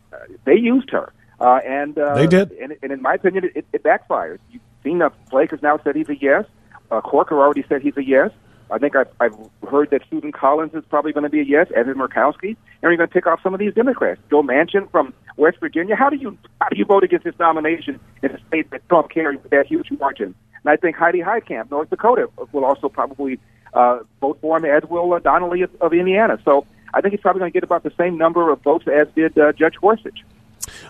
they 0.46 0.56
used 0.56 0.90
her, 0.92 1.14
uh, 1.40 1.60
and 1.66 1.98
uh, 1.98 2.16
they 2.16 2.28
did. 2.28 2.52
And, 2.52 2.76
and 2.82 2.92
in 2.92 3.02
my 3.02 3.16
opinion, 3.16 3.50
it, 3.56 3.66
it 3.74 3.84
backfires. 3.84 4.40
You've 4.52 4.62
seen 4.84 5.00
that 5.00 5.14
Flake 5.30 5.52
has 5.52 5.62
now 5.62 5.80
said 5.84 5.96
he's 5.96 6.10
a 6.10 6.16
yes. 6.16 6.46
Uh, 6.90 7.02
Corker 7.02 7.40
already 7.40 7.66
said 7.68 7.82
he's 7.82 7.98
a 7.98 8.04
yes. 8.04 8.32
I 8.70 8.78
think 8.78 8.96
I've, 8.96 9.08
I've 9.20 9.36
heard 9.70 9.92
that 9.92 10.02
Susan 10.10 10.32
Collins 10.32 10.74
is 10.74 10.84
probably 10.90 11.14
going 11.14 11.24
to 11.24 11.30
be 11.30 11.40
a 11.40 11.44
yes, 11.44 11.68
Evan 11.76 11.96
Murkowski, 11.96 12.50
and 12.50 12.58
we're 12.84 12.98
going 12.98 13.08
to 13.08 13.14
pick 13.14 13.26
off 13.26 13.40
some 13.42 13.54
of 13.54 13.60
these 13.60 13.74
Democrats. 13.74 14.20
Joe 14.30 14.44
Manchin 14.44 14.92
from 14.92 15.14
West 15.38 15.58
Virginia. 15.60 15.96
How 15.96 16.10
do 16.10 16.18
you 16.18 16.38
how 16.60 16.68
do 16.70 16.78
you 16.78 16.86
vote 16.86 17.04
against 17.04 17.24
this 17.24 17.36
nomination 17.40 18.00
in 18.22 18.32
a 18.32 18.40
state 18.48 18.70
that 18.72 18.88
Trump 18.90 19.10
carries 19.10 19.42
with 19.42 19.52
that 19.52 19.68
huge 19.68 19.90
margin? 20.00 20.36
And 20.64 20.72
I 20.72 20.76
think 20.76 20.98
Heidi 20.98 21.20
Heitkamp, 21.20 21.72
North 21.72 21.90
Dakota, 21.90 22.30
will 22.52 22.66
also 22.66 22.90
probably 22.90 23.40
uh, 23.74 24.00
vote 24.20 24.40
for 24.42 24.58
him, 24.58 24.66
as 24.66 24.84
will 24.90 25.14
uh, 25.14 25.20
Donnelly 25.20 25.62
of, 25.62 25.70
of 25.80 25.94
Indiana. 25.94 26.38
So 26.44 26.66
I 26.94 27.02
think 27.02 27.14
he's 27.14 27.22
probably 27.22 27.40
going 27.40 27.52
to 27.52 27.54
get 27.54 27.64
about 27.64 27.84
the 27.84 27.94
same 27.98 28.18
number 28.18 28.52
of 28.52 28.62
votes 28.62 28.86
as 28.88 29.08
did 29.16 29.38
uh, 29.38 29.52
Judge 29.54 29.76
Gorsuch. 29.80 30.24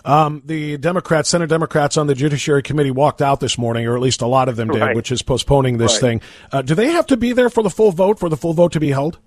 Um, 0.05 0.41
the 0.45 0.77
Democrats, 0.77 1.29
Senate 1.29 1.49
Democrats 1.49 1.97
on 1.97 2.07
the 2.07 2.15
Judiciary 2.15 2.63
Committee 2.63 2.91
walked 2.91 3.21
out 3.21 3.39
this 3.39 3.57
morning, 3.57 3.85
or 3.85 3.95
at 3.95 4.01
least 4.01 4.21
a 4.21 4.27
lot 4.27 4.49
of 4.49 4.55
them 4.55 4.69
did, 4.69 4.81
right. 4.81 4.95
which 4.95 5.11
is 5.11 5.21
postponing 5.21 5.77
this 5.77 5.93
right. 5.93 6.01
thing. 6.01 6.21
Uh, 6.51 6.61
do 6.61 6.75
they 6.75 6.91
have 6.91 7.05
to 7.07 7.17
be 7.17 7.33
there 7.33 7.49
for 7.49 7.63
the 7.63 7.69
full 7.69 7.91
vote, 7.91 8.19
for 8.19 8.29
the 8.29 8.37
full 8.37 8.53
vote 8.53 8.71
to 8.71 8.79
be 8.79 8.91
held? 8.91 9.19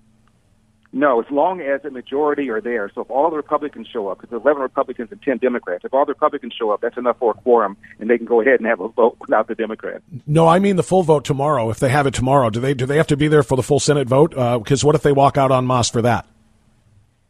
No, 0.93 1.21
as 1.21 1.31
long 1.31 1.61
as 1.61 1.85
a 1.85 1.89
majority 1.89 2.49
are 2.49 2.59
there. 2.59 2.91
So 2.93 3.01
if 3.01 3.09
all 3.09 3.29
the 3.29 3.37
Republicans 3.37 3.87
show 3.87 4.09
up, 4.09 4.19
because 4.19 4.37
11 4.37 4.61
Republicans 4.61 5.09
and 5.11 5.21
10 5.21 5.37
Democrats, 5.37 5.85
if 5.85 5.93
all 5.93 6.05
the 6.05 6.11
Republicans 6.11 6.53
show 6.53 6.71
up, 6.71 6.81
that's 6.81 6.97
enough 6.97 7.17
for 7.17 7.31
a 7.31 7.33
quorum, 7.33 7.77
and 7.99 8.09
they 8.09 8.17
can 8.17 8.25
go 8.25 8.41
ahead 8.41 8.59
and 8.59 8.67
have 8.67 8.81
a 8.81 8.89
vote 8.89 9.15
without 9.21 9.47
the 9.47 9.55
Democrats. 9.55 10.03
No, 10.27 10.49
I 10.49 10.59
mean 10.59 10.75
the 10.75 10.83
full 10.83 11.03
vote 11.03 11.23
tomorrow. 11.23 11.69
If 11.69 11.79
they 11.79 11.87
have 11.87 12.07
it 12.07 12.13
tomorrow, 12.13 12.49
do 12.49 12.59
they 12.59 12.73
do 12.73 12.85
they 12.85 12.97
have 12.97 13.07
to 13.07 13.17
be 13.17 13.29
there 13.29 13.43
for 13.43 13.55
the 13.55 13.63
full 13.63 13.79
Senate 13.79 14.09
vote? 14.09 14.31
Because 14.31 14.83
uh, 14.83 14.87
what 14.87 14.95
if 14.95 15.01
they 15.01 15.13
walk 15.13 15.37
out 15.37 15.49
on 15.49 15.65
masse 15.65 15.89
for 15.89 16.01
that? 16.01 16.25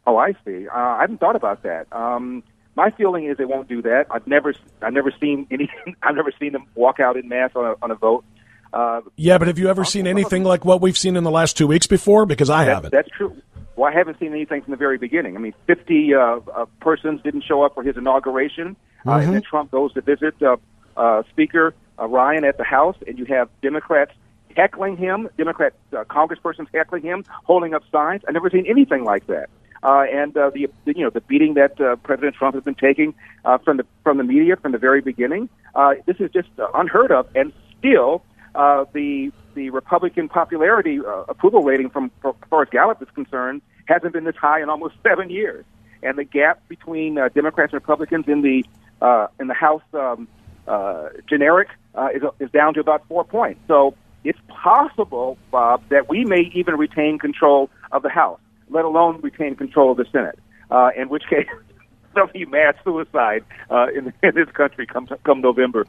Oh, 0.06 0.16
I 0.16 0.32
see. 0.44 0.68
Uh, 0.68 0.76
I 0.76 1.00
haven't 1.02 1.20
thought 1.20 1.36
about 1.36 1.62
that. 1.62 1.86
Um, 1.92 2.42
my 2.74 2.90
feeling 2.90 3.26
is 3.26 3.36
they 3.36 3.44
won't 3.44 3.68
do 3.68 3.82
that. 3.82 4.06
I've 4.10 4.26
never, 4.26 4.54
I've 4.80 4.92
never 4.92 5.12
seen 5.20 5.46
anything. 5.50 5.96
I've 6.02 6.16
never 6.16 6.32
seen 6.38 6.52
them 6.52 6.66
walk 6.74 7.00
out 7.00 7.16
in 7.16 7.28
mass 7.28 7.50
on 7.54 7.66
a, 7.66 7.74
on 7.82 7.90
a 7.90 7.94
vote. 7.94 8.24
Uh, 8.72 9.02
yeah, 9.16 9.36
but 9.36 9.48
have 9.48 9.58
you 9.58 9.68
ever 9.68 9.84
seen 9.84 10.06
anything 10.06 10.44
like 10.44 10.64
what 10.64 10.80
we've 10.80 10.96
seen 10.96 11.16
in 11.16 11.24
the 11.24 11.30
last 11.30 11.58
two 11.58 11.66
weeks 11.66 11.86
before? 11.86 12.24
Because 12.24 12.48
I 12.48 12.64
that, 12.64 12.74
haven't. 12.74 12.92
That's 12.92 13.08
true. 13.10 13.36
Well, 13.76 13.90
I 13.90 13.94
haven't 13.94 14.18
seen 14.18 14.32
anything 14.32 14.62
from 14.62 14.70
the 14.70 14.76
very 14.78 14.96
beginning. 14.96 15.36
I 15.36 15.40
mean, 15.40 15.54
50 15.66 16.14
uh, 16.14 16.18
uh, 16.18 16.64
persons 16.80 17.20
didn't 17.22 17.44
show 17.44 17.62
up 17.62 17.74
for 17.74 17.82
his 17.82 17.96
inauguration, 17.96 18.76
uh, 19.06 19.10
mm-hmm. 19.10 19.26
and 19.26 19.34
then 19.34 19.42
Trump 19.42 19.70
goes 19.70 19.92
to 19.92 20.00
visit 20.00 20.34
uh, 20.42 20.56
uh, 20.96 21.22
Speaker 21.30 21.74
uh, 21.98 22.06
Ryan 22.06 22.44
at 22.44 22.56
the 22.56 22.64
House, 22.64 22.96
and 23.06 23.18
you 23.18 23.26
have 23.26 23.50
Democrats 23.60 24.12
heckling 24.56 24.96
him, 24.96 25.28
Democrat 25.36 25.74
uh, 25.92 26.04
congresspersons 26.04 26.66
heckling 26.72 27.02
him, 27.02 27.24
holding 27.44 27.74
up 27.74 27.82
signs. 27.92 28.22
I've 28.26 28.34
never 28.34 28.50
seen 28.50 28.66
anything 28.66 29.04
like 29.04 29.26
that 29.26 29.50
uh, 29.82 30.04
and 30.12 30.36
uh, 30.36 30.50
the 30.50 30.68
you 30.86 31.04
know 31.04 31.10
the 31.10 31.20
beating 31.22 31.54
that 31.54 31.80
uh, 31.80 31.96
President 31.96 32.36
Trump 32.36 32.54
has 32.54 32.64
been 32.64 32.74
taking 32.74 33.14
uh, 33.44 33.58
from 33.58 33.78
the 33.78 33.86
from 34.02 34.18
the 34.18 34.24
media 34.24 34.56
from 34.56 34.72
the 34.72 34.78
very 34.78 35.00
beginning. 35.00 35.48
Uh, 35.74 35.94
this 36.06 36.16
is 36.20 36.30
just 36.30 36.48
uh, 36.58 36.68
unheard 36.74 37.10
of, 37.10 37.26
and 37.34 37.52
still 37.78 38.22
uh, 38.54 38.84
the 38.92 39.32
the 39.54 39.70
Republican 39.70 40.28
popularity 40.28 41.00
uh, 41.00 41.24
approval 41.28 41.62
rating 41.62 41.90
from 41.90 42.10
as 42.24 42.34
far 42.48 42.62
as 42.62 42.68
Gallup 42.70 43.02
is 43.02 43.08
concerned 43.14 43.62
hasn't 43.86 44.12
been 44.12 44.24
this 44.24 44.36
high 44.36 44.62
in 44.62 44.68
almost 44.68 44.94
seven 45.02 45.30
years, 45.30 45.64
and 46.02 46.16
the 46.16 46.24
gap 46.24 46.66
between 46.68 47.18
uh, 47.18 47.28
Democrats 47.30 47.72
and 47.72 47.82
Republicans 47.82 48.26
in 48.28 48.42
the 48.42 48.64
uh, 49.00 49.26
in 49.40 49.48
the 49.48 49.54
House 49.54 49.82
um, 49.94 50.28
uh, 50.68 51.08
generic 51.28 51.68
uh, 51.94 52.08
is 52.14 52.22
is 52.38 52.50
down 52.50 52.74
to 52.74 52.80
about 52.80 53.06
four 53.08 53.24
points. 53.24 53.60
So 53.66 53.94
it's 54.22 54.38
possible, 54.46 55.36
Bob, 55.50 55.82
that 55.88 56.08
we 56.08 56.24
may 56.24 56.52
even 56.54 56.76
retain 56.76 57.18
control 57.18 57.68
of 57.90 58.02
the 58.02 58.08
House 58.08 58.38
let 58.70 58.84
alone 58.84 59.20
retain 59.20 59.56
control 59.56 59.92
of 59.92 59.96
the 59.96 60.06
Senate. 60.10 60.38
Uh, 60.70 60.90
in 60.96 61.08
which 61.08 61.24
case, 61.28 61.46
there'll 62.14 62.30
be 62.32 62.44
mass 62.46 62.74
suicide 62.84 63.44
uh, 63.70 63.86
in, 63.94 64.12
in 64.22 64.34
this 64.34 64.48
country 64.54 64.86
come 64.86 65.08
come 65.24 65.40
November. 65.40 65.86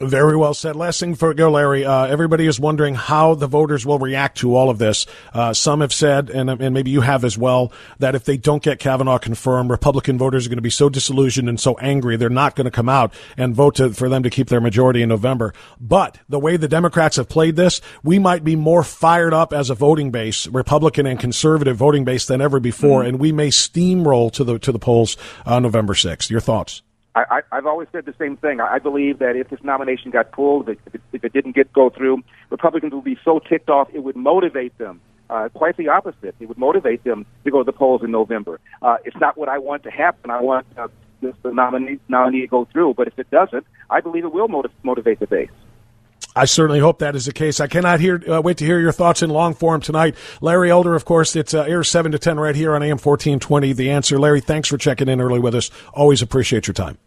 Very 0.00 0.36
well 0.36 0.54
said. 0.54 0.74
Last 0.74 0.98
thing 0.98 1.14
for 1.14 1.32
go, 1.34 1.52
Larry. 1.52 1.84
Uh, 1.84 2.06
everybody 2.06 2.48
is 2.48 2.58
wondering 2.58 2.96
how 2.96 3.36
the 3.36 3.46
voters 3.46 3.86
will 3.86 4.00
react 4.00 4.38
to 4.38 4.56
all 4.56 4.68
of 4.68 4.78
this. 4.78 5.06
Uh, 5.32 5.54
some 5.54 5.82
have 5.82 5.92
said, 5.92 6.30
and, 6.30 6.50
and 6.50 6.74
maybe 6.74 6.90
you 6.90 7.02
have 7.02 7.24
as 7.24 7.38
well, 7.38 7.72
that 8.00 8.16
if 8.16 8.24
they 8.24 8.36
don't 8.36 8.60
get 8.60 8.80
Kavanaugh 8.80 9.18
confirmed, 9.18 9.70
Republican 9.70 10.18
voters 10.18 10.46
are 10.46 10.48
going 10.48 10.58
to 10.58 10.62
be 10.62 10.68
so 10.68 10.88
disillusioned 10.88 11.48
and 11.48 11.60
so 11.60 11.78
angry 11.78 12.16
they're 12.16 12.28
not 12.28 12.56
going 12.56 12.64
to 12.64 12.72
come 12.72 12.88
out 12.88 13.14
and 13.36 13.54
vote 13.54 13.76
to, 13.76 13.92
for 13.92 14.08
them 14.08 14.24
to 14.24 14.30
keep 14.30 14.48
their 14.48 14.60
majority 14.60 15.00
in 15.00 15.08
November. 15.08 15.54
But 15.80 16.18
the 16.28 16.40
way 16.40 16.56
the 16.56 16.66
Democrats 16.66 17.14
have 17.14 17.28
played 17.28 17.54
this, 17.54 17.80
we 18.02 18.18
might 18.18 18.42
be 18.42 18.56
more 18.56 18.82
fired 18.82 19.32
up 19.32 19.52
as 19.52 19.70
a 19.70 19.76
voting 19.76 20.10
base, 20.10 20.48
Republican 20.48 21.06
and 21.06 21.20
conservative 21.20 21.76
voting 21.76 22.04
base 22.04 22.26
than 22.26 22.40
ever 22.40 22.58
before, 22.58 23.02
mm-hmm. 23.02 23.10
and 23.10 23.20
we 23.20 23.30
may 23.30 23.48
steamroll 23.48 24.32
to 24.32 24.42
the 24.42 24.58
to 24.58 24.72
the 24.72 24.78
polls 24.80 25.16
on 25.46 25.62
November 25.62 25.94
sixth. 25.94 26.32
Your 26.32 26.40
thoughts? 26.40 26.82
I, 27.14 27.42
I, 27.52 27.56
have 27.56 27.66
always 27.66 27.88
said 27.92 28.06
the 28.06 28.14
same 28.18 28.36
thing. 28.36 28.60
I 28.60 28.78
believe 28.80 29.20
that 29.20 29.36
if 29.36 29.48
this 29.48 29.62
nomination 29.62 30.10
got 30.10 30.32
pulled, 30.32 30.68
if 30.68 30.78
it, 30.92 31.00
if 31.12 31.24
it 31.24 31.32
didn't 31.32 31.54
get 31.54 31.72
go 31.72 31.88
through, 31.88 32.22
Republicans 32.50 32.92
would 32.92 33.04
be 33.04 33.18
so 33.24 33.38
ticked 33.38 33.70
off 33.70 33.88
it 33.92 34.00
would 34.00 34.16
motivate 34.16 34.76
them. 34.78 35.00
Uh, 35.30 35.48
quite 35.54 35.76
the 35.76 35.88
opposite. 35.88 36.34
It 36.38 36.48
would 36.48 36.58
motivate 36.58 37.04
them 37.04 37.24
to 37.44 37.50
go 37.50 37.58
to 37.58 37.64
the 37.64 37.72
polls 37.72 38.02
in 38.02 38.10
November. 38.10 38.60
Uh, 38.82 38.96
it's 39.04 39.16
not 39.20 39.38
what 39.38 39.48
I 39.48 39.58
want 39.58 39.84
to 39.84 39.90
happen. 39.90 40.30
I 40.30 40.40
want 40.40 40.66
uh, 40.76 40.88
this, 41.22 41.34
the 41.42 41.52
nominee, 41.52 41.98
nominee 42.08 42.42
to 42.42 42.46
go 42.46 42.66
through. 42.66 42.94
But 42.94 43.08
if 43.08 43.18
it 43.18 43.30
doesn't, 43.30 43.66
I 43.88 44.00
believe 44.00 44.24
it 44.24 44.32
will 44.32 44.48
motiv- 44.48 44.72
motivate 44.82 45.20
the 45.20 45.26
base. 45.26 45.50
I 46.36 46.46
certainly 46.46 46.80
hope 46.80 46.98
that 46.98 47.14
is 47.14 47.26
the 47.26 47.32
case. 47.32 47.60
I 47.60 47.68
cannot 47.68 48.00
hear, 48.00 48.20
uh, 48.28 48.40
wait 48.42 48.56
to 48.58 48.64
hear 48.64 48.80
your 48.80 48.92
thoughts 48.92 49.22
in 49.22 49.30
long 49.30 49.54
form 49.54 49.80
tonight. 49.80 50.16
Larry 50.40 50.70
Elder, 50.70 50.94
of 50.94 51.04
course, 51.04 51.36
it's 51.36 51.54
uh, 51.54 51.62
air 51.62 51.84
7 51.84 52.12
to 52.12 52.18
10 52.18 52.40
right 52.40 52.56
here 52.56 52.74
on 52.74 52.82
AM 52.82 52.98
1420. 52.98 53.72
The 53.72 53.90
answer. 53.90 54.18
Larry, 54.18 54.40
thanks 54.40 54.68
for 54.68 54.76
checking 54.76 55.08
in 55.08 55.20
early 55.20 55.38
with 55.38 55.54
us. 55.54 55.70
Always 55.92 56.22
appreciate 56.22 56.66
your 56.66 56.74
time. 56.74 56.98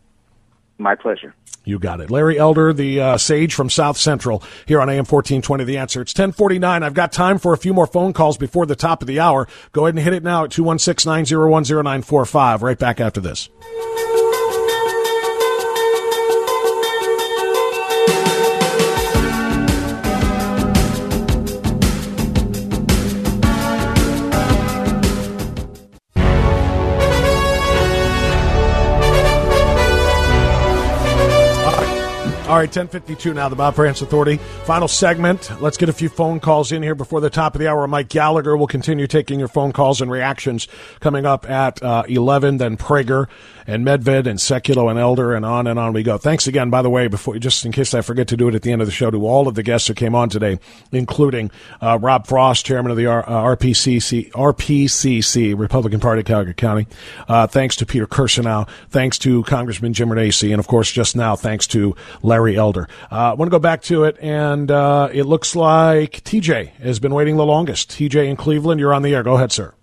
My 0.77 0.95
pleasure. 0.95 1.33
You 1.63 1.79
got 1.79 1.99
it. 1.99 2.09
Larry 2.09 2.37
Elder, 2.37 2.71
the 2.71 3.01
uh, 3.01 3.17
sage 3.17 3.53
from 3.53 3.69
South 3.69 3.97
Central, 3.97 4.41
here 4.65 4.79
on 4.79 4.89
AM 4.89 4.99
1420. 4.99 5.65
The 5.65 5.77
answer. 5.77 6.01
It's 6.01 6.13
1049. 6.13 6.81
I've 6.83 6.93
got 6.93 7.11
time 7.11 7.39
for 7.39 7.53
a 7.53 7.57
few 7.57 7.73
more 7.73 7.87
phone 7.87 8.13
calls 8.13 8.37
before 8.37 8.65
the 8.65 8.75
top 8.75 9.01
of 9.01 9.07
the 9.07 9.19
hour. 9.19 9.47
Go 9.73 9.85
ahead 9.85 9.95
and 9.95 10.03
hit 10.03 10.13
it 10.13 10.23
now 10.23 10.45
at 10.45 10.51
216 10.51 11.09
901 11.09 11.63
0945. 11.63 12.63
Right 12.63 12.79
back 12.79 13.01
after 13.01 13.19
this. 13.19 13.49
All 32.47 32.55
right, 32.55 32.73
1052 32.73 33.33
now, 33.33 33.49
the 33.49 33.57
Bob 33.57 33.75
Frantz 33.75 34.01
Authority. 34.01 34.37
Final 34.63 34.87
segment. 34.87 35.51
Let's 35.61 35.75
get 35.75 35.89
a 35.89 35.93
few 35.93 36.07
phone 36.07 36.39
calls 36.39 36.71
in 36.71 36.81
here 36.81 36.95
before 36.95 37.19
the 37.19 37.29
top 37.29 37.55
of 37.55 37.59
the 37.59 37.67
hour. 37.67 37.85
Mike 37.89 38.07
Gallagher 38.07 38.55
will 38.55 38.67
continue 38.67 39.05
taking 39.05 39.37
your 39.37 39.49
phone 39.49 39.73
calls 39.73 39.99
and 39.99 40.09
reactions 40.09 40.65
coming 41.01 41.25
up 41.25 41.49
at 41.49 41.83
uh, 41.83 42.03
11, 42.07 42.55
then 42.55 42.77
Prager 42.77 43.27
and 43.67 43.85
Medved 43.85 44.25
and 44.25 44.39
Sekulow 44.39 44.89
and 44.89 44.97
Elder 44.97 45.35
and 45.35 45.45
on 45.45 45.67
and 45.67 45.77
on 45.77 45.93
we 45.93 46.01
go. 46.01 46.17
Thanks 46.17 46.47
again, 46.47 46.69
by 46.69 46.81
the 46.81 46.89
way, 46.89 47.07
before 47.07 47.37
just 47.37 47.65
in 47.65 47.71
case 47.73 47.93
I 47.93 48.01
forget 48.01 48.29
to 48.29 48.37
do 48.37 48.47
it 48.47 48.55
at 48.55 48.61
the 48.61 48.71
end 48.71 48.81
of 48.81 48.87
the 48.87 48.93
show, 48.93 49.11
to 49.11 49.27
all 49.27 49.47
of 49.47 49.55
the 49.55 49.63
guests 49.63 49.87
who 49.87 49.93
came 49.93 50.15
on 50.15 50.29
today, 50.29 50.57
including 50.91 51.51
uh, 51.81 51.99
Rob 52.01 52.25
Frost, 52.25 52.65
chairman 52.65 52.91
of 52.91 52.97
the 52.97 53.05
R- 53.05 53.27
uh, 53.27 53.55
RPCC, 53.55 54.31
RPCC, 54.31 55.57
Republican 55.57 55.99
Party, 55.99 56.23
Calgary 56.23 56.53
County. 56.53 56.87
Uh, 57.27 57.45
thanks 57.45 57.75
to 57.75 57.85
Peter 57.85 58.07
Kirsanow. 58.07 58.67
Thanks 58.89 59.17
to 59.19 59.43
Congressman 59.43 59.93
Jim 59.93 60.09
Renacci. 60.09 60.51
And 60.51 60.59
of 60.59 60.67
course, 60.67 60.91
just 60.91 61.15
now, 61.15 61.35
thanks 61.35 61.67
to 61.67 61.95
Larry 62.21 62.55
Elder. 62.55 62.87
Uh, 63.11 63.31
I 63.31 63.33
want 63.33 63.47
to 63.49 63.51
go 63.51 63.59
back 63.59 63.81
to 63.83 64.05
it, 64.05 64.17
and 64.21 64.71
uh, 64.71 65.09
it 65.11 65.23
looks 65.23 65.55
like 65.55 66.23
TJ 66.23 66.69
has 66.75 66.99
been 66.99 67.13
waiting 67.13 67.35
the 67.35 67.45
longest. 67.45 67.91
TJ 67.91 68.27
in 68.27 68.35
Cleveland, 68.37 68.79
you're 68.79 68.93
on 68.93 69.01
the 69.01 69.13
air. 69.13 69.23
Go 69.23 69.35
ahead, 69.35 69.51
sir. 69.51 69.73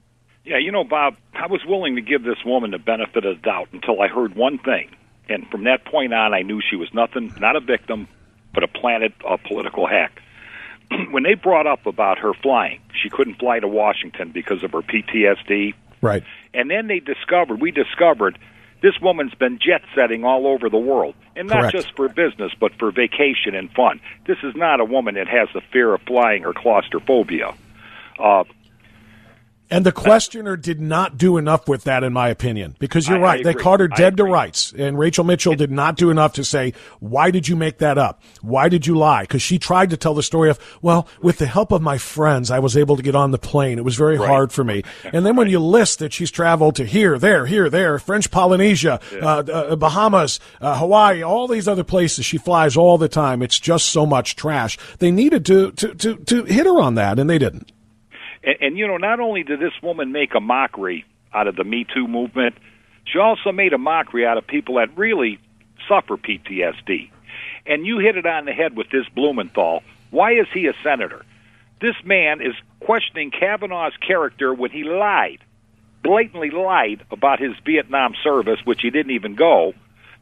Yeah, 0.45 0.59
you 0.59 0.72
know, 0.72 0.84
Bob, 0.84 1.16
I 1.32 1.47
was 1.47 1.64
willing 1.66 1.97
to 1.97 2.03
give 2.03 2.22
this 2.22 2.45
woman 2.45 2.70
the 2.70 2.78
benefit 2.78 3.24
of 3.24 3.36
the 3.36 3.42
doubt 3.42 3.68
until 3.72 4.01
I 4.01 4.09
heard 4.09 4.34
one 4.34 4.59
thing. 4.59 4.95
And 5.28 5.49
from 5.51 5.64
that 5.64 5.86
point 5.86 6.12
on, 6.12 6.34
I 6.34 6.42
knew 6.42 6.61
she 6.61 6.76
was 6.76 6.92
nothing, 6.92 7.32
not 7.40 7.57
a 7.57 7.61
victim, 7.61 8.09
but 8.53 8.62
a 8.62 8.68
planted 8.68 9.14
a 9.26 9.38
political 9.38 9.86
hack. 9.86 10.20
when 11.11 11.22
they 11.22 11.34
brought 11.34 11.66
up 11.66 11.86
about 11.86 12.18
her 12.18 12.34
flying, 12.34 12.80
she 13.03 13.09
couldn't 13.09 13.38
fly 13.38 13.59
to 13.59 13.68
Washington 13.68 14.32
because 14.32 14.62
of 14.62 14.72
her 14.72 14.82
PTSD. 14.82 15.72
Right. 16.03 16.22
And 16.53 16.70
then 16.70 16.88
they 16.88 17.01
discovered, 17.01 17.61
we 17.62 17.70
discovered, 17.70 18.38
this 18.82 19.01
woman's 19.01 19.34
been 19.34 19.59
jet 19.59 19.80
setting 19.95 20.24
all 20.24 20.47
over 20.47 20.68
the 20.68 20.78
world. 20.78 21.14
And 21.36 21.49
not 21.49 21.61
Correct. 21.61 21.76
just 21.76 21.97
for 21.97 22.09
business, 22.09 22.53
but 22.61 22.72
for 22.78 22.92
vacation 22.92 23.55
and 23.55 23.72
fun. 23.72 24.01
This 24.26 24.36
is 24.42 24.55
not 24.55 24.80
a 24.80 24.84
woman 24.84 25.14
that 25.14 25.26
has 25.26 25.49
the 25.55 25.62
fear 25.72 25.95
of 25.95 26.03
flying 26.03 26.45
or 26.45 26.53
claustrophobia. 26.53 27.55
Uh, 28.18 28.45
And 29.75 29.85
the 29.85 29.93
questioner 29.93 30.57
did 30.57 30.81
not 30.81 31.18
do 31.18 31.37
enough 31.37 31.68
with 31.68 31.85
that, 31.85 32.05
in 32.05 32.12
my 32.12 32.29
opinion, 32.29 32.77
because 32.79 33.09
you're 33.09 33.18
I- 33.18 33.20
I 33.20 33.25
right. 33.25 33.45
they 33.45 33.51
agree. 33.51 33.62
caught 33.62 33.81
her 33.81 33.89
dead 33.89 34.16
to 34.18 34.25
rights. 34.25 34.72
And 34.79 34.99
Rachel 34.99 35.25
Mitchell 35.25 35.55
did 35.55 35.70
not 35.70 35.97
do 35.97 36.11
enough 36.11 36.33
to 36.35 36.45
say, 36.45 36.72
why 37.01 37.31
did 37.31 37.49
you 37.49 37.57
make 37.57 37.79
that 37.79 37.99
up? 37.99 38.22
Why 38.41 38.68
did 38.68 38.87
you 38.87 38.95
lie? 38.97 39.22
Because 39.22 39.43
she 39.43 39.59
tried 39.59 39.91
to 39.91 39.97
tell 39.97 40.14
the 40.14 40.22
story 40.22 40.51
of, 40.51 40.59
well, 40.83 41.09
with 41.22 41.39
the 41.39 41.47
help 41.47 41.72
of 41.72 41.83
my 41.83 41.99
friends, 41.99 42.51
I 42.51 42.59
was 42.59 42.77
able 42.77 42.97
to 42.97 43.03
get 43.03 43.14
on 43.14 43.31
the 43.31 43.39
plane. 43.39 43.79
It 43.79 43.85
was 43.85 43.97
very 43.97 44.16
Right. 44.18 44.29
hard 44.29 44.53
for 44.53 44.62
me. 44.64 44.83
And 45.12 45.27
then 45.27 45.37
when 45.37 45.49
you 45.49 45.59
list 45.59 45.99
that 45.99 46.12
she's 46.12 46.31
traveled 46.31 46.77
to 46.77 46.85
here, 46.85 47.18
there, 47.18 47.47
here, 47.47 47.68
there, 47.68 47.99
French 47.99 48.31
Polynesia, 48.31 49.01
uh, 49.20 49.27
uh, 49.53 49.77
Bahamas, 49.77 50.39
uh, 50.61 50.79
Hawaii, 50.79 51.22
all 51.22 51.49
these 51.49 51.66
other 51.68 51.85
places, 51.85 52.25
she 52.25 52.39
flies 52.39 52.77
all 52.77 52.97
the 52.99 53.09
time. 53.09 53.43
It's 53.43 53.59
just 53.59 53.87
so 53.87 54.07
much 54.07 54.37
trash. 54.37 54.79
They 54.99 55.11
needed 55.11 55.45
to, 55.47 55.72
to, 55.72 55.95
to, 55.95 56.16
to 56.16 56.45
hit 56.45 56.66
her 56.66 56.81
on 56.81 56.95
that, 56.95 57.18
and 57.18 57.29
they 57.29 57.39
didn't. 57.39 57.72
And, 58.45 58.57
and 58.61 58.78
you 58.78 58.86
know, 58.86 58.97
not 58.97 59.20
only 59.20 59.42
did 59.42 59.61
this 59.61 59.72
woman 59.82 60.12
make 60.12 60.34
a 60.34 60.40
mockery 60.40 61.05
out 61.32 61.47
of 61.47 61.57
the 61.57 61.64
Me 61.64 61.84
Too 61.92 62.07
movement, 62.07 62.57
she 63.05 63.18
also 63.18 63.53
made 63.53 63.72
a 63.72 63.78
mockery 63.78 64.26
out 64.26 64.38
of 64.38 64.47
people 64.47 64.76
that 64.76 64.97
really 64.97 65.38
suffer 65.88 66.16
PTSD. 66.16 67.11
And 67.66 67.86
you 67.86 67.99
hit 67.99 68.16
it 68.16 68.26
on 68.26 68.45
the 68.45 68.53
head 68.53 68.76
with 68.76 68.90
this 68.90 69.07
Blumenthal. 69.14 69.82
Why 70.11 70.32
is 70.32 70.47
he 70.53 70.66
a 70.66 70.74
senator? 70.82 71.24
This 71.80 71.97
man 72.05 72.40
is 72.40 72.55
questioning 72.80 73.30
Kavanaugh's 73.30 73.97
character 73.97 74.55
when 74.55 74.70
he 74.70 74.84
lied, 74.84 75.38
blatantly 76.03 76.51
lied 76.51 77.05
about 77.11 77.40
his 77.40 77.53
Vietnam 77.64 78.14
service, 78.22 78.61
which 78.64 78.80
he 78.82 78.90
didn't 78.90 79.12
even 79.12 79.34
go. 79.34 79.74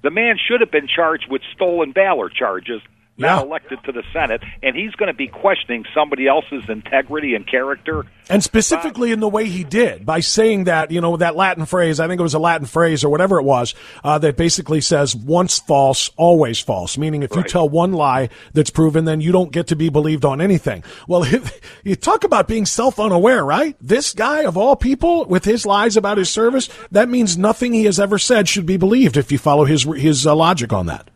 The 0.03 0.11
man 0.11 0.37
should 0.39 0.61
have 0.61 0.71
been 0.71 0.89
charged 0.89 1.31
with 1.31 1.43
stolen 1.55 1.93
valor 1.93 2.29
charges, 2.29 2.81
Yeah. 3.23 3.43
elected 3.43 3.79
to 3.85 3.93
the 3.93 4.03
Senate, 4.13 4.43
and 4.63 4.77
he's 4.77 4.93
going 4.93 5.09
to 5.09 5.15
be 5.15 5.29
questioning 5.29 5.85
somebody 5.95 6.27
else's 6.27 6.69
integrity 6.69 7.35
and 7.35 7.47
character. 7.47 8.05
And 8.29 8.43
specifically 8.43 9.13
in 9.13 9.21
the 9.21 9.29
way 9.29 9.47
he 9.47 9.65
did, 9.65 10.07
by 10.07 10.21
saying 10.21 10.65
that, 10.65 10.91
you 10.91 11.01
know, 11.01 11.17
that 11.17 11.37
Latin 11.37 11.67
phrase, 11.67 12.01
I 12.01 12.09
think 12.09 12.21
it 12.21 12.23
was 12.23 12.35
a 12.35 12.39
Latin 12.39 12.67
phrase 12.67 13.05
or 13.05 13.11
whatever 13.11 13.39
it 13.39 13.43
was, 13.43 13.75
uh, 14.05 14.19
that 14.19 14.37
basically 14.37 14.81
says 14.81 15.15
once 15.15 15.59
false, 15.59 16.11
always 16.17 16.61
false. 16.61 16.97
Meaning 16.97 17.23
if 17.23 17.35
you 17.35 17.43
tell 17.43 17.69
one 17.69 17.93
lie 17.93 18.29
that's 18.53 18.71
proven, 18.71 19.05
then 19.05 19.21
you 19.21 19.33
don't 19.33 19.53
get 19.53 19.67
to 19.69 19.77
be 19.77 19.89
believed 19.89 20.25
on 20.25 20.41
anything. 20.41 20.85
Well, 21.09 21.27
you 21.85 21.97
talk 21.97 22.25
about 22.25 22.49
being 22.49 22.65
self 22.65 23.01
unaware, 23.01 23.45
right? 23.45 23.77
This 23.81 24.13
guy 24.15 24.45
of 24.45 24.57
all 24.57 24.77
people 24.77 25.25
with 25.27 25.45
his 25.45 25.67
lies 25.67 25.97
about 25.97 26.19
his 26.19 26.31
service, 26.31 26.69
that 26.91 27.09
means 27.09 27.37
nothing 27.37 27.73
he 27.73 27.85
has 27.85 27.99
ever 27.99 28.19
said 28.19 28.49
should 28.49 28.67
be 28.67 28.77
believed 28.77 29.17
if 29.17 29.33
you 29.33 29.39
follow 29.39 29.65
his, 29.65 29.83
his 29.83 30.27
uh, 30.27 30.35
logic 30.35 30.73
on 30.73 30.87
that. 30.87 31.09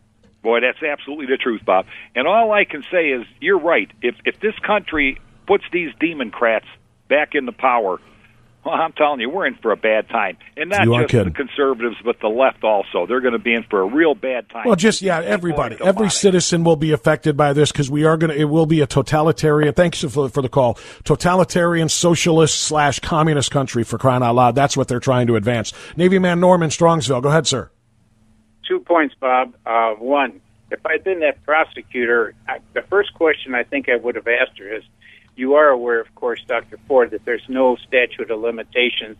Boy, 0.47 0.61
that's 0.61 0.81
absolutely 0.81 1.25
the 1.25 1.35
truth, 1.35 1.65
Bob. 1.65 1.87
And 2.15 2.25
all 2.25 2.53
I 2.53 2.63
can 2.63 2.81
say 2.89 3.09
is 3.09 3.25
you're 3.41 3.59
right. 3.59 3.91
If 4.01 4.15
if 4.23 4.39
this 4.39 4.57
country 4.65 5.19
puts 5.45 5.65
these 5.73 5.89
democrats 5.99 6.67
back 7.09 7.35
into 7.35 7.51
power, 7.51 7.99
well, 8.63 8.73
I'm 8.73 8.93
telling 8.93 9.19
you, 9.19 9.29
we're 9.29 9.45
in 9.45 9.55
for 9.55 9.73
a 9.73 9.75
bad 9.75 10.07
time. 10.07 10.37
And 10.55 10.69
not 10.69 10.85
just 10.85 11.01
the 11.01 11.05
kidding. 11.05 11.33
conservatives, 11.33 11.97
but 12.01 12.21
the 12.21 12.29
left 12.29 12.63
also. 12.63 13.05
They're 13.05 13.19
going 13.19 13.33
to 13.33 13.39
be 13.39 13.53
in 13.53 13.63
for 13.63 13.81
a 13.81 13.85
real 13.85 14.15
bad 14.15 14.49
time. 14.49 14.63
Well, 14.65 14.77
just 14.77 15.01
yeah, 15.01 15.19
everybody, 15.19 15.75
every 15.83 16.09
citizen 16.09 16.63
will 16.63 16.77
be 16.77 16.93
affected 16.93 17.35
by 17.35 17.51
this 17.51 17.73
because 17.73 17.91
we 17.91 18.05
are 18.05 18.15
going 18.15 18.31
to. 18.31 18.39
It 18.39 18.45
will 18.45 18.65
be 18.65 18.79
a 18.79 18.87
totalitarian. 18.87 19.73
Thanks 19.73 19.99
for, 19.99 20.29
for 20.29 20.41
the 20.41 20.47
call. 20.47 20.79
Totalitarian, 21.03 21.89
socialist 21.89 22.57
slash 22.57 23.01
communist 23.01 23.51
country 23.51 23.83
for 23.83 23.97
crying 23.97 24.23
out 24.23 24.35
loud. 24.35 24.55
That's 24.55 24.77
what 24.77 24.87
they're 24.87 25.01
trying 25.01 25.27
to 25.27 25.35
advance. 25.35 25.73
Navy 25.97 26.19
man 26.19 26.39
Norman 26.39 26.69
Strongsville. 26.69 27.21
Go 27.21 27.27
ahead, 27.27 27.47
sir. 27.47 27.69
Two 28.77 28.83
points, 28.83 29.15
Bob. 29.19 29.55
Uh, 29.65 29.93
one, 29.93 30.41
if 30.71 30.85
I'd 30.85 31.03
been 31.03 31.19
that 31.21 31.43
prosecutor, 31.43 32.33
I, 32.47 32.59
the 32.73 32.81
first 32.83 33.13
question 33.13 33.55
I 33.55 33.63
think 33.63 33.89
I 33.89 33.95
would 33.95 34.15
have 34.15 34.27
asked 34.27 34.59
her 34.59 34.75
is, 34.75 34.83
you 35.35 35.55
are 35.55 35.67
aware, 35.67 35.99
of 35.99 36.13
course, 36.15 36.43
Dr. 36.47 36.77
Ford, 36.87 37.11
that 37.11 37.23
there's 37.25 37.45
no 37.47 37.75
statute 37.75 38.31
of 38.31 38.39
limitations 38.39 39.17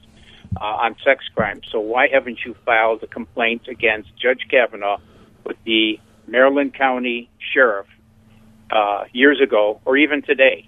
uh, 0.59 0.63
on 0.63 0.95
sex 1.03 1.25
crimes. 1.35 1.67
So 1.71 1.79
why 1.79 2.07
haven't 2.11 2.39
you 2.45 2.55
filed 2.65 3.03
a 3.03 3.07
complaint 3.07 3.67
against 3.67 4.09
Judge 4.17 4.47
Kavanaugh 4.49 4.97
with 5.43 5.57
the 5.63 5.99
Maryland 6.27 6.73
County 6.73 7.29
Sheriff 7.53 7.87
uh, 8.71 9.05
years 9.13 9.39
ago, 9.41 9.79
or 9.85 9.95
even 9.97 10.21
today? 10.23 10.67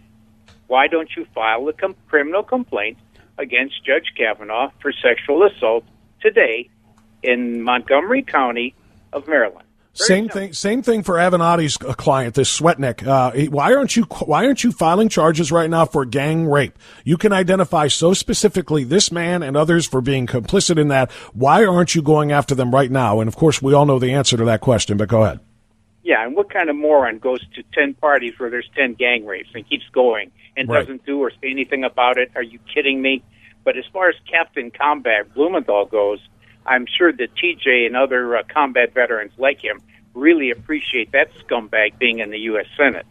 Why 0.67 0.87
don't 0.87 1.09
you 1.17 1.25
file 1.33 1.67
a 1.67 1.73
com- 1.73 1.95
criminal 2.07 2.43
complaint 2.43 2.99
against 3.39 3.83
Judge 3.83 4.13
Kavanaugh 4.15 4.71
for 4.81 4.91
sexual 4.91 5.43
assault 5.43 5.83
today 6.21 6.69
in 7.23 7.61
Montgomery 7.61 8.21
County 8.21 8.75
of 9.13 9.27
Maryland? 9.27 9.65
Very 9.97 10.07
Same 10.07 10.23
simple. 10.25 10.39
thing. 10.39 10.53
Same 10.53 10.81
thing 10.83 11.03
for 11.03 11.15
Avenatti's 11.15 11.75
client, 11.77 12.35
this 12.35 12.57
Swetnick. 12.57 13.05
Uh, 13.05 13.31
why 13.49 13.73
aren't 13.73 13.95
you 13.95 14.03
Why 14.25 14.45
aren't 14.45 14.63
you 14.63 14.71
filing 14.71 15.09
charges 15.09 15.51
right 15.51 15.69
now 15.69 15.85
for 15.85 16.05
gang 16.05 16.45
rape? 16.45 16.77
You 17.03 17.17
can 17.17 17.33
identify 17.33 17.87
so 17.87 18.13
specifically 18.13 18.83
this 18.83 19.11
man 19.11 19.41
and 19.43 19.57
others 19.57 19.87
for 19.87 19.99
being 19.99 20.27
complicit 20.27 20.77
in 20.79 20.87
that. 20.89 21.11
Why 21.33 21.65
aren't 21.65 21.95
you 21.95 22.01
going 22.01 22.31
after 22.31 22.53
them 22.55 22.73
right 22.73 22.91
now? 22.91 23.19
And 23.19 23.27
of 23.27 23.35
course, 23.35 23.61
we 23.61 23.73
all 23.73 23.85
know 23.85 23.99
the 23.99 24.13
answer 24.13 24.37
to 24.37 24.45
that 24.45 24.61
question. 24.61 24.95
But 24.95 25.09
go 25.09 25.23
ahead. 25.23 25.39
Yeah, 26.03 26.25
and 26.25 26.35
what 26.35 26.49
kind 26.51 26.69
of 26.69 26.75
moron 26.75 27.17
goes 27.19 27.39
to 27.55 27.63
10 27.73 27.95
parties 27.95 28.33
where 28.39 28.49
there's 28.49 28.69
10 28.75 28.93
gang 28.93 29.25
rapes 29.25 29.49
and 29.53 29.67
keeps 29.67 29.83
going 29.91 30.31
and 30.55 30.69
Right. 30.69 30.79
doesn't 30.79 31.05
do 31.05 31.19
or 31.19 31.29
say 31.31 31.49
anything 31.51 31.83
about 31.83 32.17
it? 32.17 32.31
Are 32.35 32.41
you 32.43 32.57
kidding 32.73 33.01
me? 33.01 33.21
But 33.65 33.75
as 33.77 33.83
far 33.91 34.07
as 34.09 34.15
Captain 34.31 34.71
Combat 34.71 35.31
Blumenthal 35.35 35.85
goes, 35.85 36.19
I'm 36.69 36.85
sure 36.85 37.11
that 37.11 37.35
TJ 37.35 37.87
and 37.87 37.97
other 37.97 38.37
uh, 38.37 38.43
combat 38.47 38.93
veterans 38.93 39.31
like 39.37 39.59
him 39.61 39.81
really 40.13 40.51
appreciate 40.51 41.11
that 41.13 41.33
scumbag 41.39 41.97
being 41.97 42.19
in 42.19 42.29
the 42.29 42.37
U.S. 42.51 42.67
Senate. 42.77 43.07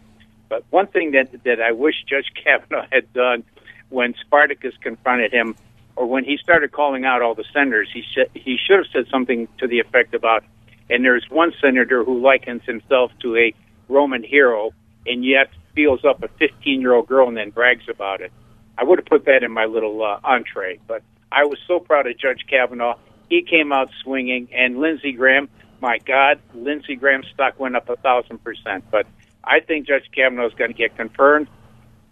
But 0.48 0.64
one 0.70 0.86
thing 0.86 1.10
that 1.10 1.42
that 1.42 1.60
I 1.60 1.72
wish 1.72 1.96
Judge 2.08 2.30
Kavanaugh 2.42 2.86
had 2.90 3.12
done 3.12 3.42
when 3.88 4.14
Spartacus 4.20 4.74
confronted 4.80 5.32
him, 5.32 5.56
or 5.96 6.06
when 6.06 6.24
he 6.24 6.36
started 6.36 6.70
calling 6.70 7.04
out 7.04 7.20
all 7.20 7.34
the 7.34 7.44
senators, 7.52 7.88
he 7.92 8.04
said 8.14 8.30
he 8.32 8.56
should 8.56 8.78
have 8.78 8.86
said 8.92 9.06
something 9.10 9.48
to 9.58 9.66
the 9.66 9.80
effect 9.80 10.14
about, 10.14 10.44
and 10.88 11.04
there's 11.04 11.26
one 11.28 11.52
senator 11.60 12.04
who 12.04 12.20
likens 12.20 12.62
himself 12.64 13.10
to 13.20 13.36
a 13.36 13.52
Roman 13.88 14.22
hero, 14.22 14.70
and 15.04 15.24
yet 15.24 15.48
feels 15.74 16.04
up 16.04 16.22
a 16.22 16.28
15 16.28 16.80
year 16.80 16.94
old 16.94 17.08
girl 17.08 17.26
and 17.26 17.36
then 17.36 17.50
brags 17.50 17.88
about 17.88 18.20
it. 18.20 18.32
I 18.76 18.84
would 18.84 19.00
have 19.00 19.06
put 19.06 19.24
that 19.24 19.42
in 19.42 19.50
my 19.50 19.64
little 19.64 20.02
uh, 20.04 20.20
entree, 20.22 20.78
but 20.86 21.02
I 21.32 21.44
was 21.44 21.58
so 21.66 21.80
proud 21.80 22.06
of 22.06 22.16
Judge 22.16 22.44
Kavanaugh. 22.48 22.96
He 23.28 23.42
came 23.42 23.72
out 23.72 23.90
swinging, 24.02 24.48
and 24.52 24.78
Lindsey 24.78 25.12
Graham. 25.12 25.48
My 25.80 25.98
God, 25.98 26.40
Lindsey 26.54 26.96
Graham's 26.96 27.26
stock 27.32 27.58
went 27.60 27.76
up 27.76 27.88
a 27.88 27.96
thousand 27.96 28.42
percent. 28.42 28.84
But 28.90 29.06
I 29.44 29.60
think 29.60 29.86
Judge 29.86 30.10
Kavanaugh 30.14 30.46
is 30.46 30.54
going 30.54 30.72
to 30.72 30.76
get 30.76 30.96
confirmed. 30.96 31.48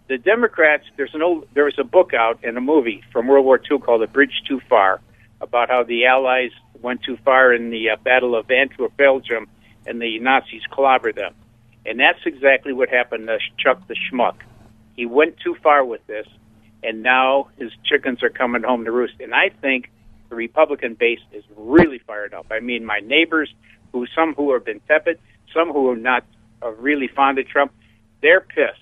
The 0.09 0.19
Democrats, 0.19 0.85
there's 0.97 1.15
an 1.15 1.23
old, 1.23 1.49
there 1.55 1.65
was 1.65 1.79
a 1.79 1.85
book 1.85 2.15
out 2.15 2.41
and 2.45 2.57
a 2.57 2.61
movie 2.61 3.03
from 3.13 3.27
World 3.27 3.45
War 3.45 3.61
II 3.71 3.79
called 3.79 4.03
"A 4.03 4.07
Bridge 4.07 4.43
Too 4.47 4.61
Far," 4.69 5.01
about 5.41 5.69
how 5.69 5.83
the 5.83 6.07
Allies 6.07 6.53
went 6.81 7.03
too 7.03 7.17
far 7.25 7.53
in 7.53 7.71
the 7.71 7.91
uh, 7.91 7.97
Battle 7.97 8.37
of 8.37 8.51
Antwerp, 8.51 8.97
Belgium, 8.97 9.49
and 9.87 10.01
the 10.01 10.19
Nazis 10.21 10.63
clobbered 10.71 11.17
them. 11.17 11.35
And 11.85 11.99
that's 11.99 12.21
exactly 12.25 12.73
what 12.73 12.89
happened 12.89 13.27
to 13.27 13.39
Chuck 13.59 13.87
the 13.89 13.95
Schmuck. 13.95 14.37
He 14.97 15.07
went 15.07 15.39
too 15.39 15.57
far 15.63 15.85
with 15.85 16.07
this, 16.07 16.27
and 16.83 17.03
now 17.03 17.49
his 17.59 17.71
chickens 17.85 18.23
are 18.23 18.31
coming 18.31 18.63
home 18.63 18.85
to 18.85 18.93
roost. 18.93 19.15
And 19.21 19.35
I 19.35 19.51
think 19.51 19.91
the 20.29 20.35
Republican 20.37 20.95
base 20.95 21.21
is 21.33 21.45
really 21.57 21.99
fired 21.99 22.35
up. 22.35 22.47
I 22.51 22.61
mean, 22.61 22.85
my 22.85 23.01
neighbors, 23.01 23.53
who 23.93 24.07
some 24.15 24.35
who 24.35 24.53
have 24.53 24.65
been 24.65 24.81
tepid, 24.81 25.19
some 25.55 25.73
who 25.73 25.91
are 25.91 25.97
not 25.97 26.25
uh, 26.63 26.71
really 26.73 27.09
fond 27.09 27.39
of 27.39 27.47
Trump, 27.49 27.73
they're 28.23 28.41
pissed 28.41 28.81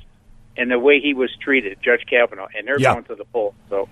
in 0.57 0.69
the 0.69 0.79
way 0.79 1.01
he 1.01 1.15
was 1.15 1.31
treated, 1.41 1.79
Judge 1.83 2.05
Kavanaugh, 2.09 2.47
and 2.57 2.67
they're 2.67 2.79
Yeah. 2.81 2.93
going 2.93 3.05
to 3.05 3.15
the 3.15 3.25
polls. 3.25 3.55
So, 3.69 3.89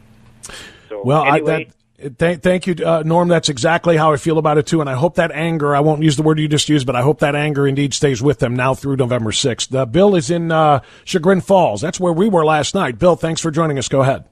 so 0.89 1.03
Well, 1.05 1.25
anyway, 1.25 1.55
I, 1.55 1.59
that, 1.59 1.67
Thank, 2.19 2.43
thank 2.43 2.67
you, 2.67 2.75
uh, 2.85 3.05
Norm. 3.07 3.29
That's 3.29 3.49
exactly 3.49 3.97
how 3.97 4.13
I 4.13 4.17
feel 4.17 4.39
about 4.39 4.59
it 4.59 4.67
too, 4.67 4.81
and 4.81 4.91
I 4.91 4.95
hope 4.95 5.15
that 5.17 5.31
anger—I 5.31 5.79
won't 5.79 6.03
use 6.03 6.17
the 6.17 6.25
word 6.25 6.41
you 6.41 6.49
just 6.49 6.69
used, 6.69 6.85
but 6.85 6.97
I 6.97 7.03
hope 7.03 7.21
that 7.21 7.37
anger 7.37 7.65
indeed 7.65 7.95
stays 7.95 8.21
with 8.21 8.41
them 8.41 8.57
now 8.57 8.75
through 8.75 8.97
November 8.97 9.31
sixth. 9.31 9.73
Uh, 9.73 9.87
Bill 9.87 10.17
is 10.17 10.29
in 10.29 10.51
uh, 10.51 10.81
Chagrin 11.05 11.41
Falls. 11.41 11.81
That's 11.81 12.01
where 12.01 12.13
we 12.13 12.29
were 12.29 12.45
last 12.45 12.75
night. 12.75 12.99
Bill, 12.99 13.15
thanks 13.15 13.41
for 13.41 13.53
joining 13.53 13.79
us. 13.79 13.87
Go 13.89 14.01
ahead. 14.03 14.25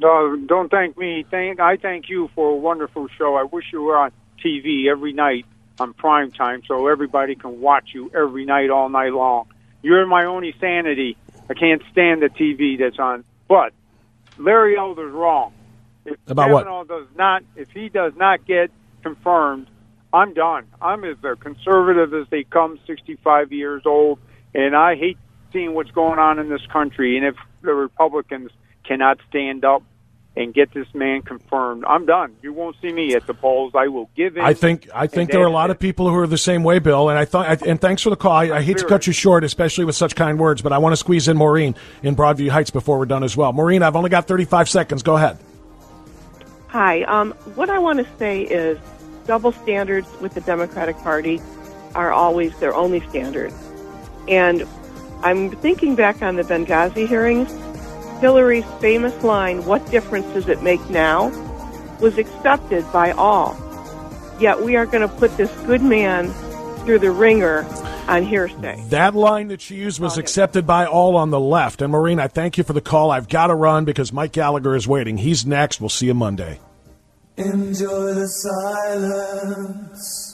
No, 0.00 0.36
don't 0.36 0.70
thank 0.70 0.96
me. 0.96 1.24
Thank 1.30 1.60
I 1.60 1.76
thank 1.76 2.08
you 2.08 2.30
for 2.34 2.50
a 2.50 2.56
wonderful 2.56 3.08
show. 3.18 3.34
I 3.36 3.44
wish 3.44 3.66
you 3.72 3.82
were 3.82 3.96
on 3.96 4.12
TV 4.44 4.90
every 4.90 5.12
night 5.12 5.44
on 5.78 5.92
prime 5.92 6.30
time 6.30 6.62
so 6.66 6.86
everybody 6.86 7.34
can 7.34 7.60
watch 7.60 7.90
you 7.92 8.10
every 8.14 8.44
night 8.44 8.70
all 8.70 8.88
night 8.88 9.12
long. 9.12 9.46
You're 9.82 10.06
my 10.06 10.24
only 10.24 10.54
sanity. 10.60 11.16
I 11.50 11.54
can't 11.54 11.82
stand 11.90 12.22
the 12.22 12.28
TV 12.28 12.78
that's 12.78 12.98
on. 12.98 13.24
But 13.48 13.72
Larry 14.38 14.76
Elder's 14.76 15.12
wrong. 15.12 15.52
If 16.04 16.16
About 16.26 16.50
what? 16.50 16.64
Kavanaugh 16.64 16.84
does 16.84 17.08
not 17.16 17.42
if 17.56 17.70
he 17.70 17.88
does 17.88 18.12
not 18.16 18.46
get 18.46 18.70
confirmed, 19.02 19.68
I'm 20.12 20.34
done. 20.34 20.66
I'm 20.80 21.04
as 21.04 21.16
conservative 21.40 22.14
as 22.14 22.26
they 22.30 22.44
come, 22.44 22.78
65 22.86 23.52
years 23.52 23.82
old, 23.84 24.18
and 24.54 24.74
I 24.74 24.96
hate 24.96 25.18
seeing 25.52 25.74
what's 25.74 25.90
going 25.90 26.18
on 26.18 26.38
in 26.38 26.48
this 26.48 26.64
country. 26.72 27.16
And 27.16 27.26
if 27.26 27.36
the 27.62 27.74
Republicans 27.74 28.50
cannot 28.92 29.18
stand 29.28 29.64
up 29.64 29.82
and 30.34 30.54
get 30.54 30.72
this 30.72 30.86
man 30.94 31.22
confirmed, 31.22 31.84
I'm 31.86 32.06
done. 32.06 32.36
You 32.42 32.52
won't 32.52 32.76
see 32.80 32.92
me 32.92 33.14
at 33.14 33.26
the 33.26 33.34
polls. 33.34 33.72
I 33.74 33.88
will 33.88 34.08
give 34.16 34.36
in. 34.36 34.42
I 34.42 34.54
think 34.54 34.88
I 34.94 35.06
think 35.06 35.30
there 35.30 35.40
are 35.40 35.44
a 35.44 35.46
that's 35.46 35.54
lot 35.54 35.70
of 35.70 35.78
people 35.78 36.08
who 36.08 36.16
are 36.16 36.26
the 36.26 36.38
same 36.38 36.62
way, 36.62 36.78
Bill. 36.78 37.10
And 37.10 37.18
I 37.18 37.24
thought, 37.26 37.66
and 37.66 37.80
thanks 37.80 38.02
for 38.02 38.10
the 38.10 38.16
call. 38.16 38.32
I, 38.32 38.50
I 38.50 38.62
hate 38.62 38.78
to 38.78 38.86
cut 38.86 39.06
you 39.06 39.12
short, 39.12 39.44
especially 39.44 39.84
with 39.84 39.94
such 39.94 40.14
kind 40.14 40.38
words, 40.38 40.62
but 40.62 40.72
I 40.72 40.78
want 40.78 40.92
to 40.92 40.96
squeeze 40.96 41.28
in 41.28 41.36
Maureen 41.36 41.74
in 42.02 42.16
Broadview 42.16 42.48
Heights 42.48 42.70
before 42.70 42.98
we're 42.98 43.06
done 43.06 43.24
as 43.24 43.36
well. 43.36 43.52
Maureen, 43.52 43.82
I've 43.82 43.96
only 43.96 44.10
got 44.10 44.26
35 44.26 44.68
seconds. 44.68 45.02
Go 45.02 45.16
ahead. 45.16 45.38
Hi. 46.68 47.02
Um, 47.02 47.32
what 47.54 47.68
I 47.68 47.78
want 47.78 47.98
to 47.98 48.06
say 48.18 48.42
is 48.42 48.78
double 49.26 49.52
standards 49.52 50.08
with 50.20 50.32
the 50.32 50.40
Democratic 50.40 50.96
Party 50.98 51.40
are 51.94 52.10
always 52.10 52.58
their 52.58 52.74
only 52.74 53.00
standard. 53.10 53.52
And 54.28 54.66
I'm 55.22 55.50
thinking 55.50 55.94
back 55.94 56.22
on 56.22 56.36
the 56.36 56.42
Benghazi 56.42 57.06
hearings. 57.06 57.52
Hillary's 58.22 58.64
famous 58.80 59.22
line, 59.24 59.64
What 59.66 59.84
difference 59.90 60.26
does 60.32 60.48
it 60.48 60.62
make 60.62 60.80
now? 60.88 61.28
was 62.00 62.16
accepted 62.18 62.84
by 62.92 63.10
all. 63.12 63.56
Yet 64.40 64.62
we 64.62 64.76
are 64.76 64.86
going 64.86 65.06
to 65.08 65.14
put 65.16 65.36
this 65.36 65.50
good 65.66 65.82
man 65.82 66.32
through 66.84 67.00
the 67.00 67.10
ringer 67.10 67.64
on 68.08 68.22
hearsay. 68.22 68.80
That 68.90 69.14
line 69.16 69.48
that 69.48 69.60
she 69.60 69.74
used 69.74 69.98
was 70.00 70.18
accepted 70.18 70.64
by 70.66 70.86
all 70.86 71.16
on 71.16 71.30
the 71.30 71.40
left. 71.40 71.82
And 71.82 71.90
Maureen, 71.92 72.20
I 72.20 72.28
thank 72.28 72.56
you 72.58 72.64
for 72.64 72.72
the 72.74 72.80
call. 72.80 73.10
I've 73.10 73.28
got 73.28 73.48
to 73.48 73.54
run 73.56 73.84
because 73.84 74.12
Mike 74.12 74.30
Gallagher 74.32 74.76
is 74.76 74.86
waiting. 74.86 75.18
He's 75.18 75.44
next. 75.44 75.80
We'll 75.80 75.88
see 75.90 76.06
you 76.06 76.14
Monday. 76.14 76.60
Enjoy 77.36 78.14
the 78.14 78.28
silence. 78.28 80.31